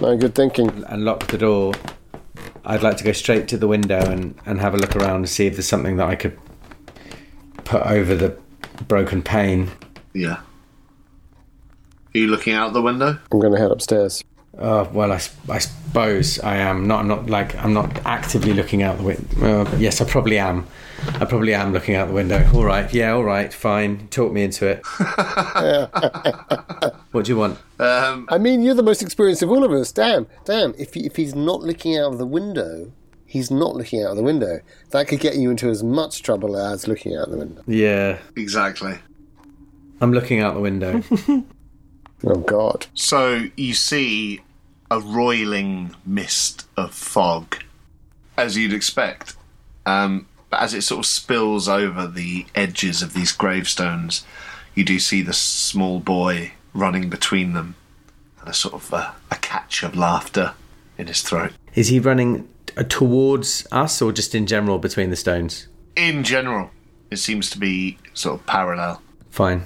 My 0.00 0.16
good 0.16 0.34
thinking. 0.34 0.82
and 0.88 1.04
lock 1.04 1.28
the 1.28 1.38
door, 1.38 1.72
I'd 2.64 2.82
like 2.82 2.96
to 2.96 3.04
go 3.04 3.12
straight 3.12 3.46
to 3.46 3.56
the 3.56 3.68
window 3.68 4.00
and, 4.10 4.34
and 4.44 4.60
have 4.60 4.74
a 4.74 4.76
look 4.76 4.96
around 4.96 5.18
and 5.18 5.28
see 5.28 5.46
if 5.46 5.52
there's 5.52 5.68
something 5.68 5.98
that 5.98 6.08
I 6.08 6.16
could 6.16 6.36
put 7.66 7.82
over 7.82 8.14
the 8.14 8.38
broken 8.88 9.22
pane. 9.22 9.70
Yeah. 10.14 10.40
Are 12.14 12.18
you 12.18 12.28
looking 12.28 12.54
out 12.54 12.72
the 12.72 12.80
window? 12.80 13.18
I'm 13.30 13.40
going 13.40 13.52
to 13.52 13.58
head 13.58 13.70
upstairs. 13.70 14.24
Uh, 14.56 14.88
well, 14.90 15.12
I, 15.12 15.20
I 15.50 15.58
suppose 15.58 16.40
I 16.40 16.56
am. 16.56 16.88
Not, 16.88 17.00
I'm 17.00 17.08
not 17.08 17.28
like 17.28 17.54
I'm 17.62 17.74
not 17.74 18.06
actively 18.06 18.54
looking 18.54 18.82
out 18.82 18.96
the 18.96 19.02
window. 19.02 19.66
Uh, 19.66 19.76
yes, 19.76 20.00
I 20.00 20.06
probably 20.06 20.38
am. 20.38 20.66
I 21.20 21.26
probably 21.26 21.52
am 21.52 21.74
looking 21.74 21.94
out 21.94 22.08
the 22.08 22.14
window. 22.14 22.48
All 22.54 22.64
right, 22.64 22.90
yeah, 22.92 23.12
all 23.12 23.24
right, 23.24 23.52
fine. 23.52 24.08
Talk 24.08 24.32
me 24.32 24.44
into 24.44 24.66
it. 24.66 24.86
what 27.12 27.26
do 27.26 27.32
you 27.32 27.36
want? 27.36 27.58
Um, 27.78 28.26
I 28.30 28.38
mean, 28.38 28.62
you're 28.62 28.74
the 28.74 28.82
most 28.82 29.02
experienced 29.02 29.42
of 29.42 29.50
all 29.50 29.62
of 29.62 29.72
us. 29.72 29.92
Damn, 29.92 30.26
damn. 30.46 30.74
If 30.78 30.94
he, 30.94 31.04
if 31.04 31.16
he's 31.16 31.34
not 31.34 31.60
looking 31.60 31.98
out 31.98 32.12
of 32.12 32.18
the 32.18 32.26
window, 32.26 32.92
he's 33.26 33.50
not 33.50 33.74
looking 33.74 34.02
out 34.02 34.10
of 34.10 34.16
the 34.16 34.22
window. 34.22 34.60
That 34.90 35.08
could 35.08 35.20
get 35.20 35.36
you 35.36 35.50
into 35.50 35.68
as 35.68 35.82
much 35.82 36.22
trouble 36.22 36.56
as 36.56 36.88
looking 36.88 37.16
out 37.16 37.30
the 37.30 37.38
window. 37.38 37.62
Yeah, 37.66 38.18
exactly. 38.36 38.94
I'm 40.00 40.12
looking 40.12 40.40
out 40.40 40.54
the 40.54 40.60
window. 40.60 41.02
Oh 42.24 42.38
God. 42.38 42.86
So 42.94 43.44
you 43.56 43.74
see 43.74 44.40
a 44.90 45.00
roiling 45.00 45.94
mist 46.04 46.66
of 46.76 46.94
fog, 46.94 47.56
as 48.36 48.56
you'd 48.56 48.72
expect. 48.72 49.36
Um, 49.84 50.26
but 50.50 50.60
as 50.60 50.74
it 50.74 50.82
sort 50.82 51.00
of 51.00 51.06
spills 51.06 51.68
over 51.68 52.06
the 52.06 52.46
edges 52.54 53.02
of 53.02 53.12
these 53.12 53.32
gravestones, 53.32 54.24
you 54.74 54.84
do 54.84 54.98
see 54.98 55.22
the 55.22 55.32
small 55.32 56.00
boy 56.00 56.52
running 56.72 57.08
between 57.08 57.52
them, 57.52 57.74
and 58.40 58.48
a 58.48 58.54
sort 58.54 58.74
of 58.74 58.92
uh, 58.92 59.12
a 59.30 59.36
catch 59.36 59.82
of 59.82 59.96
laughter 59.96 60.54
in 60.98 61.06
his 61.06 61.22
throat. 61.22 61.52
Is 61.74 61.88
he 61.88 62.00
running 62.00 62.48
towards 62.84 63.66
us 63.72 64.02
or 64.02 64.12
just 64.12 64.34
in 64.34 64.46
general 64.46 64.78
between 64.78 65.10
the 65.10 65.16
stones? 65.16 65.68
In 65.96 66.22
general, 66.22 66.70
it 67.10 67.16
seems 67.16 67.50
to 67.50 67.58
be 67.58 67.98
sort 68.14 68.40
of 68.40 68.46
parallel. 68.46 69.02
Fine. 69.30 69.64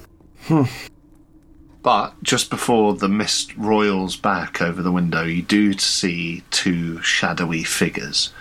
But 1.82 2.22
just 2.22 2.50
before 2.50 2.94
the 2.94 3.08
mist 3.08 3.56
roils 3.56 4.16
back 4.16 4.60
over 4.60 4.82
the 4.82 4.92
window, 4.92 5.22
you 5.22 5.42
do 5.42 5.72
see 5.78 6.42
two 6.50 7.00
shadowy 7.00 7.64
figures. 7.64 8.34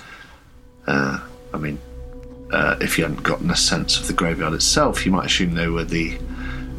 Uh, 0.85 1.19
I 1.53 1.57
mean, 1.57 1.79
uh, 2.51 2.75
if 2.81 2.97
you 2.97 3.05
hadn't 3.05 3.23
gotten 3.23 3.49
a 3.49 3.55
sense 3.55 3.97
of 3.97 4.07
the 4.07 4.13
graveyard 4.13 4.53
itself, 4.53 5.05
you 5.05 5.11
might 5.11 5.27
assume 5.27 5.55
they 5.55 5.69
were 5.69 5.85
the 5.85 6.17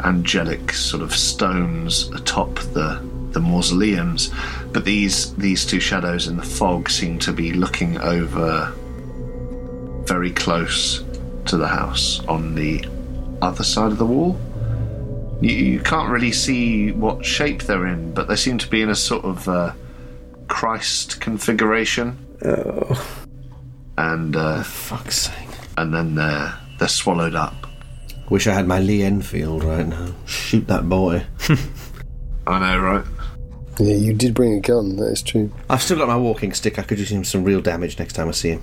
angelic 0.04 0.72
sort 0.72 1.02
of 1.02 1.14
stones 1.14 2.10
atop 2.10 2.56
the 2.74 3.02
the 3.32 3.40
mausoleums. 3.40 4.30
But 4.72 4.84
these 4.84 5.34
these 5.36 5.64
two 5.64 5.80
shadows 5.80 6.26
in 6.28 6.36
the 6.36 6.42
fog 6.42 6.90
seem 6.90 7.18
to 7.20 7.32
be 7.32 7.52
looking 7.52 7.98
over 8.00 8.72
very 10.06 10.30
close 10.32 11.02
to 11.46 11.56
the 11.56 11.68
house 11.68 12.20
on 12.26 12.54
the 12.54 12.84
other 13.42 13.64
side 13.64 13.92
of 13.92 13.98
the 13.98 14.06
wall. 14.06 14.38
You, 15.40 15.52
you 15.54 15.80
can't 15.80 16.10
really 16.10 16.32
see 16.32 16.92
what 16.92 17.24
shape 17.24 17.62
they're 17.62 17.86
in, 17.86 18.12
but 18.12 18.28
they 18.28 18.36
seem 18.36 18.58
to 18.58 18.68
be 18.68 18.82
in 18.82 18.90
a 18.90 18.94
sort 18.94 19.24
of 19.24 19.48
uh, 19.48 19.72
Christ 20.48 21.20
configuration. 21.20 22.18
Oh. 22.44 23.16
And 23.96 24.36
uh, 24.36 24.62
Fuck's 24.62 25.16
sake. 25.30 25.48
and 25.76 25.94
then 25.94 26.14
they're 26.14 26.54
they're 26.78 26.88
swallowed 26.88 27.34
up. 27.34 27.54
Wish 28.30 28.46
I 28.46 28.52
had 28.54 28.66
my 28.66 28.78
Lee 28.80 29.02
Enfield 29.02 29.64
right 29.64 29.86
now. 29.86 30.14
Shoot 30.24 30.66
that 30.68 30.88
boy. 30.88 31.24
I 32.46 32.58
know, 32.58 32.78
right? 32.80 33.04
Yeah, 33.80 33.94
you 33.94 34.12
did 34.12 34.34
bring 34.34 34.52
a 34.52 34.60
gun. 34.60 34.96
That 34.96 35.06
is 35.06 35.22
true. 35.22 35.50
I've 35.70 35.80
still 35.80 35.96
got 35.96 36.06
my 36.06 36.16
walking 36.16 36.52
stick. 36.52 36.78
I 36.78 36.82
could 36.82 36.98
do 36.98 37.04
him 37.04 37.24
some 37.24 37.44
real 37.44 37.62
damage 37.62 37.98
next 37.98 38.12
time 38.12 38.28
I 38.28 38.32
see 38.32 38.50
him. 38.50 38.62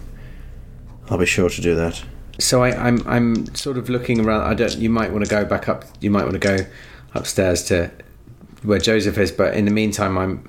I'll 1.09 1.17
be 1.17 1.25
sure 1.25 1.49
to 1.49 1.61
do 1.61 1.73
that. 1.75 2.03
So 2.39 2.63
I, 2.63 2.87
I'm 2.87 3.05
I'm 3.07 3.55
sort 3.55 3.79
of 3.79 3.89
looking 3.89 4.23
around. 4.23 4.41
I 4.41 4.53
don't. 4.53 4.77
You 4.77 4.91
might 4.91 5.11
want 5.11 5.25
to 5.25 5.29
go 5.29 5.43
back 5.43 5.67
up. 5.67 5.85
You 6.01 6.11
might 6.11 6.23
want 6.23 6.33
to 6.33 6.39
go 6.39 6.57
upstairs 7.15 7.63
to 7.65 7.89
where 8.61 8.77
Joseph 8.77 9.17
is. 9.17 9.31
But 9.31 9.55
in 9.55 9.65
the 9.65 9.71
meantime, 9.71 10.19
I'm 10.19 10.47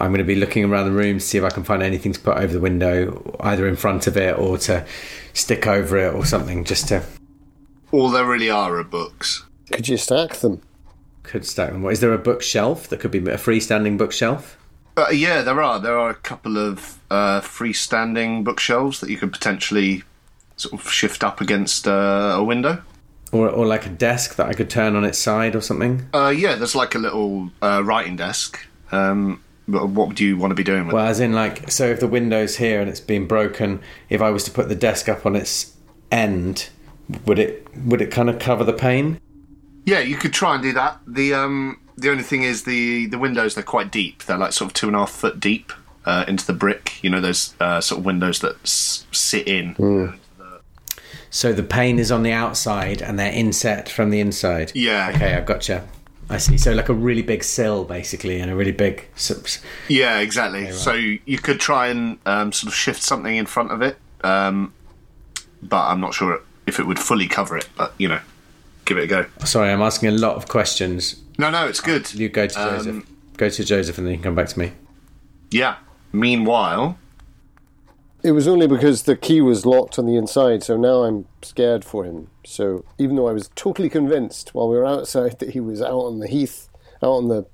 I'm 0.00 0.12
going 0.12 0.18
to 0.18 0.24
be 0.24 0.34
looking 0.34 0.64
around 0.64 0.86
the 0.86 0.92
room 0.92 1.18
to 1.18 1.24
see 1.24 1.36
if 1.36 1.44
I 1.44 1.50
can 1.50 1.64
find 1.64 1.82
anything 1.82 2.12
to 2.12 2.20
put 2.20 2.38
over 2.38 2.54
the 2.54 2.60
window, 2.60 3.36
either 3.40 3.68
in 3.68 3.76
front 3.76 4.06
of 4.06 4.16
it 4.16 4.38
or 4.38 4.56
to 4.58 4.86
stick 5.34 5.66
over 5.66 5.98
it 5.98 6.14
or 6.14 6.24
something, 6.24 6.64
just 6.64 6.88
to 6.88 7.02
All 7.92 8.10
there 8.10 8.24
really 8.24 8.48
are 8.48 8.78
are 8.78 8.84
books. 8.84 9.44
Could 9.72 9.88
you 9.88 9.98
stack 9.98 10.36
them? 10.36 10.62
Could 11.26 11.44
stack 11.44 11.72
them. 11.72 11.84
Is 11.86 12.00
there 12.00 12.12
a 12.12 12.18
bookshelf 12.18 12.88
that 12.88 13.00
could 13.00 13.10
be 13.10 13.18
a 13.18 13.36
freestanding 13.36 13.98
bookshelf? 13.98 14.56
Uh, 14.96 15.08
yeah, 15.10 15.42
there 15.42 15.60
are. 15.60 15.78
There 15.78 15.98
are 15.98 16.10
a 16.10 16.14
couple 16.14 16.56
of 16.56 16.98
uh, 17.10 17.40
freestanding 17.42 18.44
bookshelves 18.44 19.00
that 19.00 19.10
you 19.10 19.18
could 19.18 19.32
potentially 19.32 20.02
sort 20.56 20.80
of 20.80 20.90
shift 20.90 21.22
up 21.22 21.40
against 21.40 21.86
uh, 21.86 22.34
a 22.36 22.42
window. 22.42 22.82
Or, 23.32 23.50
or 23.50 23.66
like 23.66 23.84
a 23.84 23.90
desk 23.90 24.36
that 24.36 24.46
I 24.46 24.54
could 24.54 24.70
turn 24.70 24.96
on 24.96 25.04
its 25.04 25.18
side 25.18 25.54
or 25.54 25.60
something. 25.60 26.08
Uh, 26.14 26.32
yeah, 26.34 26.54
there's 26.54 26.74
like 26.74 26.94
a 26.94 26.98
little 26.98 27.50
uh, 27.60 27.82
writing 27.84 28.16
desk. 28.16 28.58
Um, 28.92 29.42
what 29.66 30.08
would 30.08 30.20
you 30.20 30.38
want 30.38 30.52
to 30.52 30.54
be 30.54 30.62
doing 30.62 30.86
with 30.86 30.94
it? 30.94 30.96
Well, 30.96 31.06
as 31.06 31.20
in 31.20 31.32
like, 31.32 31.70
so 31.70 31.86
if 31.86 32.00
the 32.00 32.06
window's 32.06 32.56
here 32.56 32.80
and 32.80 32.88
it's 32.88 33.00
been 33.00 33.26
broken, 33.26 33.80
if 34.08 34.22
I 34.22 34.30
was 34.30 34.44
to 34.44 34.50
put 34.50 34.68
the 34.68 34.76
desk 34.76 35.08
up 35.08 35.26
on 35.26 35.34
its 35.34 35.76
end, 36.10 36.70
would 37.24 37.38
it 37.38 37.66
would 37.76 38.00
it 38.00 38.10
kind 38.10 38.30
of 38.30 38.38
cover 38.38 38.64
the 38.64 38.72
pane? 38.72 39.20
Yeah, 39.86 40.00
you 40.00 40.16
could 40.16 40.32
try 40.34 40.52
and 40.54 40.62
do 40.62 40.72
that. 40.74 40.98
The 41.06 41.32
um, 41.32 41.80
the 41.96 42.10
only 42.10 42.22
thing 42.24 42.42
is 42.42 42.64
the 42.64 43.06
the 43.06 43.18
windows 43.18 43.54
they're 43.54 43.64
quite 43.64 43.90
deep. 43.90 44.24
They're 44.24 44.36
like 44.36 44.52
sort 44.52 44.70
of 44.70 44.74
two 44.74 44.88
and 44.88 44.96
a 44.96 44.98
half 44.98 45.10
foot 45.10 45.40
deep 45.40 45.72
uh, 46.04 46.24
into 46.28 46.44
the 46.46 46.52
brick. 46.52 47.02
You 47.02 47.10
know 47.10 47.20
those 47.20 47.54
uh, 47.60 47.80
sort 47.80 48.00
of 48.00 48.04
windows 48.04 48.40
that 48.40 48.56
s- 48.64 49.06
sit 49.12 49.46
in. 49.48 49.74
So 51.30 51.52
the 51.52 51.62
pane 51.62 51.98
is 51.98 52.10
on 52.10 52.22
the 52.22 52.32
outside 52.32 53.02
and 53.02 53.18
they're 53.18 53.32
inset 53.32 53.88
from 53.88 54.10
the 54.10 54.20
inside. 54.20 54.72
Yeah. 54.74 55.12
Okay, 55.14 55.34
I've 55.34 55.46
gotcha. 55.46 55.86
I 56.28 56.38
see. 56.38 56.56
So 56.58 56.72
like 56.72 56.88
a 56.88 56.94
really 56.94 57.22
big 57.22 57.44
sill, 57.44 57.84
basically, 57.84 58.40
and 58.40 58.50
a 58.50 58.56
really 58.56 58.72
big. 58.72 59.06
Yeah, 59.88 60.18
exactly. 60.18 60.72
So 60.72 60.92
you 60.94 61.38
could 61.38 61.60
try 61.60 61.88
and 61.88 62.18
um, 62.26 62.50
sort 62.52 62.68
of 62.72 62.74
shift 62.74 63.02
something 63.02 63.36
in 63.36 63.46
front 63.46 63.70
of 63.70 63.82
it, 63.82 63.96
um, 64.24 64.72
but 65.62 65.84
I'm 65.86 66.00
not 66.00 66.14
sure 66.14 66.40
if 66.66 66.80
it 66.80 66.86
would 66.86 66.98
fully 66.98 67.28
cover 67.28 67.56
it. 67.56 67.68
But 67.76 67.92
you 67.98 68.08
know, 68.08 68.20
give 68.86 68.96
it 68.96 69.04
a 69.04 69.06
go. 69.06 69.26
Sorry, 69.44 69.70
I'm 69.70 69.82
asking 69.82 70.08
a 70.08 70.12
lot 70.12 70.36
of 70.36 70.48
questions. 70.48 71.16
No, 71.38 71.50
no, 71.50 71.66
it's 71.66 71.80
good. 71.80 72.12
You 72.14 72.28
go 72.30 72.46
to 72.46 72.54
Joseph. 72.54 72.86
Um, 72.88 73.06
Go 73.36 73.50
to 73.50 73.64
Joseph, 73.64 73.98
and 73.98 74.06
then 74.06 74.12
you 74.12 74.16
can 74.18 74.24
come 74.24 74.34
back 74.34 74.48
to 74.48 74.58
me. 74.58 74.72
Yeah. 75.50 75.76
Meanwhile, 76.10 76.96
It 78.22 78.32
was 78.32 78.48
only 78.48 78.66
because 78.66 79.02
the 79.02 79.14
key 79.14 79.42
was 79.42 79.66
locked 79.66 79.98
on 79.98 80.06
the 80.06 80.16
inside, 80.16 80.62
so 80.62 80.78
now 80.78 81.02
I'm 81.02 81.26
scared 81.42 81.84
for 81.84 82.04
him. 82.04 82.28
So 82.46 82.84
even 82.96 83.16
though 83.16 83.28
I 83.28 83.32
was 83.32 83.50
totally 83.54 83.90
convinced 83.90 84.54
while 84.54 84.68
we 84.70 84.76
were 84.76 84.86
outside 84.86 85.38
that 85.40 85.50
he 85.50 85.60
was 85.60 85.82
out 85.82 86.00
on 86.06 86.20
the 86.20 86.26
heath, 86.28 86.68
out 87.02 87.12
on 87.12 87.28
the 87.28 87.44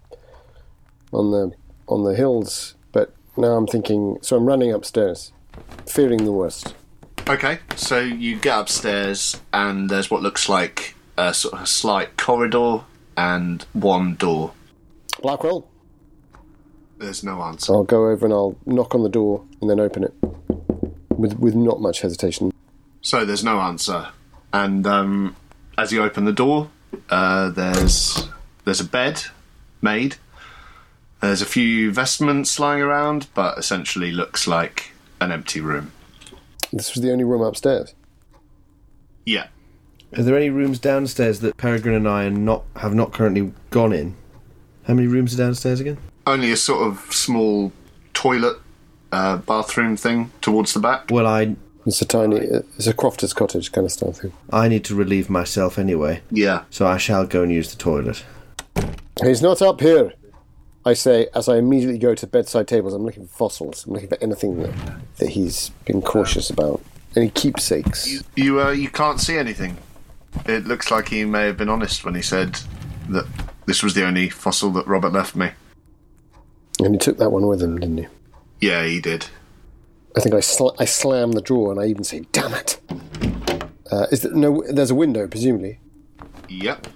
on 1.12 1.32
the 1.32 1.52
on 1.88 2.04
the 2.04 2.14
hills, 2.14 2.76
but 2.92 3.12
now 3.36 3.56
I'm 3.56 3.66
thinking. 3.66 4.18
So 4.22 4.36
I'm 4.36 4.46
running 4.46 4.72
upstairs, 4.72 5.32
fearing 5.88 6.24
the 6.24 6.32
worst. 6.32 6.74
Okay, 7.28 7.58
so 7.74 7.98
you 7.98 8.36
get 8.38 8.56
upstairs, 8.58 9.40
and 9.52 9.90
there's 9.90 10.10
what 10.12 10.22
looks 10.22 10.48
like 10.48 10.94
a 11.16 11.34
sort 11.34 11.54
of 11.54 11.60
a 11.62 11.66
slight 11.66 12.16
corridor 12.16 12.80
and 13.16 13.62
one 13.72 14.14
door. 14.14 14.52
Blackwell, 15.20 15.68
There's 16.98 17.22
no 17.22 17.42
answer. 17.42 17.72
I'll 17.72 17.84
go 17.84 18.08
over 18.08 18.24
and 18.26 18.32
I'll 18.32 18.56
knock 18.66 18.94
on 18.94 19.02
the 19.02 19.08
door 19.08 19.44
and 19.60 19.68
then 19.70 19.78
open 19.80 20.04
it 20.04 20.14
with 21.10 21.38
with 21.38 21.54
not 21.54 21.80
much 21.80 22.00
hesitation. 22.00 22.52
So 23.00 23.24
there's 23.24 23.44
no 23.44 23.60
answer, 23.60 24.08
and 24.52 24.86
um, 24.86 25.36
as 25.76 25.92
you 25.92 26.02
open 26.02 26.24
the 26.24 26.32
door, 26.32 26.70
uh, 27.10 27.50
there's 27.50 28.28
there's 28.64 28.80
a 28.80 28.84
bed 28.84 29.22
made. 29.80 30.16
There's 31.20 31.42
a 31.42 31.46
few 31.46 31.92
vestments 31.92 32.58
lying 32.58 32.82
around, 32.82 33.28
but 33.34 33.56
essentially 33.58 34.10
looks 34.10 34.46
like 34.48 34.92
an 35.20 35.30
empty 35.30 35.60
room. 35.60 35.92
This 36.72 36.94
was 36.94 37.02
the 37.02 37.12
only 37.12 37.22
room 37.24 37.42
upstairs. 37.42 37.94
Yeah. 39.24 39.46
Are 40.16 40.22
there 40.22 40.36
any 40.36 40.50
rooms 40.50 40.78
downstairs 40.78 41.40
that 41.40 41.56
Peregrine 41.56 41.94
and 41.94 42.08
I 42.08 42.24
are 42.24 42.30
not 42.30 42.64
have 42.76 42.94
not 42.94 43.12
currently 43.12 43.52
gone 43.70 43.92
in? 43.92 44.14
How 44.84 44.94
many 44.94 45.08
rooms 45.08 45.34
are 45.34 45.38
downstairs 45.38 45.80
again? 45.80 45.98
Only 46.26 46.50
a 46.52 46.56
sort 46.56 46.86
of 46.86 47.12
small 47.12 47.72
toilet, 48.12 48.58
uh, 49.10 49.38
bathroom 49.38 49.96
thing 49.96 50.30
towards 50.40 50.74
the 50.74 50.80
back. 50.80 51.10
Well, 51.10 51.26
I 51.26 51.56
It's 51.86 52.00
a 52.02 52.04
tiny, 52.04 52.36
it's 52.36 52.86
a 52.86 52.94
crofter's 52.94 53.32
cottage 53.32 53.72
kind 53.72 53.84
of 53.86 53.92
style 53.92 54.12
thing. 54.12 54.32
I 54.52 54.68
need 54.68 54.84
to 54.84 54.94
relieve 54.94 55.28
myself 55.30 55.78
anyway, 55.78 56.20
Yeah. 56.30 56.62
so 56.70 56.86
I 56.86 56.96
shall 56.98 57.26
go 57.26 57.42
and 57.42 57.50
use 57.50 57.70
the 57.70 57.76
toilet. 57.76 58.22
He's 59.22 59.42
not 59.42 59.60
up 59.62 59.80
here. 59.80 60.12
I 60.84 60.94
say 60.94 61.28
as 61.34 61.48
I 61.48 61.56
immediately 61.56 61.98
go 61.98 62.14
to 62.14 62.26
bedside 62.26 62.66
tables. 62.68 62.92
I'm 62.92 63.04
looking 63.04 63.26
for 63.28 63.34
fossils. 63.36 63.86
I'm 63.86 63.92
looking 63.94 64.08
for 64.08 64.18
anything 64.20 64.60
that, 64.62 64.72
that 65.18 65.28
he's 65.30 65.70
been 65.86 66.02
cautious 66.02 66.50
about. 66.50 66.82
Any 67.16 67.30
keepsakes? 67.30 68.22
You 68.36 68.60
uh, 68.60 68.70
you 68.70 68.88
can't 68.90 69.20
see 69.20 69.36
anything. 69.36 69.76
It 70.46 70.66
looks 70.66 70.90
like 70.90 71.08
he 71.08 71.24
may 71.24 71.46
have 71.46 71.56
been 71.56 71.68
honest 71.68 72.04
when 72.04 72.14
he 72.14 72.22
said 72.22 72.58
that 73.08 73.26
this 73.66 73.82
was 73.82 73.94
the 73.94 74.04
only 74.04 74.28
fossil 74.28 74.70
that 74.72 74.86
Robert 74.86 75.12
left 75.12 75.36
me. 75.36 75.50
And 76.80 76.94
he 76.94 76.98
took 76.98 77.18
that 77.18 77.30
one 77.30 77.46
with 77.46 77.62
him, 77.62 77.78
didn't 77.78 77.98
he? 77.98 78.06
Yeah, 78.60 78.84
he 78.84 79.00
did. 79.00 79.26
I 80.16 80.20
think 80.20 80.34
I 80.34 80.40
sl- 80.40 80.76
I 80.78 80.84
slam 80.84 81.32
the 81.32 81.40
drawer 81.40 81.70
and 81.72 81.80
I 81.80 81.86
even 81.86 82.04
say, 82.04 82.26
"Damn 82.32 82.54
it!" 82.54 82.80
Uh, 83.90 84.06
is 84.10 84.22
there 84.22 84.32
no? 84.32 84.62
There's 84.68 84.90
a 84.90 84.94
window, 84.94 85.26
presumably. 85.26 85.78
Yep. 86.48 86.86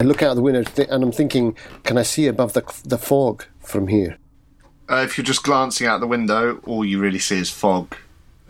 I 0.00 0.04
look 0.04 0.22
out 0.22 0.34
the 0.34 0.42
window 0.42 0.62
th- 0.62 0.88
and 0.90 1.04
I'm 1.04 1.12
thinking, 1.12 1.56
can 1.84 1.96
I 1.96 2.02
see 2.02 2.26
above 2.26 2.54
the 2.54 2.62
the 2.84 2.98
fog 2.98 3.44
from 3.60 3.88
here? 3.88 4.18
Uh, 4.90 4.96
if 5.04 5.16
you're 5.16 5.24
just 5.24 5.44
glancing 5.44 5.86
out 5.86 6.00
the 6.00 6.06
window, 6.06 6.60
all 6.64 6.84
you 6.84 6.98
really 7.00 7.18
see 7.18 7.38
is 7.38 7.50
fog. 7.50 7.94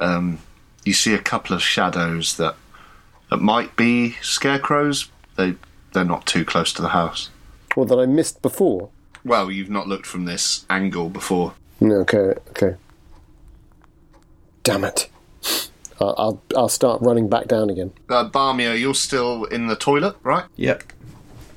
Um, 0.00 0.38
you 0.84 0.92
see 0.92 1.14
a 1.14 1.18
couple 1.18 1.54
of 1.54 1.62
shadows 1.62 2.36
that 2.36 2.56
that 3.32 3.40
might 3.40 3.74
be 3.76 4.10
scarecrows. 4.20 5.08
They 5.36 5.54
they're 5.94 6.04
not 6.04 6.26
too 6.26 6.44
close 6.44 6.70
to 6.74 6.82
the 6.82 6.90
house. 6.90 7.30
Or 7.74 7.86
that 7.86 7.98
I 7.98 8.04
missed 8.04 8.42
before? 8.42 8.90
Well, 9.24 9.50
you've 9.50 9.70
not 9.70 9.88
looked 9.88 10.04
from 10.04 10.26
this 10.26 10.66
angle 10.68 11.08
before. 11.08 11.54
No, 11.80 11.94
okay, 12.00 12.34
okay. 12.50 12.76
Damn 14.64 14.84
it! 14.84 15.08
I'll 15.98 16.14
I'll, 16.18 16.42
I'll 16.54 16.68
start 16.68 17.00
running 17.00 17.30
back 17.30 17.48
down 17.48 17.70
again. 17.70 17.92
Uh, 18.10 18.28
Barmia, 18.28 18.78
you're 18.78 18.94
still 18.94 19.44
in 19.44 19.66
the 19.66 19.76
toilet, 19.76 20.14
right? 20.22 20.44
Yep. 20.56 20.92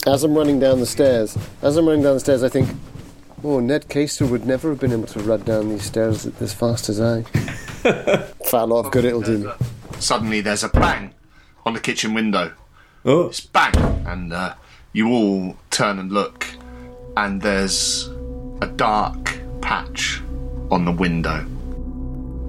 As 0.07 0.23
I'm 0.23 0.34
running 0.34 0.61
down 0.61 0.80
the 0.80 0.86
stairs, 0.86 1.38
as 1.61 1.76
I'm 1.76 1.86
running 1.86 2.03
down 2.03 2.13
the 2.13 2.21
stairs, 2.21 2.41
I 2.41 2.47
think, 2.47 2.69
oh, 3.43 3.59
Ned 3.59 3.89
Caster 3.89 4.26
would 4.26 4.45
never 4.45 4.69
have 4.69 4.80
been 4.80 4.93
able 4.93 5.07
to 5.07 5.19
run 5.19 5.41
down 5.43 5.67
these 5.67 5.84
stairs 5.84 6.26
as 6.39 6.53
fast 6.53 6.88
as 6.88 7.01
I. 7.01 7.23
Fat 8.45 8.63
lot 8.69 8.86
of 8.86 8.91
good 8.93 9.03
it'll 9.03 9.21
do. 9.21 9.51
Suddenly, 9.99 10.39
there's 10.39 10.63
a 10.63 10.69
bang 10.69 11.14
on 11.66 11.74
the 11.74 11.80
kitchen 11.80 12.13
window. 12.13 12.53
Oh, 13.03 13.28
It's 13.28 13.39
bang, 13.41 13.76
and 14.07 14.32
uh, 14.34 14.55
you 14.93 15.09
all 15.09 15.57
turn 15.72 15.99
and 15.99 16.11
look, 16.11 16.47
and 17.18 17.41
there's 17.41 18.07
a 18.61 18.68
dark 18.68 19.39
patch 19.61 20.22
on 20.72 20.86
the 20.86 20.91
window. 20.91 21.45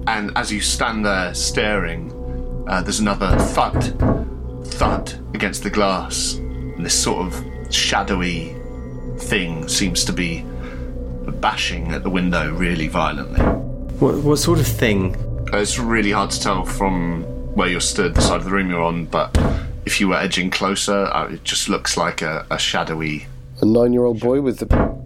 And 0.07 0.31
as 0.37 0.51
you 0.51 0.61
stand 0.61 1.05
there 1.05 1.33
staring, 1.33 2.11
uh, 2.67 2.81
there's 2.81 2.99
another 2.99 3.37
thud, 3.37 3.99
thud 4.67 5.13
against 5.33 5.63
the 5.63 5.69
glass, 5.69 6.35
and 6.35 6.85
this 6.85 6.97
sort 7.01 7.25
of 7.25 7.73
shadowy 7.73 8.55
thing 9.19 9.67
seems 9.67 10.05
to 10.05 10.13
be 10.13 10.45
bashing 11.41 11.91
at 11.91 12.03
the 12.03 12.09
window 12.09 12.53
really 12.53 12.87
violently. 12.87 13.41
What, 13.99 14.15
what 14.23 14.37
sort 14.37 14.59
of 14.59 14.67
thing? 14.67 15.15
Uh, 15.53 15.57
It's 15.57 15.77
really 15.77 16.11
hard 16.11 16.31
to 16.31 16.39
tell 16.39 16.65
from 16.65 17.25
where 17.57 17.67
you're 17.67 17.81
stood, 17.81 18.13
the 18.13 18.21
side 18.21 18.37
of 18.37 18.45
the 18.45 18.51
room 18.51 18.69
you're 18.69 18.83
on, 18.83 19.05
but 19.05 19.35
if 19.83 19.99
you 19.99 20.07
were 20.07 20.15
edging 20.15 20.51
closer, 20.51 21.05
uh, 21.05 21.27
it 21.27 21.43
just 21.43 21.67
looks 21.67 21.97
like 21.97 22.21
a, 22.21 22.45
a 22.51 22.59
shadowy. 22.59 23.25
A 23.61 23.65
nine-year-old 23.65 24.19
boy 24.19 24.41
with 24.41 24.61
a 24.61 25.05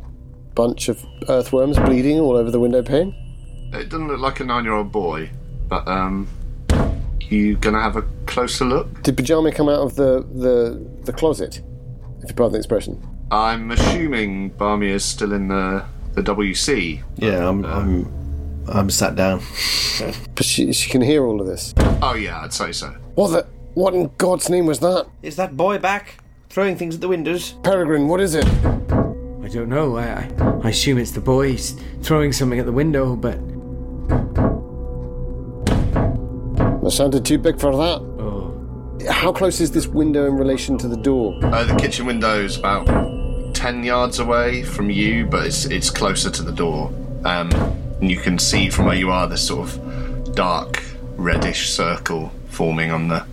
bunch 0.53 0.89
of 0.89 1.01
earthworms 1.29 1.79
bleeding 1.79 2.19
all 2.19 2.35
over 2.35 2.51
the 2.51 2.59
window 2.59 2.83
pane. 2.83 3.15
It 3.71 3.87
doesn't 3.87 4.09
look 4.09 4.19
like 4.19 4.41
a 4.41 4.43
nine-year-old 4.43 4.91
boy, 4.91 5.29
but 5.69 5.87
um, 5.87 6.27
you 7.21 7.55
gonna 7.55 7.81
have 7.81 7.95
a 7.95 8.01
closer 8.25 8.65
look? 8.65 9.01
Did 9.01 9.15
pajama 9.15 9.53
come 9.53 9.69
out 9.69 9.79
of 9.79 9.95
the 9.95 10.27
the, 10.33 10.85
the 11.05 11.13
closet? 11.13 11.61
If 12.21 12.29
you 12.31 12.35
pardon 12.35 12.51
the 12.51 12.57
expression. 12.57 13.01
I'm 13.31 13.71
assuming 13.71 14.49
Barmy 14.49 14.89
is 14.89 15.05
still 15.05 15.31
in 15.31 15.47
the 15.47 15.85
the 16.15 16.21
WC. 16.21 17.01
yeah. 17.15 17.47
I'm 17.47 17.63
I'm 17.63 18.20
I'm 18.67 18.89
sat 18.89 19.15
down. 19.15 19.41
But 20.33 20.45
she, 20.45 20.73
she 20.73 20.89
can 20.89 21.01
hear 21.01 21.23
all 21.25 21.39
of 21.41 21.45
this. 21.45 21.73
Oh 22.01 22.15
yeah, 22.15 22.41
I'd 22.41 22.53
say 22.53 22.71
so. 22.71 22.89
What 23.15 23.27
the? 23.29 23.45
What 23.75 23.93
in 23.93 24.09
God's 24.17 24.49
name 24.49 24.65
was 24.65 24.79
that? 24.79 25.05
Is 25.21 25.35
that 25.35 25.55
boy 25.55 25.77
back? 25.77 26.17
Throwing 26.49 26.75
things 26.75 26.95
at 26.95 27.01
the 27.01 27.07
windows? 27.07 27.51
Peregrine, 27.63 28.07
what 28.07 28.19
is 28.19 28.33
it? 28.33 28.45
I 28.45 29.47
don't 29.49 29.69
know. 29.69 29.97
I, 29.97 30.03
I, 30.39 30.59
I 30.63 30.69
assume 30.69 30.97
it's 30.97 31.11
the 31.11 31.21
boys 31.21 31.75
throwing 32.01 32.33
something 32.33 32.57
at 32.59 32.65
the 32.65 32.71
window, 32.71 33.15
but 33.15 33.37
That 36.83 36.91
sounded 36.91 37.25
too 37.25 37.37
big 37.37 37.59
for 37.59 37.71
that. 37.77 38.01
oh, 38.19 38.97
How 39.09 39.31
close 39.31 39.59
is 39.61 39.71
this 39.71 39.87
window 39.87 40.25
in 40.25 40.35
relation 40.35 40.77
to 40.79 40.87
the 40.87 40.97
door? 40.97 41.37
Uh, 41.43 41.63
the 41.63 41.75
kitchen 41.75 42.05
window 42.07 42.43
is 42.43 42.57
about 42.57 42.87
ten 43.53 43.83
yards 43.83 44.19
away 44.19 44.63
from 44.63 44.89
you, 44.89 45.25
but 45.27 45.45
it's 45.45 45.65
it's 45.65 45.89
closer 45.89 46.31
to 46.31 46.41
the 46.43 46.51
door. 46.51 46.91
Um, 47.23 47.49
and 48.01 48.09
you 48.09 48.17
can 48.17 48.37
see 48.37 48.69
from 48.69 48.85
where 48.85 48.95
you 48.95 49.11
are 49.11 49.27
this 49.27 49.47
sort 49.47 49.69
of 49.69 50.35
dark 50.35 50.83
reddish 51.15 51.69
circle 51.69 52.31
forming 52.49 52.91
on 52.91 53.07
the 53.07 53.25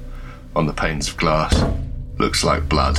on 0.54 0.66
the 0.66 0.72
panes 0.72 1.08
of 1.08 1.16
glass. 1.16 1.64
Looks 2.18 2.44
like 2.44 2.68
blood. 2.68 2.98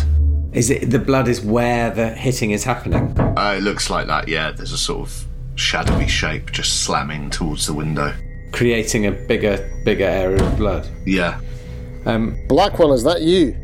is 0.54 0.70
it 0.70 0.90
the 0.90 1.00
blood 1.00 1.28
is 1.28 1.42
where 1.42 1.92
the 1.92 2.10
hitting 2.10 2.52
is 2.52 2.64
happening? 2.64 3.18
Uh, 3.20 3.56
it 3.58 3.62
looks 3.64 3.90
like 3.90 4.08
that. 4.08 4.28
Yeah, 4.28 4.52
there's 4.52 4.72
a 4.72 4.78
sort 4.78 5.02
of 5.08 5.26
shadowy 5.56 6.08
shape 6.08 6.52
just 6.52 6.84
slamming 6.84 7.30
towards 7.30 7.68
the 7.68 7.74
window. 7.74 8.14
Creating 8.52 9.06
a 9.06 9.12
bigger, 9.12 9.70
bigger 9.86 10.06
area 10.06 10.44
of 10.44 10.58
blood. 10.58 10.88
Yeah. 11.06 11.40
Um, 12.06 12.40
Blackwell, 12.48 12.94
is 12.94 13.04
that 13.04 13.22
you? 13.22 13.56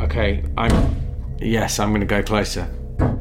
okay, 0.00 0.42
I'm. 0.56 0.96
Yes, 1.40 1.78
I'm 1.78 1.88
going 1.90 2.00
to 2.00 2.06
go 2.06 2.22
closer. 2.22 2.68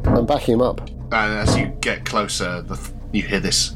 I'm 0.05 0.25
backing 0.25 0.55
him 0.55 0.61
up. 0.61 0.87
And 0.89 1.13
as 1.39 1.57
you 1.57 1.67
get 1.81 2.05
closer, 2.05 2.61
the 2.61 2.75
th- 2.75 2.91
you 3.11 3.23
hear 3.23 3.39
this, 3.39 3.75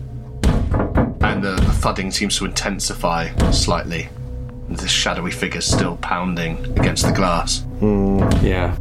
and 1.23 1.43
the, 1.43 1.55
the 1.55 1.71
thudding 1.71 2.11
seems 2.11 2.37
to 2.37 2.45
intensify 2.45 3.29
slightly. 3.51 4.09
And 4.67 4.77
this 4.77 4.91
shadowy 4.91 5.31
figure's 5.31 5.65
still 5.65 5.97
pounding 5.97 6.57
against 6.77 7.05
the 7.05 7.11
glass. 7.11 7.63
Yeah. 8.41 8.77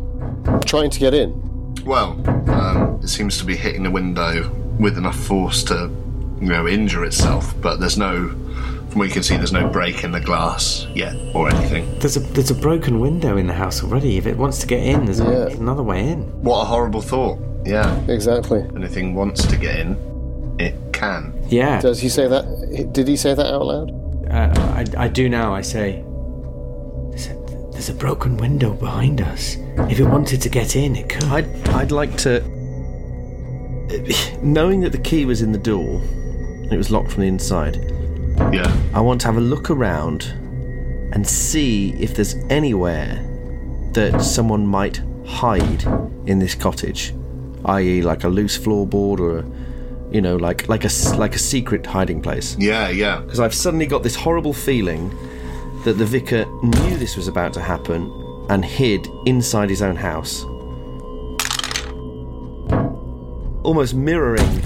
Trying 0.65 0.91
to 0.91 0.99
get 1.01 1.15
in. 1.15 1.75
Well, 1.85 2.13
um, 2.51 3.01
it 3.03 3.09
seems 3.09 3.39
to 3.39 3.45
be 3.45 3.57
hitting 3.57 3.83
the 3.83 3.91
window 3.91 4.49
with 4.79 4.97
enough 4.99 5.19
force 5.19 5.63
to, 5.65 5.91
you 6.41 6.49
know, 6.49 6.69
injure 6.69 7.05
itself. 7.05 7.55
But 7.61 7.81
there's 7.81 7.99
no, 7.99 8.29
from 8.29 8.99
what 8.99 9.09
you 9.09 9.13
can 9.13 9.23
see, 9.25 9.37
there's 9.37 9.53
no 9.53 9.69
break 9.69 10.05
in 10.05 10.13
the 10.13 10.21
glass 10.21 10.87
yet 10.95 11.17
or 11.35 11.49
anything. 11.49 11.99
There's 11.99 12.17
a 12.17 12.21
there's 12.21 12.51
a 12.51 12.55
broken 12.55 13.01
window 13.01 13.37
in 13.37 13.47
the 13.49 13.55
house 13.55 13.83
already. 13.83 14.17
If 14.19 14.27
it 14.27 14.37
wants 14.37 14.59
to 14.61 14.67
get 14.67 14.83
in, 14.85 15.05
there's 15.07 15.19
Yeah. 15.21 15.49
another 15.57 15.83
way 15.83 16.09
in. 16.09 16.23
What 16.43 16.63
a 16.63 16.65
horrible 16.65 17.03
thought. 17.03 17.39
Yeah. 17.65 17.99
Exactly. 18.09 18.61
Anything 18.77 19.15
wants 19.15 19.45
to 19.47 19.57
get 19.57 19.81
in, 19.81 19.97
it 20.61 20.75
can. 20.93 21.33
Yeah. 21.53 21.81
Does 21.81 22.01
he 22.01 22.09
say 22.09 22.27
that? 22.29 22.91
Did 22.93 23.07
he 23.07 23.17
say 23.17 23.35
that 23.35 23.47
out 23.47 23.67
loud? 23.67 23.91
Uh, 24.31 24.53
I, 24.75 25.05
I 25.05 25.09
do 25.09 25.29
now. 25.29 25.55
I 25.55 25.61
say, 25.61 26.03
there's 27.11 27.27
a, 27.27 27.69
there's 27.73 27.91
a 27.91 27.95
broken 27.95 28.39
window 28.39 28.73
behind 28.73 29.21
us. 29.21 29.57
If 29.91 30.01
it 30.01 30.05
wanted 30.05 30.41
to 30.43 30.49
get 30.49 30.77
in, 30.77 30.97
it 30.97 31.11
could. 31.11 31.25
I'd 31.25 31.69
I'd 31.69 31.93
like 31.93 32.17
to. 32.19 32.41
Knowing 34.43 34.81
that 34.81 34.93
the 34.93 35.01
key 35.05 35.27
was 35.27 35.43
in 35.43 35.53
the 35.53 35.59
door, 35.59 36.01
and 36.01 36.73
it 36.73 36.79
was 36.79 36.91
locked 36.91 37.13
from 37.13 37.21
the 37.21 37.29
inside. 37.29 37.77
Yeah. 38.51 38.75
I 38.95 39.01
want 39.01 39.21
to 39.21 39.27
have 39.27 39.37
a 39.37 39.41
look 39.41 39.69
around 39.69 40.23
and 41.13 41.29
see 41.29 41.93
if 42.01 42.15
there's 42.15 42.35
anywhere 42.49 43.29
that 43.93 44.23
someone 44.23 44.67
might 44.67 45.03
hide 45.27 45.85
in 46.25 46.39
this 46.39 46.55
cottage, 46.55 47.13
i.e., 47.67 48.01
like 48.01 48.25
a 48.25 48.29
loose 48.29 48.57
floorboard 48.59 49.21
or 49.21 49.41
a, 49.41 49.45
You 50.13 50.21
know, 50.21 50.37
like 50.37 50.69
like 50.69 50.83
a 50.85 50.87
s- 50.93 51.15
like 51.17 51.35
a 51.35 51.39
secret 51.39 51.87
hiding 51.87 52.21
place. 52.21 52.57
Yeah, 52.59 52.89
yeah. 52.91 53.21
Because 53.21 53.41
I've 53.41 53.55
suddenly 53.55 53.87
got 53.87 54.03
this 54.03 54.15
horrible 54.15 54.53
feeling 54.53 55.11
that 55.85 55.95
the 55.95 56.05
vicar 56.05 56.45
knew 56.63 56.97
this 56.97 57.17
was 57.17 57.29
about 57.29 57.53
to 57.55 57.61
happen 57.61 58.11
and 58.51 58.65
hid 58.65 59.09
inside 59.27 59.71
his 59.71 59.81
own 59.83 59.97
house. 59.97 60.45
Almost 63.65 63.95
mirroring 63.95 64.61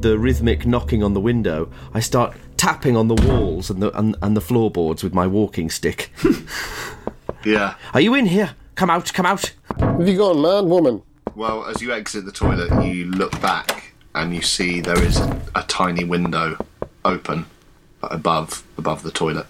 the 0.00 0.16
rhythmic 0.18 0.66
knocking 0.66 1.02
on 1.02 1.14
the 1.14 1.20
window, 1.20 1.68
I 1.92 2.00
start 2.00 2.36
tapping 2.56 2.96
on 2.96 3.08
the 3.08 3.14
walls 3.26 3.70
and 3.70 3.82
the 3.82 3.96
and, 3.98 4.16
and 4.22 4.36
the 4.36 4.40
floorboards 4.40 5.02
with 5.02 5.12
my 5.14 5.26
walking 5.26 5.70
stick. 5.70 6.10
Yeah. 7.44 7.74
Are 7.94 8.00
you 8.00 8.14
in 8.14 8.26
here? 8.26 8.56
Come 8.74 8.90
out, 8.90 9.12
come 9.12 9.24
out. 9.24 9.52
Have 9.78 10.08
you 10.08 10.16
gone 10.16 10.42
man, 10.42 10.68
woman? 10.68 11.02
Well, 11.36 11.64
as 11.66 11.80
you 11.80 11.92
exit 11.92 12.24
the 12.24 12.32
toilet, 12.32 12.84
you 12.84 13.04
look 13.04 13.40
back 13.40 13.75
and 14.16 14.34
you 14.34 14.42
see 14.42 14.80
there 14.80 15.02
is 15.02 15.18
a, 15.18 15.40
a 15.54 15.62
tiny 15.64 16.04
window 16.04 16.56
open 17.04 17.46
above 18.02 18.64
above 18.78 19.02
the 19.02 19.10
toilet, 19.10 19.46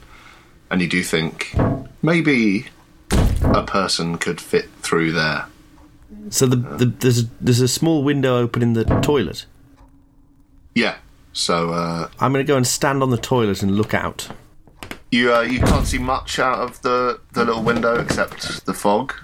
and 0.70 0.82
you 0.82 0.88
do 0.88 1.02
think 1.02 1.54
maybe 2.02 2.66
a 3.42 3.62
person 3.62 4.18
could 4.18 4.40
fit 4.40 4.68
through 4.82 5.12
there. 5.12 5.46
So 6.30 6.46
the, 6.46 6.56
the 6.56 6.86
there's 6.86 7.20
a, 7.22 7.26
there's 7.40 7.60
a 7.60 7.68
small 7.68 8.02
window 8.02 8.36
open 8.38 8.62
in 8.62 8.72
the 8.74 8.84
toilet. 9.02 9.46
Yeah. 10.74 10.96
So 11.32 11.70
uh, 11.70 12.08
I'm 12.18 12.32
going 12.32 12.44
to 12.44 12.50
go 12.50 12.56
and 12.56 12.66
stand 12.66 13.02
on 13.02 13.10
the 13.10 13.18
toilet 13.18 13.62
and 13.62 13.76
look 13.76 13.94
out. 13.94 14.28
you 15.10 15.32
uh, 15.32 15.42
you 15.42 15.60
can't 15.60 15.86
see 15.86 15.98
much 15.98 16.38
out 16.38 16.58
of 16.58 16.80
the 16.82 17.20
the 17.32 17.44
little 17.44 17.62
window 17.62 18.00
except 18.00 18.64
the 18.66 18.74
fog, 18.74 19.14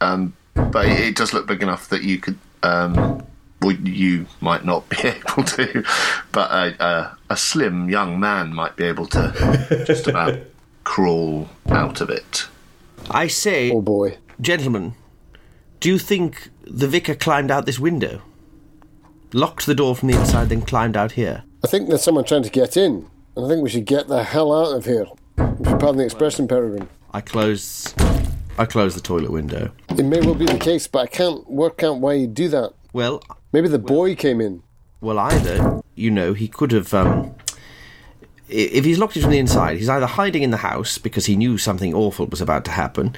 um, 0.00 0.34
but 0.54 0.86
it, 0.86 1.00
it 1.00 1.16
does 1.16 1.32
look 1.32 1.46
big 1.46 1.62
enough 1.62 1.88
that 1.88 2.02
you 2.02 2.18
could. 2.18 2.38
Um, 2.62 3.24
well, 3.62 3.72
you 3.72 4.26
might 4.40 4.64
not 4.64 4.88
be 4.88 4.96
able 5.04 5.44
to, 5.44 5.84
but 6.32 6.50
a, 6.50 6.84
a, 6.84 7.18
a 7.30 7.36
slim 7.36 7.88
young 7.88 8.18
man 8.20 8.52
might 8.54 8.76
be 8.76 8.84
able 8.84 9.06
to 9.06 9.84
just 9.86 10.06
about 10.08 10.38
crawl 10.84 11.48
out 11.68 12.00
of 12.00 12.10
it. 12.10 12.46
I 13.10 13.26
say, 13.28 13.70
Oh 13.70 13.80
boy. 13.80 14.18
gentlemen, 14.40 14.94
do 15.80 15.88
you 15.88 15.98
think 15.98 16.50
the 16.64 16.86
vicar 16.88 17.14
climbed 17.14 17.50
out 17.50 17.66
this 17.66 17.78
window? 17.78 18.22
Locked 19.32 19.66
the 19.66 19.74
door 19.74 19.96
from 19.96 20.10
the 20.10 20.18
inside, 20.18 20.48
then 20.50 20.62
climbed 20.62 20.96
out 20.96 21.12
here? 21.12 21.44
I 21.64 21.68
think 21.68 21.88
there's 21.88 22.02
someone 22.02 22.24
trying 22.24 22.42
to 22.42 22.50
get 22.50 22.76
in. 22.76 23.08
And 23.34 23.46
I 23.46 23.48
think 23.48 23.62
we 23.62 23.70
should 23.70 23.86
get 23.86 24.06
the 24.08 24.22
hell 24.24 24.52
out 24.52 24.76
of 24.76 24.84
here. 24.84 25.06
If 25.38 25.58
you 25.66 25.76
pardon 25.76 25.96
the 25.96 26.04
expression, 26.04 26.46
Peregrine. 26.46 26.88
I 27.12 27.22
close. 27.22 27.94
I 28.58 28.66
close 28.66 28.94
the 28.94 29.00
toilet 29.00 29.30
window. 29.30 29.70
It 29.88 30.04
may 30.04 30.20
well 30.20 30.34
be 30.34 30.44
the 30.44 30.58
case, 30.58 30.86
but 30.86 30.98
I 30.98 31.06
can't 31.06 31.48
work 31.48 31.82
out 31.82 31.98
why 31.98 32.18
he'd 32.18 32.34
do 32.34 32.48
that. 32.48 32.74
Well, 32.92 33.22
Maybe 33.52 33.68
the 33.68 33.78
boy 33.78 34.14
came 34.14 34.40
in. 34.40 34.62
well, 35.00 35.18
either 35.18 35.82
you 35.94 36.10
know 36.10 36.32
he 36.32 36.48
could 36.48 36.72
have. 36.72 36.92
Um, 36.94 37.34
if 38.48 38.84
he's 38.84 38.98
locked 38.98 39.16
it 39.16 39.22
from 39.22 39.30
the 39.30 39.38
inside, 39.38 39.78
he's 39.78 39.88
either 39.88 40.06
hiding 40.06 40.42
in 40.42 40.50
the 40.50 40.58
house 40.58 40.98
because 40.98 41.24
he 41.26 41.36
knew 41.36 41.56
something 41.56 41.94
awful 41.94 42.26
was 42.26 42.40
about 42.40 42.64
to 42.66 42.70
happen, 42.70 43.16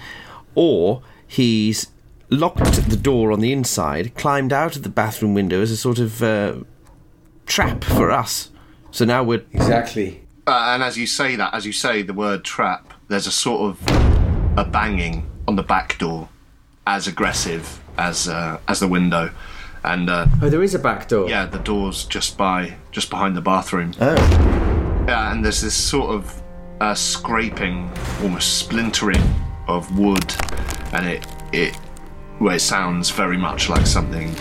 or 0.55 1.03
he's 1.27 1.89
locked 2.31 2.65
the 2.89 2.97
door 2.97 3.33
on 3.33 3.41
the 3.41 3.53
inside, 3.53 4.15
climbed 4.15 4.53
out 4.53 4.77
of 4.77 4.83
the 4.83 4.89
bathroom 4.89 5.35
window 5.35 5.61
as 5.61 5.71
a 5.71 5.77
sort 5.77 5.99
of 5.99 6.23
uh, 6.23 6.55
trap 7.47 7.85
for 7.85 8.11
us. 8.11 8.51
So 8.91 9.05
now 9.05 9.25
we're 9.25 9.45
Exactly. 9.53 10.21
Uh, 10.47 10.75
and 10.75 10.83
as 10.83 10.99
you 10.99 11.07
say 11.07 11.37
that, 11.37 11.55
as 11.55 11.65
you 11.65 11.73
say 11.73 12.03
the 12.03 12.13
word 12.13 12.45
trap, 12.45 12.93
there's 13.09 13.27
a 13.27 13.33
sort 13.33 13.63
of 13.63 14.59
a 14.59 14.65
banging 14.65 15.29
on 15.49 15.57
the 15.57 15.63
back 15.63 15.99
door, 15.99 16.29
as 16.87 17.07
aggressive 17.07 17.81
as 17.99 18.29
uh, 18.29 18.59
as 18.69 18.81
the 18.81 18.89
window, 18.89 19.31
and 19.85 20.09
uh, 20.11 20.27
Oh, 20.43 20.49
there 20.49 20.63
is 20.63 20.75
a 20.75 20.79
back 20.79 21.09
door. 21.09 21.29
yeah, 21.29 21.47
the 21.47 21.59
door's 21.59 22.05
just 22.05 22.37
by 22.39 22.75
just 22.91 23.11
behind 23.11 23.37
the 23.37 23.41
bathroom. 23.43 23.93
oh. 24.01 24.15
Yeah, 25.07 25.33
and 25.33 25.45
there's 25.45 25.61
this 25.61 25.75
sort 25.75 26.15
of 26.15 26.43
uh, 26.81 26.95
scraping, 26.95 27.91
almost 28.23 28.59
splintering 28.59 29.23
of 29.69 29.99
wood, 29.99 30.35
and 30.95 31.07
it 31.07 31.27
it 31.53 31.77
well, 32.41 32.55
it 32.55 32.61
sounds 32.61 33.11
very 33.11 33.37
much 33.37 33.69
like 33.69 33.87
something 33.87 34.35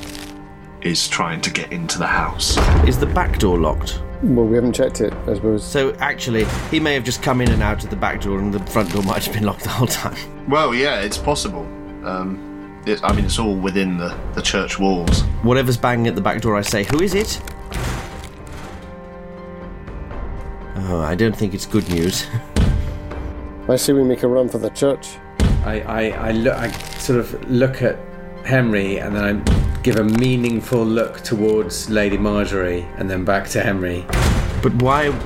is 0.81 1.07
trying 1.07 1.39
to 1.41 1.51
get 1.51 1.71
into 1.71 1.97
the 1.99 2.07
house. 2.07 2.57
Is 2.87 2.97
the 2.97 3.05
back 3.05 3.39
door 3.39 3.57
locked? 3.59 4.01
Well, 4.21 4.45
we 4.45 4.55
haven't 4.55 4.73
checked 4.73 5.01
it, 5.01 5.13
I 5.27 5.33
suppose. 5.35 5.65
So 5.65 5.93
actually, 5.95 6.45
he 6.71 6.79
may 6.79 6.93
have 6.93 7.03
just 7.03 7.21
come 7.21 7.41
in 7.41 7.51
and 7.51 7.61
out 7.61 7.83
of 7.83 7.89
the 7.89 7.95
back 7.97 8.21
door, 8.21 8.39
and 8.39 8.53
the 8.53 8.59
front 8.71 8.91
door 8.93 9.03
might 9.03 9.23
have 9.25 9.33
been 9.33 9.43
locked 9.43 9.63
the 9.63 9.69
whole 9.69 9.87
time. 9.87 10.15
Well, 10.49 10.73
yeah, 10.73 11.01
it's 11.01 11.17
possible. 11.17 11.61
Um, 12.05 12.52
it, 12.85 13.03
I 13.03 13.13
mean, 13.13 13.25
it's 13.25 13.39
all 13.39 13.55
within 13.55 13.97
the, 13.97 14.17
the 14.35 14.41
church 14.41 14.79
walls. 14.79 15.21
Whatever's 15.43 15.77
banging 15.77 16.07
at 16.07 16.15
the 16.15 16.21
back 16.21 16.41
door, 16.41 16.55
I 16.55 16.61
say, 16.61 16.83
"Who 16.83 17.01
is 17.01 17.13
it?" 17.13 17.41
Oh, 20.75 21.01
I 21.01 21.15
don't 21.15 21.35
think 21.35 21.53
it's 21.53 21.65
good 21.65 21.87
news. 21.89 22.27
I 23.69 23.75
say 23.77 23.93
we 23.93 24.03
make 24.03 24.23
a 24.23 24.27
run 24.27 24.49
for 24.49 24.57
the 24.57 24.69
church. 24.69 25.17
I, 25.65 25.79
I, 25.81 26.29
I 26.29 26.31
look 26.31 26.55
I 26.55 26.71
sort 26.97 27.19
of 27.19 27.49
look 27.49 27.81
at 27.81 27.97
Henry 28.43 28.97
and 28.97 29.15
then 29.15 29.23
I 29.23 29.79
give 29.81 29.95
a 29.95 30.03
meaningful 30.03 30.83
look 30.83 31.21
towards 31.21 31.89
Lady 31.89 32.17
Marjorie 32.17 32.85
and 32.97 33.09
then 33.09 33.23
back 33.23 33.47
to 33.49 33.61
Henry. 33.61 34.05
but 34.61 34.73
why? 34.81 35.17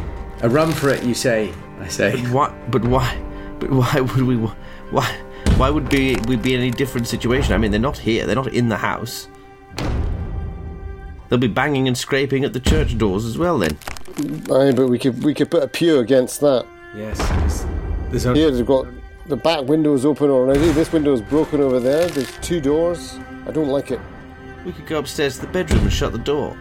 A 0.42 0.50
run 0.50 0.72
for 0.72 0.90
it, 0.90 1.04
you 1.04 1.16
say. 1.16 1.52
I 1.80 1.88
say. 1.88 2.22
But 2.22 2.32
What? 2.32 2.72
But 2.72 2.86
why? 2.86 3.18
But 3.60 3.72
why 3.72 4.02
would 4.02 4.22
we? 4.22 4.36
Why? 4.36 5.18
Why 5.58 5.72
would 5.72 5.90
be 5.90 6.16
we 6.28 6.36
be 6.36 6.54
in 6.54 6.62
any 6.62 6.70
different 6.70 7.08
situation? 7.08 7.54
I 7.54 7.58
mean, 7.58 7.72
they're 7.72 7.80
not 7.80 7.98
here. 7.98 8.28
They're 8.28 8.36
not 8.36 8.54
in 8.54 8.70
the 8.70 8.78
house. 8.78 9.28
They'll 11.30 11.40
be 11.40 11.48
banging 11.48 11.88
and 11.88 11.98
scraping 11.98 12.46
at 12.46 12.54
the 12.54 12.60
church 12.60 12.96
doors 12.98 13.26
as 13.26 13.40
well. 13.40 13.58
Then 13.58 13.76
Aye, 14.52 14.72
but 14.76 14.88
we 14.88 15.00
could 15.00 15.24
we 15.24 15.34
could 15.34 15.50
put 15.50 15.64
a 15.64 15.68
pew 15.68 15.98
against 15.98 16.42
that. 16.42 16.68
Yes. 16.96 17.18
There's, 17.18 17.66
there's 18.12 18.26
only, 18.28 18.40
Here, 18.42 18.52
they've 18.52 18.66
got 18.66 18.86
the 19.26 19.36
back 19.36 19.68
window's 19.68 20.06
open 20.06 20.30
already. 20.30 20.72
This 20.74 20.92
window's 20.92 21.22
broken 21.22 21.60
over 21.60 21.80
there. 21.80 22.08
There's 22.08 22.32
two 22.38 22.62
doors. 22.62 23.18
I 23.48 23.52
don't 23.52 23.70
like 23.70 23.90
it. 23.90 24.00
we 24.64 24.72
could 24.72 24.86
go 24.86 25.00
upstairs 25.00 25.36
to 25.36 25.48
the 25.48 25.52
bedroom 25.52 25.82
and 25.82 25.92
shut 25.92 26.12
the 26.12 26.20
door. 26.20 26.56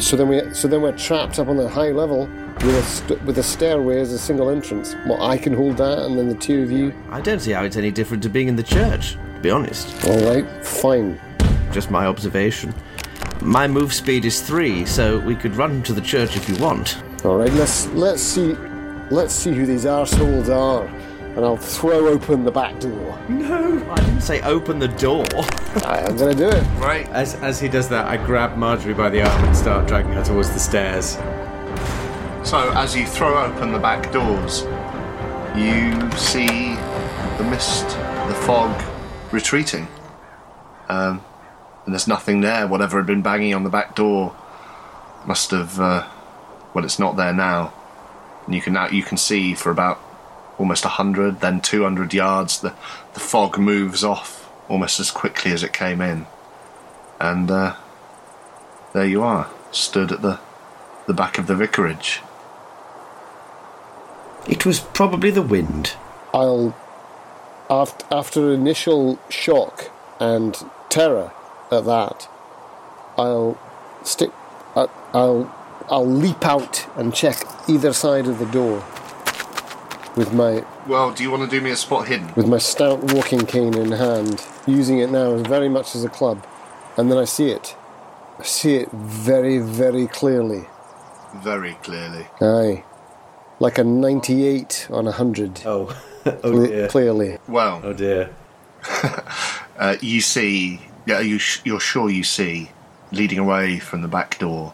So 0.00 0.16
then 0.16 0.28
we 0.28 0.54
so 0.54 0.68
then 0.68 0.82
we're 0.82 0.96
trapped 0.96 1.38
up 1.38 1.48
on 1.48 1.56
the 1.56 1.68
high 1.68 1.90
level 1.90 2.26
with 2.60 2.74
a 2.74 2.82
st- 2.82 3.22
with 3.24 3.38
a 3.38 3.42
stairway 3.42 4.00
as 4.00 4.12
a 4.12 4.18
single 4.18 4.48
entrance. 4.50 4.94
Well, 5.06 5.22
I 5.22 5.36
can 5.36 5.52
hold 5.52 5.76
that, 5.78 5.98
and 5.98 6.18
then 6.18 6.28
the 6.28 6.34
two 6.34 6.62
of 6.62 6.70
you. 6.70 6.94
I 7.10 7.20
don't 7.20 7.40
see 7.40 7.52
how 7.52 7.64
it's 7.64 7.76
any 7.76 7.90
different 7.90 8.22
to 8.22 8.28
being 8.28 8.48
in 8.48 8.56
the 8.56 8.62
church. 8.62 9.12
To 9.12 9.40
be 9.40 9.50
honest. 9.50 10.04
All 10.06 10.20
right, 10.24 10.46
fine. 10.64 11.20
Just 11.72 11.90
my 11.90 12.06
observation. 12.06 12.74
My 13.40 13.68
move 13.68 13.92
speed 13.92 14.24
is 14.24 14.40
three, 14.40 14.84
so 14.84 15.18
we 15.20 15.36
could 15.36 15.54
run 15.54 15.82
to 15.84 15.92
the 15.92 16.00
church 16.00 16.36
if 16.36 16.48
you 16.48 16.56
want. 16.56 17.02
All 17.24 17.36
right, 17.36 17.52
let's 17.52 17.86
let's 17.88 18.22
see 18.22 18.56
let's 19.10 19.34
see 19.34 19.52
who 19.52 19.66
these 19.66 19.86
assholes 19.86 20.48
are, 20.48 20.88
and 21.36 21.44
I'll 21.44 21.56
throw 21.56 22.08
open 22.08 22.44
the 22.44 22.50
back 22.50 22.78
door. 22.80 23.18
No, 23.28 23.84
I 23.90 23.96
didn't 23.96 24.22
say 24.22 24.40
open 24.42 24.78
the 24.78 24.88
door. 24.88 25.24
I 25.84 26.00
am 26.00 26.16
gonna 26.16 26.34
do 26.34 26.48
it. 26.48 26.64
Right. 26.78 27.08
as, 27.10 27.34
as 27.36 27.60
he 27.60 27.68
does 27.68 27.88
that, 27.90 28.06
I 28.06 28.16
grab 28.16 28.56
Marjorie 28.56 28.94
by 28.94 29.08
the 29.08 29.22
arm 29.22 29.44
and 29.44 29.56
start 29.56 29.86
dragging 29.86 30.12
her 30.12 30.24
towards 30.24 30.50
the 30.50 30.58
stairs. 30.58 31.16
So 32.48 32.72
as 32.74 32.96
you 32.96 33.06
throw 33.06 33.44
open 33.44 33.72
the 33.72 33.78
back 33.78 34.10
doors, 34.10 34.62
you 35.56 36.10
see 36.16 36.74
the 37.36 37.46
mist, 37.48 37.86
the 38.28 38.34
fog 38.46 38.82
retreating. 39.32 39.88
Um, 40.88 41.22
and 41.84 41.94
there's 41.94 42.08
nothing 42.08 42.40
there. 42.40 42.66
Whatever 42.66 42.98
had 42.98 43.06
been 43.06 43.22
banging 43.22 43.54
on 43.54 43.64
the 43.64 43.70
back 43.70 43.94
door 43.94 44.34
must 45.26 45.50
have. 45.50 45.78
Uh, 45.78 46.08
well, 46.74 46.84
it's 46.84 46.98
not 46.98 47.16
there 47.16 47.32
now. 47.32 47.72
And 48.46 48.54
you 48.54 48.60
can 48.60 48.72
now 48.72 48.88
you 48.88 49.02
can 49.02 49.16
see 49.16 49.54
for 49.54 49.70
about 49.70 50.00
almost 50.58 50.84
hundred, 50.84 51.40
then 51.40 51.60
two 51.60 51.84
hundred 51.84 52.12
yards. 52.12 52.60
The 52.60 52.74
the 53.14 53.20
fog 53.20 53.58
moves 53.58 54.04
off 54.04 54.50
almost 54.68 55.00
as 55.00 55.10
quickly 55.10 55.52
as 55.52 55.62
it 55.62 55.72
came 55.72 56.00
in, 56.00 56.26
and 57.20 57.50
uh, 57.50 57.76
there 58.92 59.06
you 59.06 59.22
are, 59.22 59.48
stood 59.72 60.12
at 60.12 60.22
the 60.22 60.38
the 61.06 61.14
back 61.14 61.38
of 61.38 61.46
the 61.46 61.54
vicarage. 61.54 62.20
It 64.46 64.66
was 64.66 64.80
probably 64.80 65.30
the 65.30 65.42
wind. 65.42 65.94
I'll 66.34 66.76
after 67.70 68.04
after 68.10 68.52
initial 68.52 69.18
shock 69.28 69.90
and 70.20 70.56
terror 70.88 71.32
at 71.70 71.84
that, 71.84 72.28
I'll 73.16 73.58
stick. 74.02 74.30
I- 74.76 74.88
I'll 75.14 75.54
I'll 75.90 76.06
leap 76.06 76.44
out 76.44 76.86
and 76.96 77.14
check 77.14 77.36
either 77.66 77.92
side 77.94 78.26
of 78.26 78.38
the 78.38 78.46
door 78.46 78.84
with 80.18 80.32
my 80.34 80.64
Well, 80.86 81.12
do 81.12 81.22
you 81.22 81.30
want 81.30 81.48
to 81.48 81.56
do 81.56 81.62
me 81.64 81.70
a 81.70 81.76
spot 81.76 82.08
hidden? 82.08 82.30
with 82.34 82.46
my 82.48 82.58
stout 82.58 83.12
walking 83.14 83.46
cane 83.46 83.74
in 83.74 83.92
hand, 83.92 84.44
using 84.66 84.98
it 84.98 85.10
now 85.10 85.36
very 85.36 85.68
much 85.68 85.94
as 85.94 86.02
a 86.04 86.08
club, 86.08 86.44
and 86.96 87.10
then 87.10 87.16
I 87.18 87.24
see 87.24 87.50
it. 87.50 87.76
I 88.38 88.42
see 88.42 88.74
it 88.76 88.90
very 88.92 89.58
very 89.58 90.06
clearly. 90.08 90.66
Very 91.36 91.74
clearly. 91.82 92.26
Aye, 92.40 92.84
like 93.60 93.78
a 93.78 93.84
ninety-eight 93.84 94.88
on 94.90 95.06
a 95.06 95.12
hundred. 95.12 95.62
Oh, 95.64 95.96
oh 96.26 96.32
Cle- 96.40 96.66
dear. 96.66 96.88
clearly. 96.88 97.38
Well, 97.46 97.80
Oh 97.84 97.92
dear. 97.92 98.30
uh, 99.78 99.96
you 100.00 100.20
see, 100.20 100.80
yeah, 101.06 101.20
you 101.20 101.38
sh- 101.38 101.60
you're 101.64 101.80
sure 101.80 102.10
you 102.10 102.24
see, 102.24 102.70
leading 103.12 103.38
away 103.38 103.78
from 103.78 104.02
the 104.02 104.08
back 104.08 104.38
door, 104.38 104.72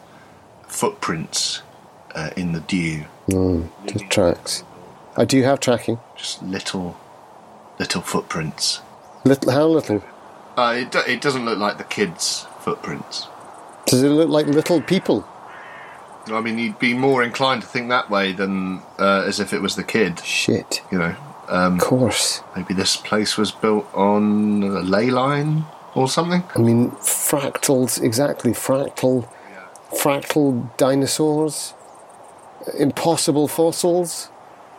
footprints 0.67 1.61
uh, 2.15 2.29
in 2.35 2.51
the 2.53 2.61
dew. 2.61 3.03
Just 3.87 4.09
tracks. 4.09 4.63
I 5.17 5.25
do 5.25 5.41
have 5.43 5.59
tracking. 5.59 5.99
Just 6.15 6.43
little, 6.43 6.97
little 7.79 8.01
footprints. 8.01 8.81
Little, 9.23 9.51
how 9.51 9.65
little? 9.67 10.03
Uh, 10.57 10.75
it, 10.79 10.91
do- 10.91 11.03
it 11.07 11.21
doesn't 11.21 11.45
look 11.45 11.57
like 11.57 11.77
the 11.77 11.83
kids' 11.83 12.45
footprints. 12.59 13.27
Does 13.85 14.03
it 14.03 14.09
look 14.09 14.29
like 14.29 14.47
little 14.47 14.81
people? 14.81 15.27
I 16.27 16.41
mean, 16.41 16.57
you'd 16.57 16.79
be 16.79 16.93
more 16.93 17.21
inclined 17.23 17.61
to 17.61 17.67
think 17.67 17.89
that 17.89 18.09
way 18.09 18.31
than 18.33 18.81
uh, 18.97 19.23
as 19.27 19.39
if 19.39 19.53
it 19.53 19.61
was 19.61 19.75
the 19.75 19.83
kid. 19.83 20.19
Shit. 20.21 20.81
You 20.91 20.97
know, 20.97 21.15
um, 21.49 21.75
Of 21.75 21.81
course. 21.81 22.41
maybe 22.55 22.73
this 22.73 22.97
place 22.97 23.37
was 23.37 23.51
built 23.51 23.87
on 23.93 24.63
a 24.63 24.81
ley 24.81 25.11
line 25.11 25.65
or 25.93 26.07
something. 26.09 26.43
I 26.55 26.59
mean, 26.59 26.91
fractals, 26.91 28.01
exactly. 28.01 28.51
Fractal, 28.53 29.29
fractal 29.91 30.75
dinosaurs, 30.77 31.73
impossible 32.79 33.47
fossils, 33.47 34.29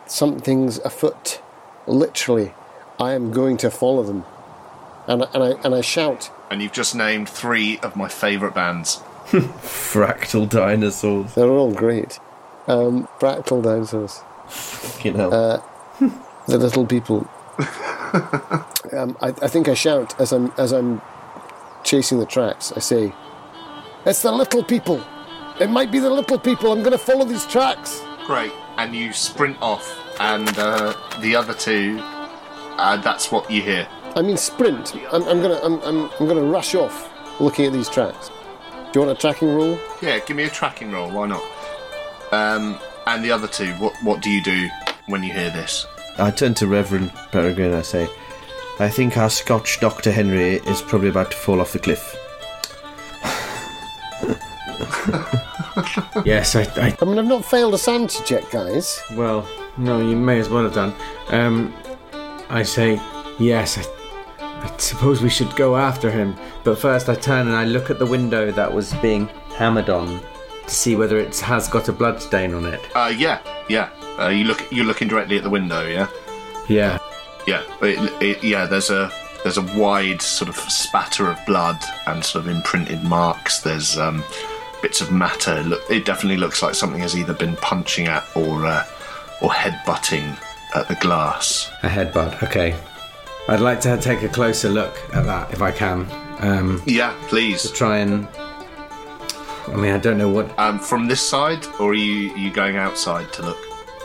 something's 0.07 0.79
afoot. 0.79 1.41
Literally, 1.85 2.53
I 2.99 3.13
am 3.13 3.31
going 3.31 3.57
to 3.57 3.69
follow 3.71 4.03
them. 4.03 4.25
And, 5.07 5.23
and, 5.33 5.43
I, 5.43 5.49
and 5.63 5.73
I 5.73 5.81
shout, 5.81 6.31
And 6.51 6.61
you've 6.61 6.73
just 6.73 6.93
named 6.95 7.29
three 7.29 7.79
of 7.79 7.95
my 7.95 8.09
favourite 8.09 8.53
bands. 8.53 9.01
Fractal 9.27 10.49
dinosaurs. 10.49 11.33
they're 11.35 11.49
all 11.49 11.73
great. 11.73 12.19
Um, 12.67 13.07
fractal 13.19 13.63
dinosaurs, 13.63 14.21
You 15.03 15.13
know. 15.13 15.29
the 16.47 16.57
little 16.57 16.85
people. 16.85 17.29
um, 18.93 19.17
I, 19.21 19.33
I 19.41 19.47
think 19.47 19.69
I 19.69 19.73
shout 19.73 20.19
as 20.19 20.33
I'm, 20.33 20.51
as 20.57 20.73
I'm 20.73 21.01
chasing 21.83 22.19
the 22.19 22.25
tracks. 22.25 22.73
I 22.75 22.79
say, 22.79 23.13
It's 24.05 24.21
the 24.21 24.31
little 24.31 24.63
people! 24.63 25.01
It 25.59 25.69
might 25.69 25.91
be 25.91 25.99
the 25.99 26.09
little 26.09 26.37
people. 26.37 26.71
I'm 26.71 26.79
going 26.79 26.91
to 26.91 26.97
follow 26.97 27.25
these 27.25 27.45
tracks. 27.45 28.01
Great. 28.25 28.51
And 28.77 28.95
you 28.95 29.11
sprint 29.11 29.57
off, 29.61 29.85
and 30.19 30.47
uh, 30.57 30.93
the 31.19 31.35
other 31.35 31.53
two, 31.53 31.97
uh, 31.99 32.97
that's 32.97 33.31
what 33.31 33.49
you 33.49 33.61
hear. 33.61 33.87
I 34.15 34.21
mean, 34.21 34.37
sprint. 34.37 34.95
I'm, 35.11 35.23
I'm 35.23 35.41
gonna, 35.41 35.59
I'm, 35.63 35.81
I'm, 35.81 36.09
I'm 36.19 36.27
gonna 36.27 36.43
rush 36.43 36.75
off, 36.75 37.11
looking 37.39 37.65
at 37.65 37.73
these 37.73 37.89
tracks. 37.89 38.29
Do 38.91 38.99
you 38.99 39.05
want 39.05 39.17
a 39.17 39.19
tracking 39.19 39.49
rule? 39.49 39.79
Yeah, 40.01 40.19
give 40.19 40.37
me 40.37 40.43
a 40.43 40.49
tracking 40.49 40.91
roll. 40.91 41.09
Why 41.11 41.27
not? 41.27 41.43
Um, 42.31 42.79
and 43.07 43.23
the 43.23 43.31
other 43.31 43.47
two, 43.47 43.73
what 43.73 43.95
what 44.03 44.21
do 44.21 44.29
you 44.29 44.43
do 44.43 44.69
when 45.07 45.23
you 45.23 45.33
hear 45.33 45.49
this? 45.49 45.85
I 46.19 46.31
turn 46.31 46.53
to 46.55 46.67
Reverend 46.67 47.11
Peregrine 47.31 47.67
and 47.67 47.75
I 47.75 47.81
say, 47.81 48.07
I 48.79 48.89
think 48.89 49.17
our 49.17 49.29
Scotch 49.29 49.79
Dr. 49.79 50.11
Henry 50.11 50.55
is 50.55 50.81
probably 50.81 51.09
about 51.09 51.31
to 51.31 51.37
fall 51.37 51.61
off 51.61 51.73
the 51.73 51.79
cliff. 51.79 52.15
Yes, 56.25 56.55
I, 56.55 56.63
I 56.81 56.97
I 57.01 57.05
mean, 57.05 57.19
I've 57.19 57.25
not 57.27 57.45
failed 57.45 57.73
a 57.73 57.77
sanity 57.77 58.19
check, 58.25 58.49
guys. 58.51 58.99
Well, 59.13 59.47
no, 59.77 59.99
you 60.01 60.15
may 60.15 60.39
as 60.39 60.49
well 60.49 60.63
have 60.63 60.73
done. 60.73 60.93
Um, 61.29 61.73
I 62.49 62.63
say, 62.63 62.99
yes, 63.39 63.77
I, 63.77 63.83
I 64.39 64.73
suppose 64.77 65.21
we 65.21 65.29
should 65.29 65.55
go 65.55 65.77
after 65.77 66.09
him. 66.09 66.35
But 66.63 66.79
first, 66.79 67.09
I 67.09 67.15
turn 67.15 67.47
and 67.47 67.55
I 67.55 67.65
look 67.65 67.89
at 67.91 67.99
the 67.99 68.05
window 68.05 68.51
that 68.51 68.73
was 68.73 68.93
being 68.95 69.27
hammered 69.55 69.89
on 69.89 70.19
to 70.65 70.73
see 70.73 70.95
whether 70.95 71.17
it 71.17 71.37
has 71.41 71.67
got 71.67 71.87
a 71.89 71.93
blood 71.93 72.21
stain 72.21 72.53
on 72.55 72.65
it. 72.65 72.81
Uh, 72.95 73.13
yeah, 73.15 73.39
yeah. 73.69 73.89
Uh, 74.19 74.29
you 74.29 74.43
look, 74.45 74.65
you're 74.71 74.85
looking 74.85 75.07
directly 75.07 75.37
at 75.37 75.43
the 75.43 75.49
window. 75.49 75.85
Yeah, 75.87 76.07
Yeah. 76.67 76.97
yeah. 77.45 77.61
It, 77.81 78.21
it, 78.21 78.43
yeah, 78.43 78.65
there's 78.65 78.89
a 78.89 79.11
there's 79.43 79.57
a 79.57 79.79
wide 79.79 80.21
sort 80.23 80.49
of 80.49 80.57
spatter 80.57 81.29
of 81.29 81.37
blood 81.45 81.77
and 82.07 82.25
sort 82.25 82.45
of 82.45 82.51
imprinted 82.51 83.03
marks. 83.03 83.59
There's 83.61 83.97
um, 83.99 84.23
bits 84.81 85.01
of 85.01 85.11
matter. 85.11 85.61
Look, 85.63 85.81
it 85.89 86.05
definitely 86.05 86.37
looks 86.37 86.61
like 86.61 86.75
something 86.75 87.01
has 87.01 87.15
either 87.17 87.33
been 87.33 87.55
punching 87.57 88.07
at 88.07 88.23
or 88.35 88.65
uh, 88.65 88.85
or 89.41 89.49
headbutting 89.49 90.37
at 90.75 90.87
the 90.87 90.95
glass. 90.95 91.69
A 91.83 91.87
headbutt, 91.87 92.41
okay. 92.43 92.75
I'd 93.47 93.59
like 93.61 93.79
to 93.81 93.97
take 93.97 94.23
a 94.23 94.29
closer 94.29 94.69
look 94.69 94.97
at 95.15 95.25
that 95.25 95.53
if 95.53 95.61
I 95.61 95.71
can. 95.71 96.05
Um, 96.39 96.81
Yeah, 96.85 97.13
please. 97.27 97.71
try 97.71 97.97
and. 97.99 98.27
I 99.67 99.75
mean, 99.75 99.93
I 99.93 99.97
don't 99.97 100.17
know 100.17 100.29
what. 100.29 100.57
Um, 100.59 100.79
from 100.79 101.07
this 101.07 101.21
side, 101.27 101.65
or 101.79 101.91
are 101.91 101.93
you 101.93 102.33
you 102.35 102.51
going 102.51 102.77
outside 102.77 103.31
to 103.33 103.41
look? 103.43 103.57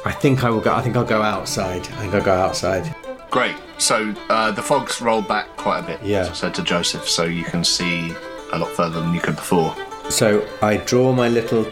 I 0.04 0.10
think 0.12 0.42
I 0.44 0.50
will 0.50 0.60
go. 0.60 0.74
I 0.74 0.82
think 0.82 0.96
I'll 0.96 1.04
go 1.04 1.22
outside. 1.22 1.82
I 1.82 2.00
think 2.00 2.14
I'll 2.14 2.22
go 2.24 2.34
outside. 2.34 2.94
Great. 3.30 3.54
So 3.78 4.14
uh, 4.28 4.50
the 4.52 4.62
fog's 4.62 5.00
rolled 5.00 5.26
back 5.28 5.48
quite 5.56 5.80
a 5.80 5.82
bit. 5.86 6.02
Yeah. 6.02 6.20
As 6.20 6.30
I 6.30 6.32
said 6.34 6.54
to 6.56 6.62
Joseph, 6.62 7.08
so 7.08 7.24
you 7.24 7.44
can 7.44 7.62
see 7.64 8.12
a 8.52 8.58
lot 8.58 8.70
further 8.70 9.00
than 9.00 9.14
you 9.14 9.20
could 9.20 9.36
before. 9.36 9.74
So 10.12 10.46
I 10.60 10.76
draw 10.76 11.12
my 11.12 11.28
little 11.28 11.64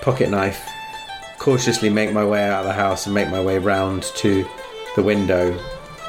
pocket 0.00 0.30
knife, 0.30 0.64
cautiously 1.38 1.90
make 1.90 2.12
my 2.12 2.24
way 2.24 2.44
out 2.48 2.60
of 2.60 2.66
the 2.66 2.72
house 2.72 3.06
and 3.06 3.14
make 3.14 3.28
my 3.30 3.40
way 3.42 3.58
round 3.58 4.04
to 4.16 4.46
the 4.96 5.02
window 5.02 5.58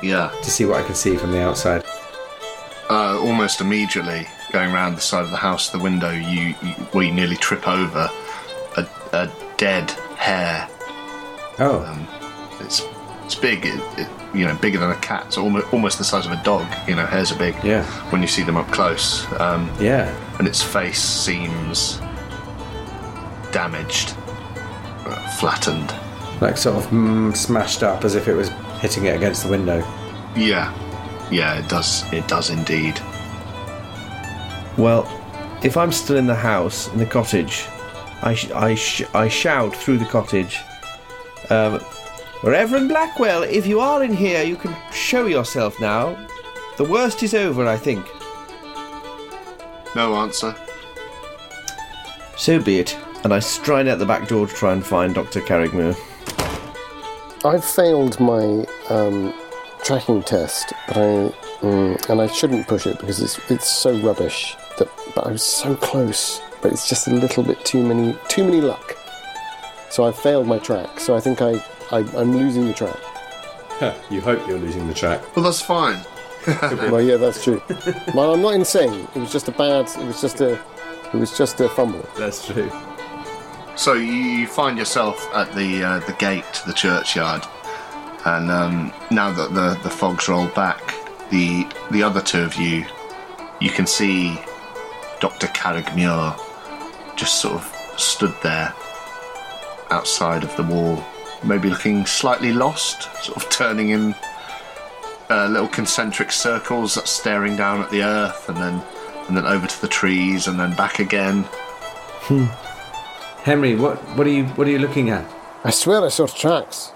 Yeah. 0.03 0.31
to 0.43 0.51
see 0.51 0.65
what 0.65 0.79
I 0.79 0.83
can 0.83 0.95
see 0.95 1.17
from 1.17 1.31
the 1.31 1.41
outside. 1.41 1.83
Uh, 2.89 3.19
almost 3.19 3.61
immediately, 3.61 4.27
going 4.51 4.71
round 4.73 4.95
the 4.97 5.01
side 5.01 5.23
of 5.23 5.31
the 5.31 5.37
house, 5.37 5.69
the 5.69 5.79
window, 5.79 6.11
you, 6.11 6.53
you 6.61 6.75
we 6.93 7.09
nearly 7.09 7.35
trip 7.37 7.67
over 7.67 8.09
a, 8.77 8.87
a 9.13 9.31
dead 9.57 9.89
hare. 10.17 10.67
Oh, 11.59 12.07
It's 12.59 12.81
it's 13.31 13.39
big. 13.39 13.65
It, 13.65 13.81
it, 13.97 14.07
you 14.33 14.45
know, 14.45 14.55
bigger 14.55 14.77
than 14.77 14.91
a 14.91 14.99
cat. 14.99 15.25
It's 15.27 15.37
almost 15.37 15.73
almost 15.73 15.97
the 15.97 16.03
size 16.03 16.25
of 16.25 16.33
a 16.33 16.43
dog. 16.43 16.67
You 16.87 16.95
know, 16.95 17.05
hares 17.05 17.31
are 17.31 17.37
big. 17.37 17.55
Yeah. 17.63 17.83
When 18.11 18.21
you 18.21 18.27
see 18.27 18.43
them 18.43 18.57
up 18.57 18.67
close, 18.71 19.25
um, 19.39 19.71
yeah. 19.79 20.13
and 20.37 20.47
its 20.47 20.61
face 20.61 21.01
seems 21.01 21.99
damaged, 23.51 24.15
flattened. 25.39 25.93
Like 26.41 26.57
sort 26.57 26.77
of 26.77 26.89
mm, 26.91 27.35
smashed 27.35 27.83
up 27.83 28.03
as 28.03 28.15
if 28.15 28.27
it 28.27 28.33
was 28.33 28.49
hitting 28.81 29.05
it 29.05 29.15
against 29.15 29.43
the 29.43 29.49
window. 29.49 29.79
Yeah, 30.35 30.73
yeah, 31.29 31.59
it 31.59 31.69
does. 31.69 32.11
It 32.11 32.27
does 32.27 32.49
indeed. 32.49 32.99
Well, 34.77 35.05
if 35.63 35.77
I'm 35.77 35.91
still 35.91 36.17
in 36.17 36.27
the 36.27 36.35
house, 36.35 36.87
in 36.91 36.97
the 36.97 37.05
cottage, 37.05 37.65
I, 38.23 38.33
sh- 38.33 38.51
I, 38.51 38.75
sh- 38.75 39.03
I 39.13 39.27
shout 39.27 39.75
through 39.75 39.99
the 39.99 40.05
cottage, 40.05 40.59
um, 41.49 41.81
Reverend 42.43 42.89
Blackwell, 42.89 43.43
if 43.43 43.67
you 43.67 43.79
are 43.79 44.03
in 44.03 44.13
here, 44.13 44.41
you 44.43 44.55
can 44.55 44.75
show 44.91 45.27
yourself 45.27 45.79
now. 45.79 46.17
The 46.77 46.83
worst 46.83 47.21
is 47.21 47.35
over, 47.35 47.67
I 47.67 47.77
think. 47.77 48.05
No 49.95 50.15
answer. 50.15 50.55
So 52.37 52.59
be 52.59 52.79
it. 52.79 52.97
And 53.23 53.31
I 53.31 53.39
stride 53.39 53.87
out 53.87 53.99
the 53.99 54.05
back 54.07 54.27
door 54.27 54.47
to 54.47 54.53
try 54.53 54.73
and 54.73 54.83
find 54.83 55.13
Dr. 55.13 55.41
Carrick-Muir. 55.41 55.95
I've 57.45 57.63
failed 57.63 58.19
my 58.19 58.65
um, 58.89 59.33
tracking 59.83 60.23
test, 60.23 60.73
but 60.87 60.97
I 60.97 61.33
mm, 61.61 62.09
and 62.09 62.21
I 62.21 62.27
shouldn't 62.27 62.67
push 62.67 62.85
it 62.87 62.99
because 62.99 63.21
it's 63.21 63.39
it's 63.51 63.67
so 63.67 63.97
rubbish. 63.99 64.55
That 64.77 64.89
but 65.15 65.27
I 65.27 65.31
was 65.31 65.43
so 65.43 65.75
close, 65.75 66.41
but 66.61 66.71
it's 66.71 66.87
just 66.87 67.07
a 67.07 67.11
little 67.11 67.43
bit 67.43 67.63
too 67.65 67.83
many 67.83 68.15
too 68.29 68.43
many 68.43 68.61
luck. 68.61 68.95
So 69.89 70.05
I've 70.05 70.17
failed 70.17 70.47
my 70.47 70.57
track. 70.59 70.99
So 70.99 71.15
I 71.15 71.19
think 71.19 71.41
I, 71.41 71.61
I 71.91 71.99
I'm 72.17 72.35
losing 72.35 72.67
the 72.67 72.73
track. 72.73 72.97
you 74.09 74.21
hope 74.21 74.47
you're 74.47 74.59
losing 74.59 74.87
the 74.87 74.93
track. 74.93 75.35
Well, 75.35 75.43
that's 75.43 75.61
fine. 75.61 75.99
well, 76.47 77.01
yeah, 77.01 77.17
that's 77.17 77.43
true. 77.43 77.61
well, 78.15 78.33
I'm 78.33 78.41
not 78.41 78.55
insane. 78.55 79.07
It 79.15 79.19
was 79.19 79.31
just 79.31 79.47
a 79.47 79.51
bad. 79.51 79.87
It 79.99 80.05
was 80.05 80.21
just 80.21 80.41
a. 80.41 80.53
It 81.13 81.17
was 81.17 81.37
just 81.37 81.59
a 81.59 81.69
fumble. 81.69 82.07
That's 82.17 82.45
true. 82.45 82.71
So 83.75 83.93
you, 83.93 84.13
you 84.13 84.47
find 84.47 84.77
yourself 84.77 85.27
at 85.33 85.53
the 85.53 85.83
uh, 85.83 85.99
the 85.99 86.13
gate 86.13 86.45
to 86.53 86.67
the 86.67 86.73
churchyard, 86.73 87.43
and 88.25 88.49
um, 88.51 88.93
now 89.11 89.31
that 89.31 89.53
the 89.53 89.79
the 89.83 89.89
fog's 89.89 90.27
rolled 90.27 90.53
back, 90.53 90.93
the 91.29 91.67
the 91.91 92.03
other 92.03 92.21
two 92.21 92.41
of 92.41 92.55
you, 92.55 92.85
you 93.59 93.69
can 93.69 93.85
see 93.85 94.39
Doctor 95.19 95.47
Carrick-Muir 95.47 96.35
just 97.15 97.41
sort 97.41 97.55
of 97.55 97.75
stood 97.97 98.35
there 98.41 98.73
outside 99.91 100.43
of 100.43 100.55
the 100.57 100.63
wall, 100.63 101.03
maybe 101.43 101.69
looking 101.69 102.05
slightly 102.05 102.53
lost, 102.53 103.09
sort 103.23 103.37
of 103.37 103.49
turning 103.49 103.89
in 103.89 104.15
uh, 105.29 105.47
little 105.47 105.67
concentric 105.67 106.31
circles, 106.31 106.93
staring 107.09 107.55
down 107.55 107.81
at 107.81 107.89
the 107.89 108.03
earth, 108.03 108.49
and 108.49 108.57
then 108.57 108.81
and 109.27 109.37
then 109.37 109.45
over 109.45 109.67
to 109.67 109.81
the 109.81 109.87
trees, 109.87 110.47
and 110.47 110.59
then 110.59 110.75
back 110.75 110.99
again. 110.99 111.43
Henry, 113.43 113.75
what 113.75 113.97
what 114.17 114.27
are 114.27 114.31
you 114.31 114.45
what 114.45 114.67
are 114.67 114.71
you 114.71 114.79
looking 114.79 115.09
at? 115.09 115.25
I 115.63 115.69
swear 115.69 116.03
I 116.03 116.09
saw 116.09 116.27
tracks. 116.27 116.89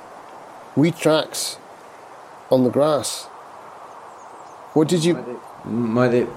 Wheat 0.76 0.98
tracks. 0.98 1.58
On 2.52 2.64
the 2.64 2.70
grass. 2.70 3.26
What 4.74 4.88
did 4.88 5.06
you. 5.06 5.40
Might 5.66 6.10
they 6.10 6.28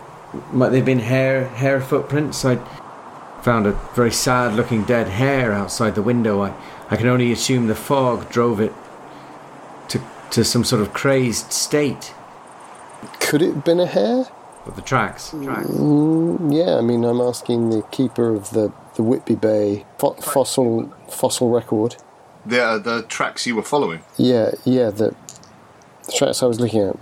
might 0.53 0.71
they've 0.71 0.85
been 0.85 1.01
hare 1.01 1.49
hare 1.49 1.81
footprints? 1.81 2.45
I 2.45 2.57
found 3.43 3.67
a 3.67 3.73
very 3.95 4.13
sad 4.13 4.55
looking 4.55 4.85
dead 4.85 5.09
hare 5.09 5.53
outside 5.53 5.95
the 5.95 6.03
window. 6.03 6.43
I, 6.43 6.55
I 6.91 6.97
can 6.97 7.07
only 7.07 7.33
assume 7.33 7.67
the 7.67 7.75
fog 7.75 8.31
drove 8.31 8.61
it 8.61 8.73
to 9.89 10.01
to 10.31 10.45
some 10.45 10.65
sort 10.65 10.83
of 10.83 10.93
crazed 10.93 11.53
state. 11.53 12.15
Could 13.21 13.43
it 13.43 13.55
have 13.55 13.65
been 13.65 13.81
a 13.81 13.87
hare? 13.87 14.25
But 14.65 14.77
the 14.77 14.83
tracks. 14.83 15.31
Tracks. 15.31 15.69
Yeah, 15.71 16.77
I 16.77 16.81
mean, 16.83 17.05
I'm 17.05 17.21
asking 17.21 17.71
the 17.71 17.83
keeper 17.91 18.29
of 18.35 18.51
the, 18.51 18.73
the 18.97 19.03
Whitby 19.03 19.37
Bay 19.37 19.87
fo- 19.99 20.15
fossil 20.15 20.93
fossil 21.09 21.51
record. 21.51 21.97
The 22.45 22.63
uh, 22.63 22.79
the 22.79 23.03
tracks 23.03 23.47
you 23.47 23.57
were 23.57 23.63
following. 23.63 24.03
Yeah, 24.17 24.53
yeah, 24.65 24.91
the, 24.91 25.15
the 26.05 26.13
tracks 26.13 26.43
I 26.43 26.47
was 26.47 26.61
looking 26.61 26.83
at. 26.83 26.99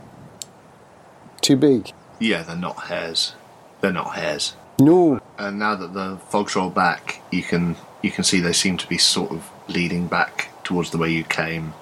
Too 1.41 1.57
big. 1.57 1.93
Yeah, 2.19 2.43
they're 2.43 2.57
not 2.57 2.85
hares. 2.85 3.35
They're 3.81 3.93
not 3.93 4.15
hares. 4.15 4.55
No, 4.79 5.21
And 5.39 5.59
now 5.59 5.75
that 5.75 5.95
the 5.95 6.19
fogs 6.29 6.55
roll 6.55 6.71
back, 6.71 7.23
you 7.31 7.43
can 7.43 7.77
you 8.03 8.11
can 8.11 8.25
see 8.25 8.41
they 8.41 8.53
seem 8.53 8.77
to 8.77 8.89
be 8.89 8.99
sort 8.99 9.31
of 9.31 9.51
leading 9.69 10.07
back 10.07 10.49
towards 10.65 10.91
the 10.91 10.99
way 10.99 11.11
you 11.11 11.25
came, 11.25 11.75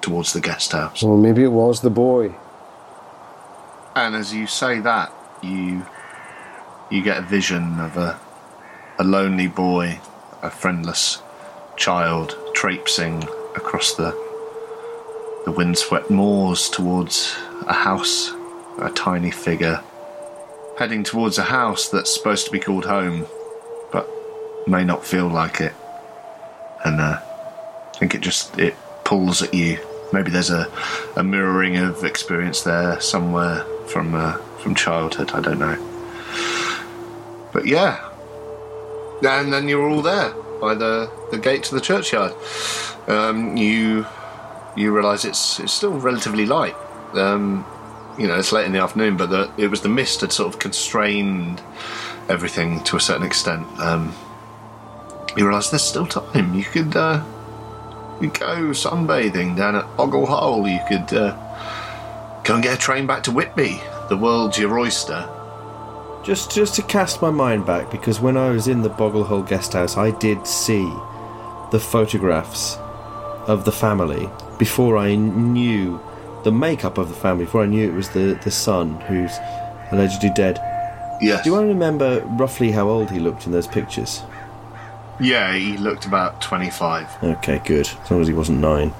towards 0.00 0.32
the 0.32 0.40
guest 0.40 0.72
house. 0.72 1.02
well, 1.02 1.16
maybe 1.16 1.42
it 1.42 1.52
was 1.52 1.80
the 1.80 1.90
boy. 1.90 2.34
And 3.94 4.14
as 4.14 4.32
you 4.32 4.46
say 4.46 4.80
that, 4.80 5.12
you 5.42 5.86
you 6.90 7.02
get 7.02 7.18
a 7.18 7.22
vision 7.22 7.80
of 7.80 7.96
a 7.96 8.18
a 8.98 9.04
lonely 9.04 9.48
boy, 9.48 10.00
a 10.42 10.50
friendless 10.50 11.22
child 11.76 12.36
traipsing 12.54 13.24
across 13.56 13.94
the 13.94 14.10
the 15.44 15.52
windswept 15.52 16.10
moors 16.10 16.68
towards 16.68 17.36
a 17.66 17.72
house, 17.72 18.32
a 18.80 18.90
tiny 18.94 19.30
figure 19.30 19.82
heading 20.78 21.02
towards 21.02 21.38
a 21.38 21.42
house 21.42 21.88
that's 21.88 22.14
supposed 22.14 22.46
to 22.46 22.52
be 22.52 22.60
called 22.60 22.84
home, 22.84 23.26
but 23.90 24.08
may 24.68 24.84
not 24.84 25.04
feel 25.04 25.26
like 25.26 25.60
it. 25.60 25.74
And 26.84 27.00
uh, 27.00 27.20
I 27.98 28.00
think 28.00 28.14
it 28.14 28.20
just 28.20 28.56
it 28.60 28.76
pulls 29.02 29.42
at 29.42 29.52
you. 29.52 29.76
Maybe 30.12 30.30
there's 30.30 30.50
a, 30.50 30.70
a 31.16 31.24
mirroring 31.24 31.76
of 31.78 32.04
experience 32.04 32.62
there 32.62 33.00
somewhere 33.00 33.64
from 33.88 34.14
uh, 34.14 34.36
from 34.60 34.76
childhood. 34.76 35.32
I 35.32 35.40
don't 35.40 35.58
know. 35.58 35.76
But 37.52 37.66
yeah, 37.66 38.08
and 39.20 39.52
then 39.52 39.66
you're 39.66 39.88
all 39.88 40.00
there 40.00 40.30
by 40.60 40.76
the, 40.76 41.10
the 41.32 41.38
gate 41.38 41.64
to 41.64 41.74
the 41.74 41.80
churchyard. 41.80 42.34
Um, 43.08 43.56
you 43.56 44.06
you 44.76 44.94
realise 44.94 45.24
it's 45.24 45.58
it's 45.58 45.72
still 45.72 45.98
relatively 45.98 46.46
light. 46.46 46.76
Um, 47.14 47.66
you 48.16 48.28
know, 48.28 48.38
it's 48.38 48.52
late 48.52 48.66
in 48.66 48.72
the 48.72 48.78
afternoon, 48.78 49.16
but 49.16 49.30
the, 49.30 49.50
it 49.58 49.72
was 49.72 49.80
the 49.80 49.88
mist 49.88 50.20
had 50.20 50.30
sort 50.30 50.54
of 50.54 50.60
constrained 50.60 51.60
everything 52.28 52.84
to 52.84 52.96
a 52.96 53.00
certain 53.00 53.26
extent. 53.26 53.66
Um, 53.80 54.14
you 55.36 55.44
realise 55.48 55.70
there's 55.70 55.82
still 55.82 56.06
time. 56.06 56.54
You 56.54 56.62
could 56.62 56.94
uh, 56.94 57.24
you 58.20 58.30
go 58.30 58.70
sunbathing 58.70 59.56
down 59.56 59.76
at 59.76 59.96
Boggle 59.96 60.26
Hole. 60.26 60.66
You 60.66 60.80
could 60.88 61.12
uh, 61.12 61.36
go 62.44 62.54
and 62.54 62.62
get 62.62 62.74
a 62.74 62.80
train 62.80 63.06
back 63.06 63.22
to 63.24 63.30
Whitby, 63.30 63.80
the 64.08 64.16
world's 64.16 64.58
your 64.58 64.78
oyster. 64.78 65.28
Just, 66.24 66.52
just 66.52 66.74
to 66.74 66.82
cast 66.82 67.22
my 67.22 67.30
mind 67.30 67.64
back, 67.64 67.90
because 67.90 68.20
when 68.20 68.36
I 68.36 68.50
was 68.50 68.68
in 68.68 68.82
the 68.82 68.88
Boggle 68.88 69.24
Hole 69.24 69.42
guest 69.42 69.72
house, 69.72 69.96
I 69.96 70.10
did 70.10 70.46
see 70.46 70.84
the 71.70 71.80
photographs 71.80 72.76
of 73.46 73.64
the 73.64 73.72
family 73.72 74.28
before 74.58 74.98
I 74.98 75.14
knew 75.14 76.00
the 76.44 76.52
makeup 76.52 76.98
of 76.98 77.08
the 77.08 77.14
family. 77.14 77.44
Before 77.44 77.62
I 77.62 77.66
knew 77.66 77.88
it 77.88 77.94
was 77.94 78.10
the 78.10 78.38
the 78.44 78.50
son 78.50 79.00
who's 79.02 79.32
allegedly 79.90 80.30
dead. 80.34 80.58
Yes. 81.20 81.42
Do 81.42 81.50
you 81.50 81.54
want 81.54 81.64
to 81.64 81.68
remember 81.68 82.20
roughly 82.38 82.70
how 82.70 82.88
old 82.88 83.10
he 83.10 83.18
looked 83.18 83.46
in 83.46 83.52
those 83.52 83.66
pictures? 83.66 84.22
Yeah, 85.20 85.52
he 85.54 85.76
looked 85.76 86.06
about 86.06 86.40
25. 86.40 87.24
Okay, 87.24 87.60
good. 87.64 87.88
As 88.02 88.10
long 88.10 88.20
as 88.20 88.28
he 88.28 88.34
wasn't 88.34 88.60
nine. 88.60 88.92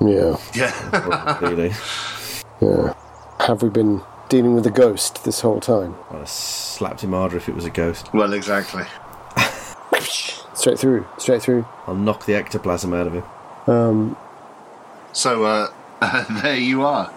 Yeah, 0.00 0.36
Yeah. 0.54 1.38
Really. 1.40 1.72
yeah. 2.60 2.94
Have 3.40 3.62
we 3.62 3.68
been 3.68 4.02
dealing 4.30 4.54
with 4.54 4.66
a 4.66 4.70
ghost 4.70 5.24
this 5.24 5.40
whole 5.40 5.60
time? 5.60 5.94
I'd 6.10 6.18
have 6.20 6.28
slapped 6.28 7.02
him 7.02 7.12
harder 7.12 7.36
if 7.36 7.48
it 7.48 7.54
was 7.54 7.64
a 7.66 7.70
ghost. 7.70 8.12
well, 8.14 8.32
exactly. 8.32 8.84
Straight 10.54 10.78
through, 10.78 11.06
straight 11.18 11.40
through. 11.42 11.66
I'll 11.86 11.94
knock 11.94 12.26
the 12.26 12.34
ectoplasm 12.34 12.92
out 12.92 13.06
of 13.06 13.14
him. 13.14 13.24
Um, 13.66 14.16
So 15.12 15.44
uh, 15.44 15.68
there 16.42 16.56
you 16.56 16.82
are, 16.82 17.10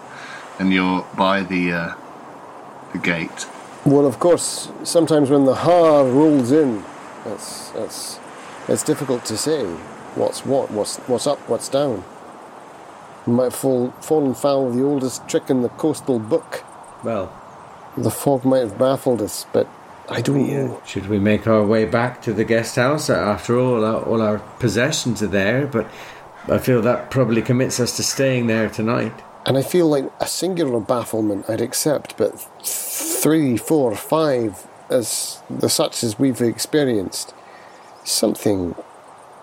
and 0.58 0.72
you're 0.72 1.06
by 1.16 1.42
the 1.42 1.72
uh, 1.72 1.94
the 2.92 2.98
gate. 2.98 3.46
well, 3.84 4.06
of 4.06 4.18
course, 4.18 4.70
sometimes 4.82 5.28
when 5.30 5.44
the 5.44 5.54
haar 5.56 6.04
rolls 6.06 6.52
in, 6.52 6.82
that's 7.24 7.70
that's 7.70 8.18
it's 8.68 8.82
difficult 8.82 9.24
to 9.26 9.36
say 9.36 9.64
what's 10.14 10.44
what, 10.46 10.70
what's 10.70 10.96
what's 11.08 11.26
up, 11.26 11.38
what's 11.48 11.68
down. 11.68 12.04
We 13.26 13.32
might 13.32 13.44
have 13.44 13.54
fall, 13.54 13.90
fallen 14.02 14.34
foul 14.34 14.68
of 14.68 14.74
the 14.74 14.84
oldest 14.84 15.26
trick 15.28 15.48
in 15.48 15.62
the 15.62 15.70
coastal 15.70 16.18
book. 16.18 16.62
Well, 17.02 17.32
The 17.96 18.10
fog 18.10 18.44
might 18.44 18.58
have 18.58 18.78
baffled 18.78 19.22
us, 19.22 19.46
but 19.52 19.66
I 20.10 20.20
don't 20.20 20.46
know. 20.46 20.82
should 20.84 21.08
we 21.08 21.18
make 21.18 21.46
our 21.46 21.64
way 21.64 21.86
back 21.86 22.20
to 22.22 22.34
the 22.34 22.44
guest 22.44 22.76
house? 22.76 23.08
After 23.08 23.58
all, 23.58 23.82
our, 23.84 24.02
all 24.02 24.20
our 24.20 24.38
possessions 24.58 25.22
are 25.22 25.26
there, 25.28 25.66
but 25.66 25.86
I 26.48 26.58
feel 26.58 26.82
that 26.82 27.10
probably 27.10 27.40
commits 27.40 27.80
us 27.80 27.96
to 27.96 28.02
staying 28.02 28.46
there 28.46 28.68
tonight. 28.68 29.14
And 29.46 29.56
I 29.56 29.62
feel 29.62 29.88
like 29.88 30.04
a 30.20 30.26
singular 30.26 30.80
bafflement 30.80 31.48
I'd 31.48 31.62
accept, 31.62 32.18
but 32.18 32.38
three, 32.62 33.56
four, 33.56 33.94
five, 33.96 34.66
as 34.94 35.42
the 35.50 35.68
such 35.68 36.02
as 36.02 36.18
we've 36.18 36.40
experienced, 36.40 37.34
something 38.04 38.74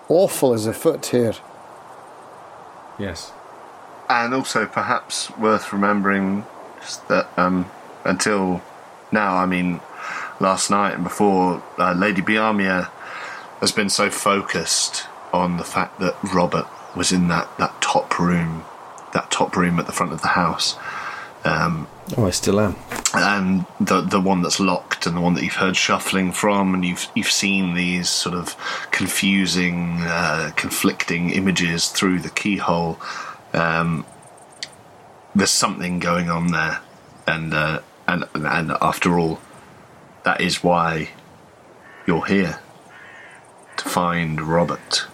awful 0.08 0.54
is 0.54 0.66
afoot 0.66 1.06
here. 1.08 1.34
Yes. 2.98 3.32
And 4.10 4.34
also, 4.34 4.66
perhaps 4.66 5.36
worth 5.38 5.72
remembering 5.72 6.46
just 6.80 7.08
that 7.08 7.30
um, 7.38 7.70
until 8.04 8.62
now, 9.12 9.36
I 9.36 9.46
mean, 9.46 9.80
last 10.40 10.70
night 10.70 10.96
and 10.96 11.04
before, 11.04 11.64
uh, 11.78 11.94
Lady 11.94 12.22
Biamia 12.22 12.90
has 13.60 13.72
been 13.72 13.90
so 13.90 14.10
focused 14.10 15.06
on 15.32 15.58
the 15.58 15.64
fact 15.64 16.00
that 16.00 16.16
Robert 16.34 16.68
was 16.96 17.12
in 17.12 17.28
that, 17.30 17.48
that 17.58 17.82
top 17.82 18.20
room, 18.20 18.66
that 19.14 19.32
top 19.32 19.56
room 19.56 19.80
at 19.80 19.86
the 19.86 19.94
front 19.94 20.12
of 20.12 20.22
the 20.22 20.30
house. 20.30 20.76
Um, 21.44 21.88
Oh, 22.18 22.26
I 22.26 22.32
still 22.32 22.60
am. 22.60 22.76
and 23.14 23.66
the 23.80 24.02
the 24.02 24.20
one 24.20 24.42
that's 24.42 24.60
locked 24.60 25.06
and 25.06 25.16
the 25.16 25.22
one 25.22 25.34
that 25.36 25.44
you've 25.44 25.54
heard 25.56 25.78
shuffling 25.78 26.32
from 26.34 26.74
and 26.74 26.84
you've 26.84 27.08
you've 27.16 27.32
seen 27.32 27.74
these 27.74 28.10
sort 28.10 28.36
of 28.36 28.56
confusing 28.92 30.00
uh, 30.02 30.52
conflicting 30.58 31.30
images 31.30 31.88
through 31.88 32.20
the 32.20 32.30
keyhole 32.30 33.00
um, 33.54 34.06
there's 35.34 35.52
something 35.52 36.00
going 36.00 36.30
on 36.30 36.52
there 36.52 36.82
and 37.28 37.54
uh, 37.54 37.80
and 38.08 38.26
and 38.36 38.72
after 38.82 39.18
all 39.18 39.40
that 40.24 40.42
is 40.42 40.62
why 40.64 41.10
you're 42.06 42.26
here 42.26 42.60
to 43.78 43.88
find 43.88 44.42
Robert 44.42 45.06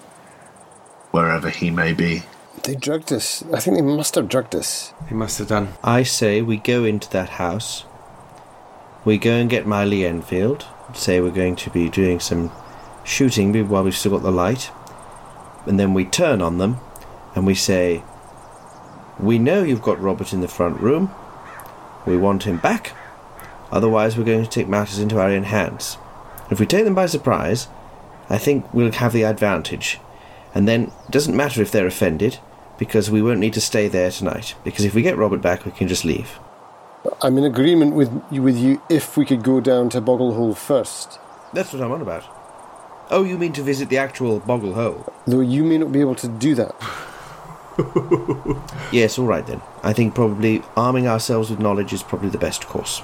wherever 1.11 1.49
he 1.49 1.69
may 1.69 1.93
be 1.93 2.23
They 2.67 2.75
drugged 2.75 3.13
us. 3.13 3.45
I 3.53 3.61
think 3.61 3.77
they 3.77 3.81
must 3.81 4.15
have 4.15 4.27
drugged 4.27 4.53
us. 4.53 4.91
They 5.09 5.15
must 5.15 5.37
have 5.37 5.47
done. 5.47 5.69
I 5.85 6.03
say 6.03 6.41
we 6.41 6.57
go 6.57 6.83
into 6.83 7.09
that 7.11 7.29
house. 7.29 7.85
We 9.05 9.17
go 9.17 9.31
and 9.31 9.49
get 9.49 9.65
Miley 9.65 10.05
Enfield. 10.05 10.65
Say 10.93 11.21
we're 11.21 11.31
going 11.31 11.55
to 11.55 11.69
be 11.69 11.89
doing 11.89 12.19
some 12.19 12.51
shooting 13.05 13.53
while 13.69 13.85
we've 13.85 13.95
still 13.95 14.11
got 14.11 14.23
the 14.23 14.33
light. 14.33 14.69
And 15.65 15.79
then 15.79 15.93
we 15.93 16.03
turn 16.03 16.41
on 16.41 16.57
them 16.57 16.81
and 17.35 17.45
we 17.45 17.55
say, 17.55 18.03
We 19.17 19.39
know 19.39 19.63
you've 19.63 19.81
got 19.81 20.01
Robert 20.01 20.33
in 20.33 20.41
the 20.41 20.49
front 20.49 20.81
room. 20.81 21.15
We 22.05 22.17
want 22.17 22.43
him 22.43 22.57
back. 22.57 22.91
Otherwise, 23.71 24.17
we're 24.17 24.25
going 24.25 24.43
to 24.43 24.49
take 24.49 24.67
matters 24.67 24.99
into 24.99 25.21
our 25.21 25.29
own 25.29 25.43
hands. 25.43 25.97
If 26.51 26.59
we 26.59 26.65
take 26.65 26.83
them 26.83 26.95
by 26.95 27.05
surprise, 27.05 27.69
I 28.29 28.37
think 28.37 28.73
we'll 28.73 28.91
have 28.91 29.13
the 29.13 29.23
advantage. 29.23 30.01
And 30.53 30.67
then 30.67 30.91
it 31.05 31.11
doesn't 31.11 31.35
matter 31.35 31.61
if 31.61 31.71
they're 31.71 31.87
offended, 31.87 32.39
because 32.77 33.09
we 33.09 33.21
won't 33.21 33.39
need 33.39 33.53
to 33.53 33.61
stay 33.61 33.87
there 33.87 34.11
tonight. 34.11 34.55
Because 34.63 34.85
if 34.85 34.93
we 34.93 35.01
get 35.01 35.17
Robert 35.17 35.41
back, 35.41 35.65
we 35.65 35.71
can 35.71 35.87
just 35.87 36.05
leave. 36.05 36.39
I'm 37.21 37.37
in 37.37 37.43
agreement 37.43 37.95
with 37.95 38.11
you, 38.31 38.41
with 38.41 38.57
you 38.57 38.81
if 38.89 39.17
we 39.17 39.25
could 39.25 39.43
go 39.43 39.59
down 39.61 39.89
to 39.89 40.01
Boggle 40.01 40.33
Hole 40.33 40.53
first. 40.53 41.19
That's 41.53 41.71
what 41.73 41.81
I'm 41.81 41.91
on 41.91 42.01
about. 42.01 42.25
Oh, 43.09 43.23
you 43.23 43.37
mean 43.37 43.53
to 43.53 43.61
visit 43.61 43.89
the 43.89 43.97
actual 43.97 44.39
Boggle 44.39 44.73
Hole? 44.73 45.13
Though 45.25 45.39
you 45.39 45.63
may 45.63 45.77
not 45.77 45.91
be 45.91 46.01
able 46.01 46.15
to 46.15 46.27
do 46.27 46.55
that. 46.55 46.75
Yes, 48.91 49.19
all 49.19 49.25
right 49.25 49.45
then. 49.45 49.61
I 49.83 49.91
think 49.91 50.15
probably 50.15 50.63
arming 50.77 51.07
ourselves 51.07 51.49
with 51.49 51.59
knowledge 51.59 51.91
is 51.91 52.03
probably 52.03 52.29
the 52.29 52.37
best 52.37 52.65
course. 52.67 53.01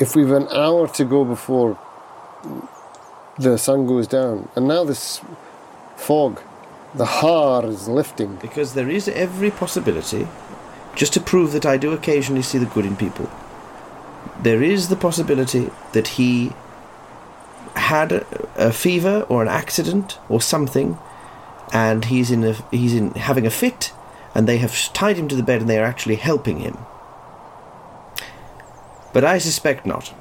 If 0.00 0.16
we've 0.16 0.30
an 0.30 0.48
hour 0.48 0.88
to 0.88 1.04
go 1.04 1.24
before 1.24 1.78
the 3.38 3.56
sun 3.56 3.86
goes 3.86 4.08
down, 4.08 4.48
and 4.56 4.66
now 4.66 4.84
this 4.84 5.20
fog, 5.96 6.40
the 6.94 7.06
haar 7.06 7.66
is 7.66 7.88
lifting. 7.88 8.36
Because 8.36 8.74
there 8.74 8.88
is 8.88 9.08
every 9.08 9.50
possibility, 9.50 10.26
just 10.94 11.12
to 11.14 11.20
prove 11.20 11.52
that 11.52 11.66
I 11.66 11.76
do 11.76 11.92
occasionally 11.92 12.42
see 12.42 12.58
the 12.58 12.66
good 12.66 12.86
in 12.86 12.96
people, 12.96 13.30
there 14.40 14.62
is 14.62 14.88
the 14.88 14.96
possibility 14.96 15.70
that 15.92 16.08
he 16.08 16.52
had 17.74 18.12
a, 18.12 18.26
a 18.56 18.72
fever 18.72 19.26
or 19.28 19.42
an 19.42 19.48
accident 19.48 20.18
or 20.28 20.40
something, 20.40 20.98
and 21.72 22.04
he's 22.06 22.30
in 22.30 22.44
a, 22.44 22.52
he's 22.70 22.94
in 22.94 23.10
having 23.12 23.46
a 23.46 23.50
fit, 23.50 23.92
and 24.34 24.48
they 24.48 24.58
have 24.58 24.92
tied 24.92 25.16
him 25.16 25.28
to 25.28 25.36
the 25.36 25.42
bed 25.42 25.60
and 25.60 25.70
they 25.70 25.78
are 25.78 25.84
actually 25.84 26.16
helping 26.16 26.60
him. 26.60 26.78
but 29.14 29.24
I 29.24 29.38
suspect 29.38 29.86
not. 29.86 30.12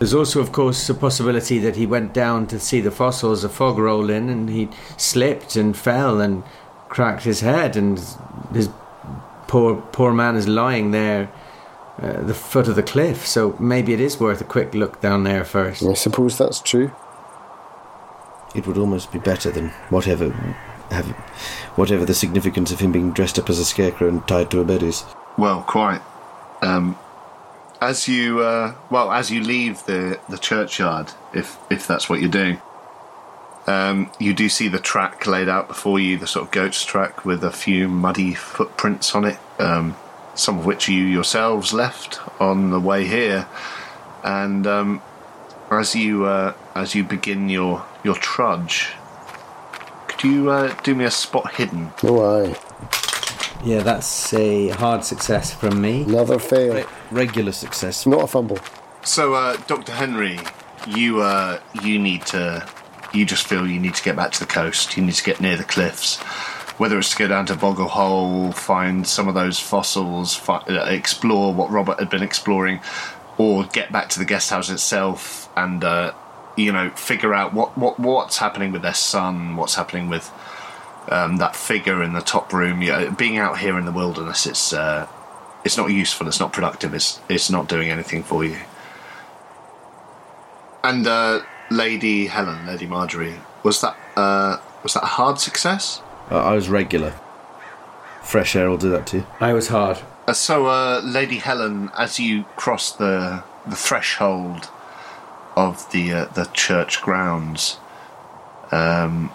There's 0.00 0.14
also, 0.14 0.40
of 0.40 0.50
course, 0.50 0.88
a 0.88 0.94
possibility 0.94 1.58
that 1.58 1.76
he 1.76 1.84
went 1.84 2.14
down 2.14 2.46
to 2.46 2.58
see 2.58 2.80
the 2.80 2.90
fossils, 2.90 3.44
a 3.44 3.50
fog 3.50 3.76
roll 3.76 4.08
in, 4.08 4.30
and 4.30 4.48
he 4.48 4.70
slipped 4.96 5.56
and 5.56 5.76
fell 5.76 6.22
and 6.22 6.42
cracked 6.88 7.24
his 7.24 7.40
head, 7.40 7.76
and 7.76 8.02
his 8.54 8.70
poor 9.46 9.76
poor 9.92 10.14
man 10.14 10.36
is 10.36 10.48
lying 10.48 10.92
there 10.92 11.30
at 11.98 12.26
the 12.26 12.32
foot 12.32 12.66
of 12.66 12.76
the 12.76 12.82
cliff. 12.82 13.26
So 13.26 13.54
maybe 13.60 13.92
it 13.92 14.00
is 14.00 14.18
worth 14.18 14.40
a 14.40 14.44
quick 14.44 14.72
look 14.72 15.02
down 15.02 15.24
there 15.24 15.44
first. 15.44 15.82
I 15.82 15.92
suppose 15.92 16.38
that's 16.38 16.60
true. 16.60 16.90
It 18.54 18.66
would 18.66 18.78
almost 18.78 19.12
be 19.12 19.18
better 19.18 19.50
than 19.50 19.68
whatever, 19.90 20.30
have, 20.90 21.08
whatever 21.76 22.06
the 22.06 22.14
significance 22.14 22.72
of 22.72 22.80
him 22.80 22.90
being 22.90 23.12
dressed 23.12 23.38
up 23.38 23.50
as 23.50 23.58
a 23.58 23.66
scarecrow 23.66 24.08
and 24.08 24.26
tied 24.26 24.50
to 24.52 24.60
a 24.60 24.64
bed 24.64 24.82
is. 24.82 25.04
Well, 25.36 25.62
quite. 25.62 26.00
Um, 26.62 26.98
as 27.80 28.08
you 28.08 28.40
uh, 28.40 28.74
well 28.90 29.10
as 29.10 29.30
you 29.30 29.42
leave 29.42 29.84
the 29.86 30.20
the 30.28 30.38
churchyard, 30.38 31.12
if 31.32 31.58
if 31.70 31.86
that's 31.86 32.08
what 32.08 32.20
you're 32.20 32.30
doing, 32.30 32.60
um, 33.66 34.10
you 34.18 34.34
do 34.34 34.48
see 34.48 34.68
the 34.68 34.78
track 34.78 35.26
laid 35.26 35.48
out 35.48 35.68
before 35.68 35.98
you, 35.98 36.16
the 36.16 36.26
sort 36.26 36.46
of 36.46 36.52
goat's 36.52 36.84
track 36.84 37.24
with 37.24 37.44
a 37.44 37.50
few 37.50 37.88
muddy 37.88 38.34
footprints 38.34 39.14
on 39.14 39.24
it, 39.24 39.38
um, 39.58 39.96
some 40.34 40.58
of 40.58 40.66
which 40.66 40.88
you 40.88 41.04
yourselves 41.04 41.72
left 41.72 42.20
on 42.40 42.70
the 42.70 42.80
way 42.80 43.06
here. 43.06 43.46
And 44.22 44.66
um, 44.66 45.02
as 45.70 45.94
you 45.94 46.26
uh, 46.26 46.54
as 46.74 46.94
you 46.94 47.04
begin 47.04 47.48
your 47.48 47.84
your 48.04 48.16
trudge, 48.16 48.92
could 50.08 50.24
you 50.24 50.50
uh, 50.50 50.74
do 50.82 50.94
me 50.94 51.04
a 51.04 51.10
spot 51.10 51.54
hidden? 51.54 51.92
No, 52.02 52.22
aye. 52.22 52.56
Yeah, 53.64 53.82
that's 53.82 54.32
a 54.32 54.68
hard 54.70 55.04
success 55.04 55.52
from 55.52 55.80
me. 55.80 56.02
Another 56.04 56.38
fail. 56.38 56.74
Re- 56.74 56.84
regular 57.10 57.52
success. 57.52 58.06
Not 58.06 58.24
a 58.24 58.26
fumble. 58.26 58.58
So, 59.02 59.34
uh, 59.34 59.56
Doctor 59.66 59.92
Henry, 59.92 60.38
you 60.86 61.20
uh, 61.20 61.60
you 61.82 61.98
need 61.98 62.24
to, 62.26 62.66
you 63.12 63.26
just 63.26 63.46
feel 63.46 63.66
you 63.66 63.78
need 63.80 63.94
to 63.94 64.02
get 64.02 64.16
back 64.16 64.32
to 64.32 64.40
the 64.40 64.46
coast. 64.46 64.96
You 64.96 65.04
need 65.04 65.14
to 65.14 65.24
get 65.24 65.40
near 65.40 65.56
the 65.56 65.64
cliffs. 65.64 66.18
Whether 66.78 66.98
it's 66.98 67.10
to 67.10 67.18
go 67.18 67.28
down 67.28 67.44
to 67.46 67.54
Boggle 67.56 67.88
Hole, 67.88 68.52
find 68.52 69.06
some 69.06 69.28
of 69.28 69.34
those 69.34 69.58
fossils, 69.58 70.34
fi- 70.34 70.64
uh, 70.66 70.86
explore 70.86 71.52
what 71.52 71.70
Robert 71.70 71.98
had 71.98 72.08
been 72.08 72.22
exploring, 72.22 72.80
or 73.36 73.64
get 73.64 73.92
back 73.92 74.08
to 74.10 74.18
the 74.18 74.24
guest 74.24 74.48
house 74.48 74.70
itself 74.70 75.50
and 75.58 75.84
uh, 75.84 76.14
you 76.56 76.72
know 76.72 76.88
figure 76.90 77.34
out 77.34 77.52
what, 77.52 77.76
what 77.76 78.00
what's 78.00 78.38
happening 78.38 78.72
with 78.72 78.80
their 78.80 78.94
son, 78.94 79.56
what's 79.56 79.74
happening 79.74 80.08
with 80.08 80.30
um, 81.08 81.36
that 81.38 81.56
figure 81.56 82.02
in 82.02 82.12
the 82.12 82.20
top 82.20 82.52
room. 82.52 82.82
You 82.82 82.92
know, 82.92 83.10
being 83.10 83.38
out 83.38 83.58
here 83.58 83.78
in 83.78 83.84
the 83.84 83.92
wilderness, 83.92 84.46
it's 84.46 84.72
uh, 84.72 85.06
it's 85.64 85.76
not 85.76 85.90
useful. 85.90 86.28
It's 86.28 86.40
not 86.40 86.52
productive. 86.52 86.94
It's 86.94 87.20
it's 87.28 87.50
not 87.50 87.68
doing 87.68 87.90
anything 87.90 88.22
for 88.22 88.44
you. 88.44 88.58
And 90.82 91.06
uh, 91.06 91.40
Lady 91.70 92.26
Helen, 92.26 92.66
Lady 92.66 92.86
Marjorie, 92.86 93.36
was 93.62 93.80
that 93.80 93.96
uh, 94.16 94.58
was 94.82 94.94
that 94.94 95.02
a 95.02 95.06
hard 95.06 95.38
success? 95.38 96.02
Uh, 96.30 96.42
I 96.42 96.54
was 96.54 96.68
regular. 96.68 97.14
Fresh 98.22 98.54
air 98.54 98.68
will 98.70 98.76
do 98.76 98.90
that 98.90 99.06
to 99.08 99.18
you. 99.18 99.26
I 99.40 99.52
was 99.52 99.68
hard. 99.68 99.98
Uh, 100.26 100.32
so, 100.32 100.66
uh, 100.66 101.00
Lady 101.02 101.38
Helen, 101.38 101.90
as 101.96 102.20
you 102.20 102.44
cross 102.56 102.92
the 102.92 103.42
the 103.66 103.76
threshold 103.76 104.68
of 105.56 105.90
the 105.90 106.12
uh, 106.12 106.24
the 106.26 106.44
church 106.52 107.02
grounds, 107.02 107.78
um, 108.70 109.32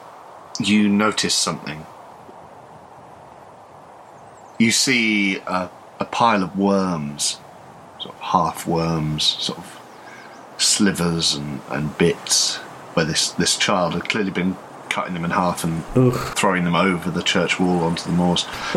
you 0.60 0.90
notice 0.90 1.34
something. 1.34 1.86
You 4.58 4.72
see 4.72 5.38
a, 5.40 5.70
a 6.00 6.06
pile 6.06 6.44
of 6.44 6.58
worms, 6.58 7.40
sort 8.00 8.16
of 8.16 8.22
half 8.22 8.66
worms, 8.66 9.24
sort 9.24 9.60
of 9.60 9.82
slivers 10.58 11.36
and, 11.36 11.62
and 11.70 11.98
bits, 11.98 12.58
where 12.96 13.06
this, 13.06 13.32
this 13.32 13.58
child 13.58 13.94
had 13.94 14.08
clearly 14.08 14.32
been 14.32 14.56
cutting 14.90 15.14
them 15.14 15.26
in 15.26 15.32
half 15.32 15.66
and 15.66 15.84
throwing 16.38 16.64
them 16.64 16.76
over 16.76 17.12
the 17.12 17.22
church 17.22 17.60
wall 17.60 17.84
onto 17.84 18.04
the 18.04 18.12
moors. 18.12 18.46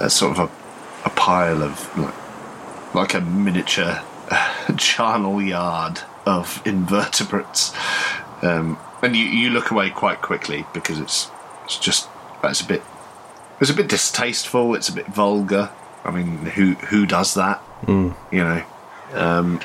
That's 0.00 0.14
sort 0.14 0.36
of 0.36 0.50
a, 0.50 1.06
a 1.06 1.10
pile 1.10 1.62
of 1.62 1.96
like, 1.96 2.94
like 2.94 3.14
a 3.14 3.20
miniature 3.20 4.02
charnel 4.76 5.40
yard 5.40 6.00
of 6.26 6.60
invertebrates. 6.64 7.72
Um, 8.42 8.76
and 9.02 9.16
you, 9.16 9.24
you 9.24 9.50
look 9.50 9.70
away 9.70 9.90
quite 9.90 10.22
quickly 10.22 10.64
because 10.72 10.98
it's 10.98 11.30
it's 11.64 11.78
just 11.78 12.08
it's 12.44 12.60
a 12.60 12.66
bit 12.66 12.82
it's 13.60 13.70
a 13.70 13.74
bit 13.74 13.88
distasteful. 13.88 14.74
It's 14.74 14.88
a 14.88 14.92
bit 14.92 15.06
vulgar. 15.06 15.70
I 16.04 16.10
mean, 16.10 16.38
who 16.38 16.74
who 16.74 17.06
does 17.06 17.34
that? 17.34 17.62
You 17.86 18.14
know, 18.32 18.62
um, 19.14 19.60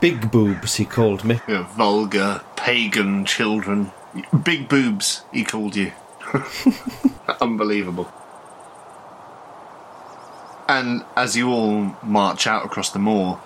Big 0.00 0.30
boobs, 0.30 0.76
he 0.76 0.84
called 0.84 1.24
me. 1.24 1.40
you 1.48 1.54
know, 1.54 1.62
vulgar 1.62 2.42
pagan 2.56 3.24
children. 3.24 3.90
Big 4.42 4.68
boobs, 4.68 5.24
he 5.32 5.44
called 5.44 5.76
you. 5.76 5.92
Unbelievable. 7.40 8.12
And 10.68 11.04
as 11.16 11.36
you 11.36 11.50
all 11.50 11.96
march 12.02 12.46
out 12.46 12.64
across 12.64 12.90
the 12.90 12.98
moor, 12.98 13.40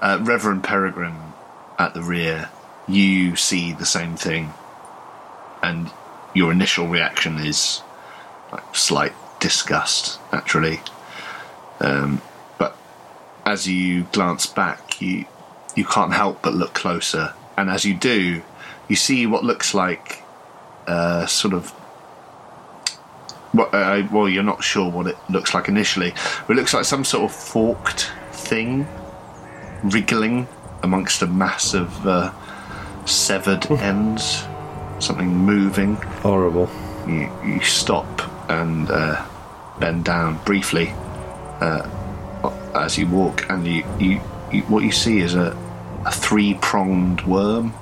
uh, 0.00 0.18
Reverend 0.20 0.64
Peregrine 0.64 1.32
at 1.78 1.94
the 1.94 2.02
rear, 2.02 2.50
you 2.86 3.36
see 3.36 3.72
the 3.72 3.86
same 3.86 4.16
thing. 4.16 4.52
And 5.62 5.90
your 6.34 6.52
initial 6.52 6.86
reaction 6.86 7.38
is 7.38 7.82
like 8.52 8.74
slight 8.74 9.12
disgust, 9.40 10.18
naturally. 10.32 10.80
Um, 11.80 12.20
but 12.58 12.76
as 13.44 13.66
you 13.68 14.04
glance 14.12 14.46
back, 14.46 15.00
you 15.00 15.26
you 15.74 15.84
can't 15.84 16.12
help 16.12 16.42
but 16.42 16.54
look 16.54 16.74
closer. 16.74 17.34
And 17.56 17.70
as 17.70 17.84
you 17.84 17.94
do, 17.94 18.42
you 18.88 18.96
see 18.96 19.26
what 19.26 19.44
looks 19.44 19.74
like 19.74 20.22
uh, 20.86 21.26
sort 21.26 21.54
of. 21.54 21.70
What, 23.52 23.72
uh, 23.72 24.06
well, 24.12 24.28
you're 24.28 24.42
not 24.42 24.62
sure 24.62 24.90
what 24.90 25.06
it 25.06 25.16
looks 25.30 25.54
like 25.54 25.68
initially, 25.68 26.12
but 26.46 26.52
it 26.52 26.60
looks 26.60 26.74
like 26.74 26.84
some 26.84 27.04
sort 27.04 27.30
of 27.30 27.34
forked 27.34 28.12
thing 28.30 28.86
wriggling 29.82 30.46
amongst 30.82 31.22
a 31.22 31.26
mass 31.26 31.72
of 31.74 32.06
uh, 32.06 32.30
severed 33.06 33.70
ends. 33.70 34.44
Something 34.98 35.28
moving. 35.28 35.94
Horrible. 36.22 36.68
You, 37.06 37.30
you 37.44 37.60
stop 37.60 38.06
and 38.50 38.90
uh, 38.90 39.24
bend 39.78 40.04
down 40.04 40.42
briefly 40.44 40.92
uh, 41.60 41.88
as 42.74 42.98
you 42.98 43.06
walk, 43.06 43.48
and 43.50 43.66
you, 43.66 43.84
you, 43.98 44.20
you 44.52 44.62
what 44.62 44.82
you 44.82 44.92
see 44.92 45.20
is 45.20 45.34
a, 45.34 45.56
a 46.04 46.12
three 46.12 46.54
pronged 46.54 47.22
worm 47.22 47.72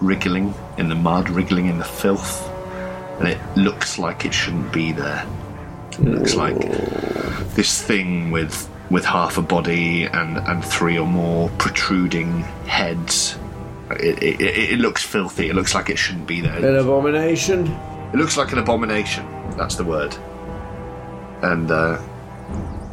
wriggling 0.00 0.54
in 0.78 0.88
the 0.88 0.94
mud, 0.94 1.30
wriggling 1.30 1.66
in 1.66 1.78
the 1.78 1.84
filth, 1.84 2.48
and 3.18 3.28
it 3.28 3.38
looks 3.56 3.98
like 3.98 4.24
it 4.24 4.34
shouldn't 4.34 4.72
be 4.72 4.92
there. 4.92 5.26
It 5.92 6.00
looks 6.00 6.34
like 6.34 6.58
this 7.54 7.82
thing 7.82 8.30
with 8.30 8.68
with 8.90 9.04
half 9.04 9.36
a 9.38 9.42
body 9.42 10.04
and, 10.04 10.38
and 10.38 10.64
three 10.64 10.96
or 10.98 11.06
more 11.06 11.48
protruding 11.58 12.42
heads. 12.66 13.36
It, 13.90 14.22
it, 14.22 14.40
it, 14.40 14.78
looks 14.78 15.02
filthy. 15.02 15.48
It 15.48 15.54
looks 15.54 15.74
like 15.74 15.90
it 15.90 15.98
shouldn't 15.98 16.26
be 16.26 16.40
there. 16.40 16.56
An 16.56 16.76
abomination. 16.76 17.66
It 18.12 18.16
looks 18.16 18.36
like 18.36 18.52
an 18.52 18.58
abomination. 18.58 19.24
That's 19.56 19.76
the 19.76 19.84
word. 19.84 20.16
And 21.42 21.70
uh, 21.70 22.00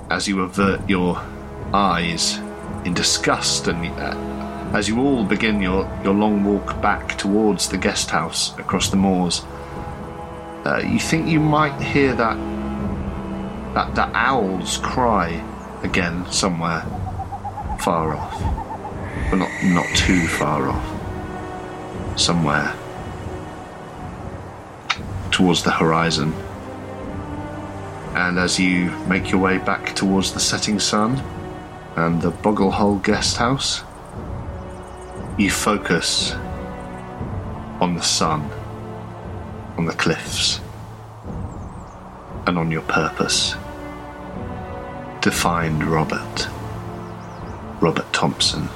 as 0.10 0.28
you 0.28 0.42
avert 0.42 0.88
your 0.88 1.18
eyes 1.74 2.38
in 2.86 2.94
disgust, 2.94 3.68
and 3.68 3.88
uh, 4.00 4.16
as 4.74 4.88
you 4.88 5.00
all 5.00 5.24
begin 5.24 5.62
your, 5.62 5.90
your 6.04 6.14
long 6.14 6.44
walk 6.44 6.82
back 6.82 7.18
towards 7.18 7.70
the 7.70 7.78
guest 7.78 8.12
house 8.12 8.58
across 8.60 8.90
the 8.90 8.98
moors, 8.98 9.44
uh, 10.66 10.82
you 10.86 11.00
think 11.00 11.28
you 11.28 11.40
might 11.40 11.80
hear 11.82 12.16
that 12.16 12.38
that 13.74 13.96
that 13.96 14.12
owl's 14.14 14.78
cry 14.78 15.30
again 15.84 16.26
somewhere 16.32 16.82
far 17.80 18.16
off, 18.16 18.63
but 19.30 19.38
not 19.38 19.52
not 19.64 19.88
too 19.96 20.28
far 20.28 20.70
off. 20.70 22.20
Somewhere 22.20 22.76
towards 25.34 25.64
the 25.64 25.72
horizon. 25.72 26.32
And 28.16 28.38
as 28.38 28.60
you 28.60 28.92
make 29.08 29.32
your 29.32 29.42
way 29.42 29.58
back 29.58 29.96
towards 29.96 30.32
the 30.32 30.40
setting 30.40 30.80
sun 30.80 31.20
and 31.96 32.22
the 32.22 32.30
Boggle 32.30 32.70
Hole 32.72 33.00
guest 33.00 33.38
house, 33.38 33.84
you 35.38 35.50
focus 35.50 36.34
on 37.82 37.96
the 37.96 38.02
sun, 38.02 38.42
on 39.78 39.86
the 39.86 39.94
cliffs, 39.94 40.62
and 42.46 42.58
on 42.58 42.70
your 42.70 42.84
purpose 42.84 43.56
to 45.22 45.32
find 45.32 45.84
Robert, 45.84 46.48
Robert 47.82 48.12
Thompson. 48.14 48.70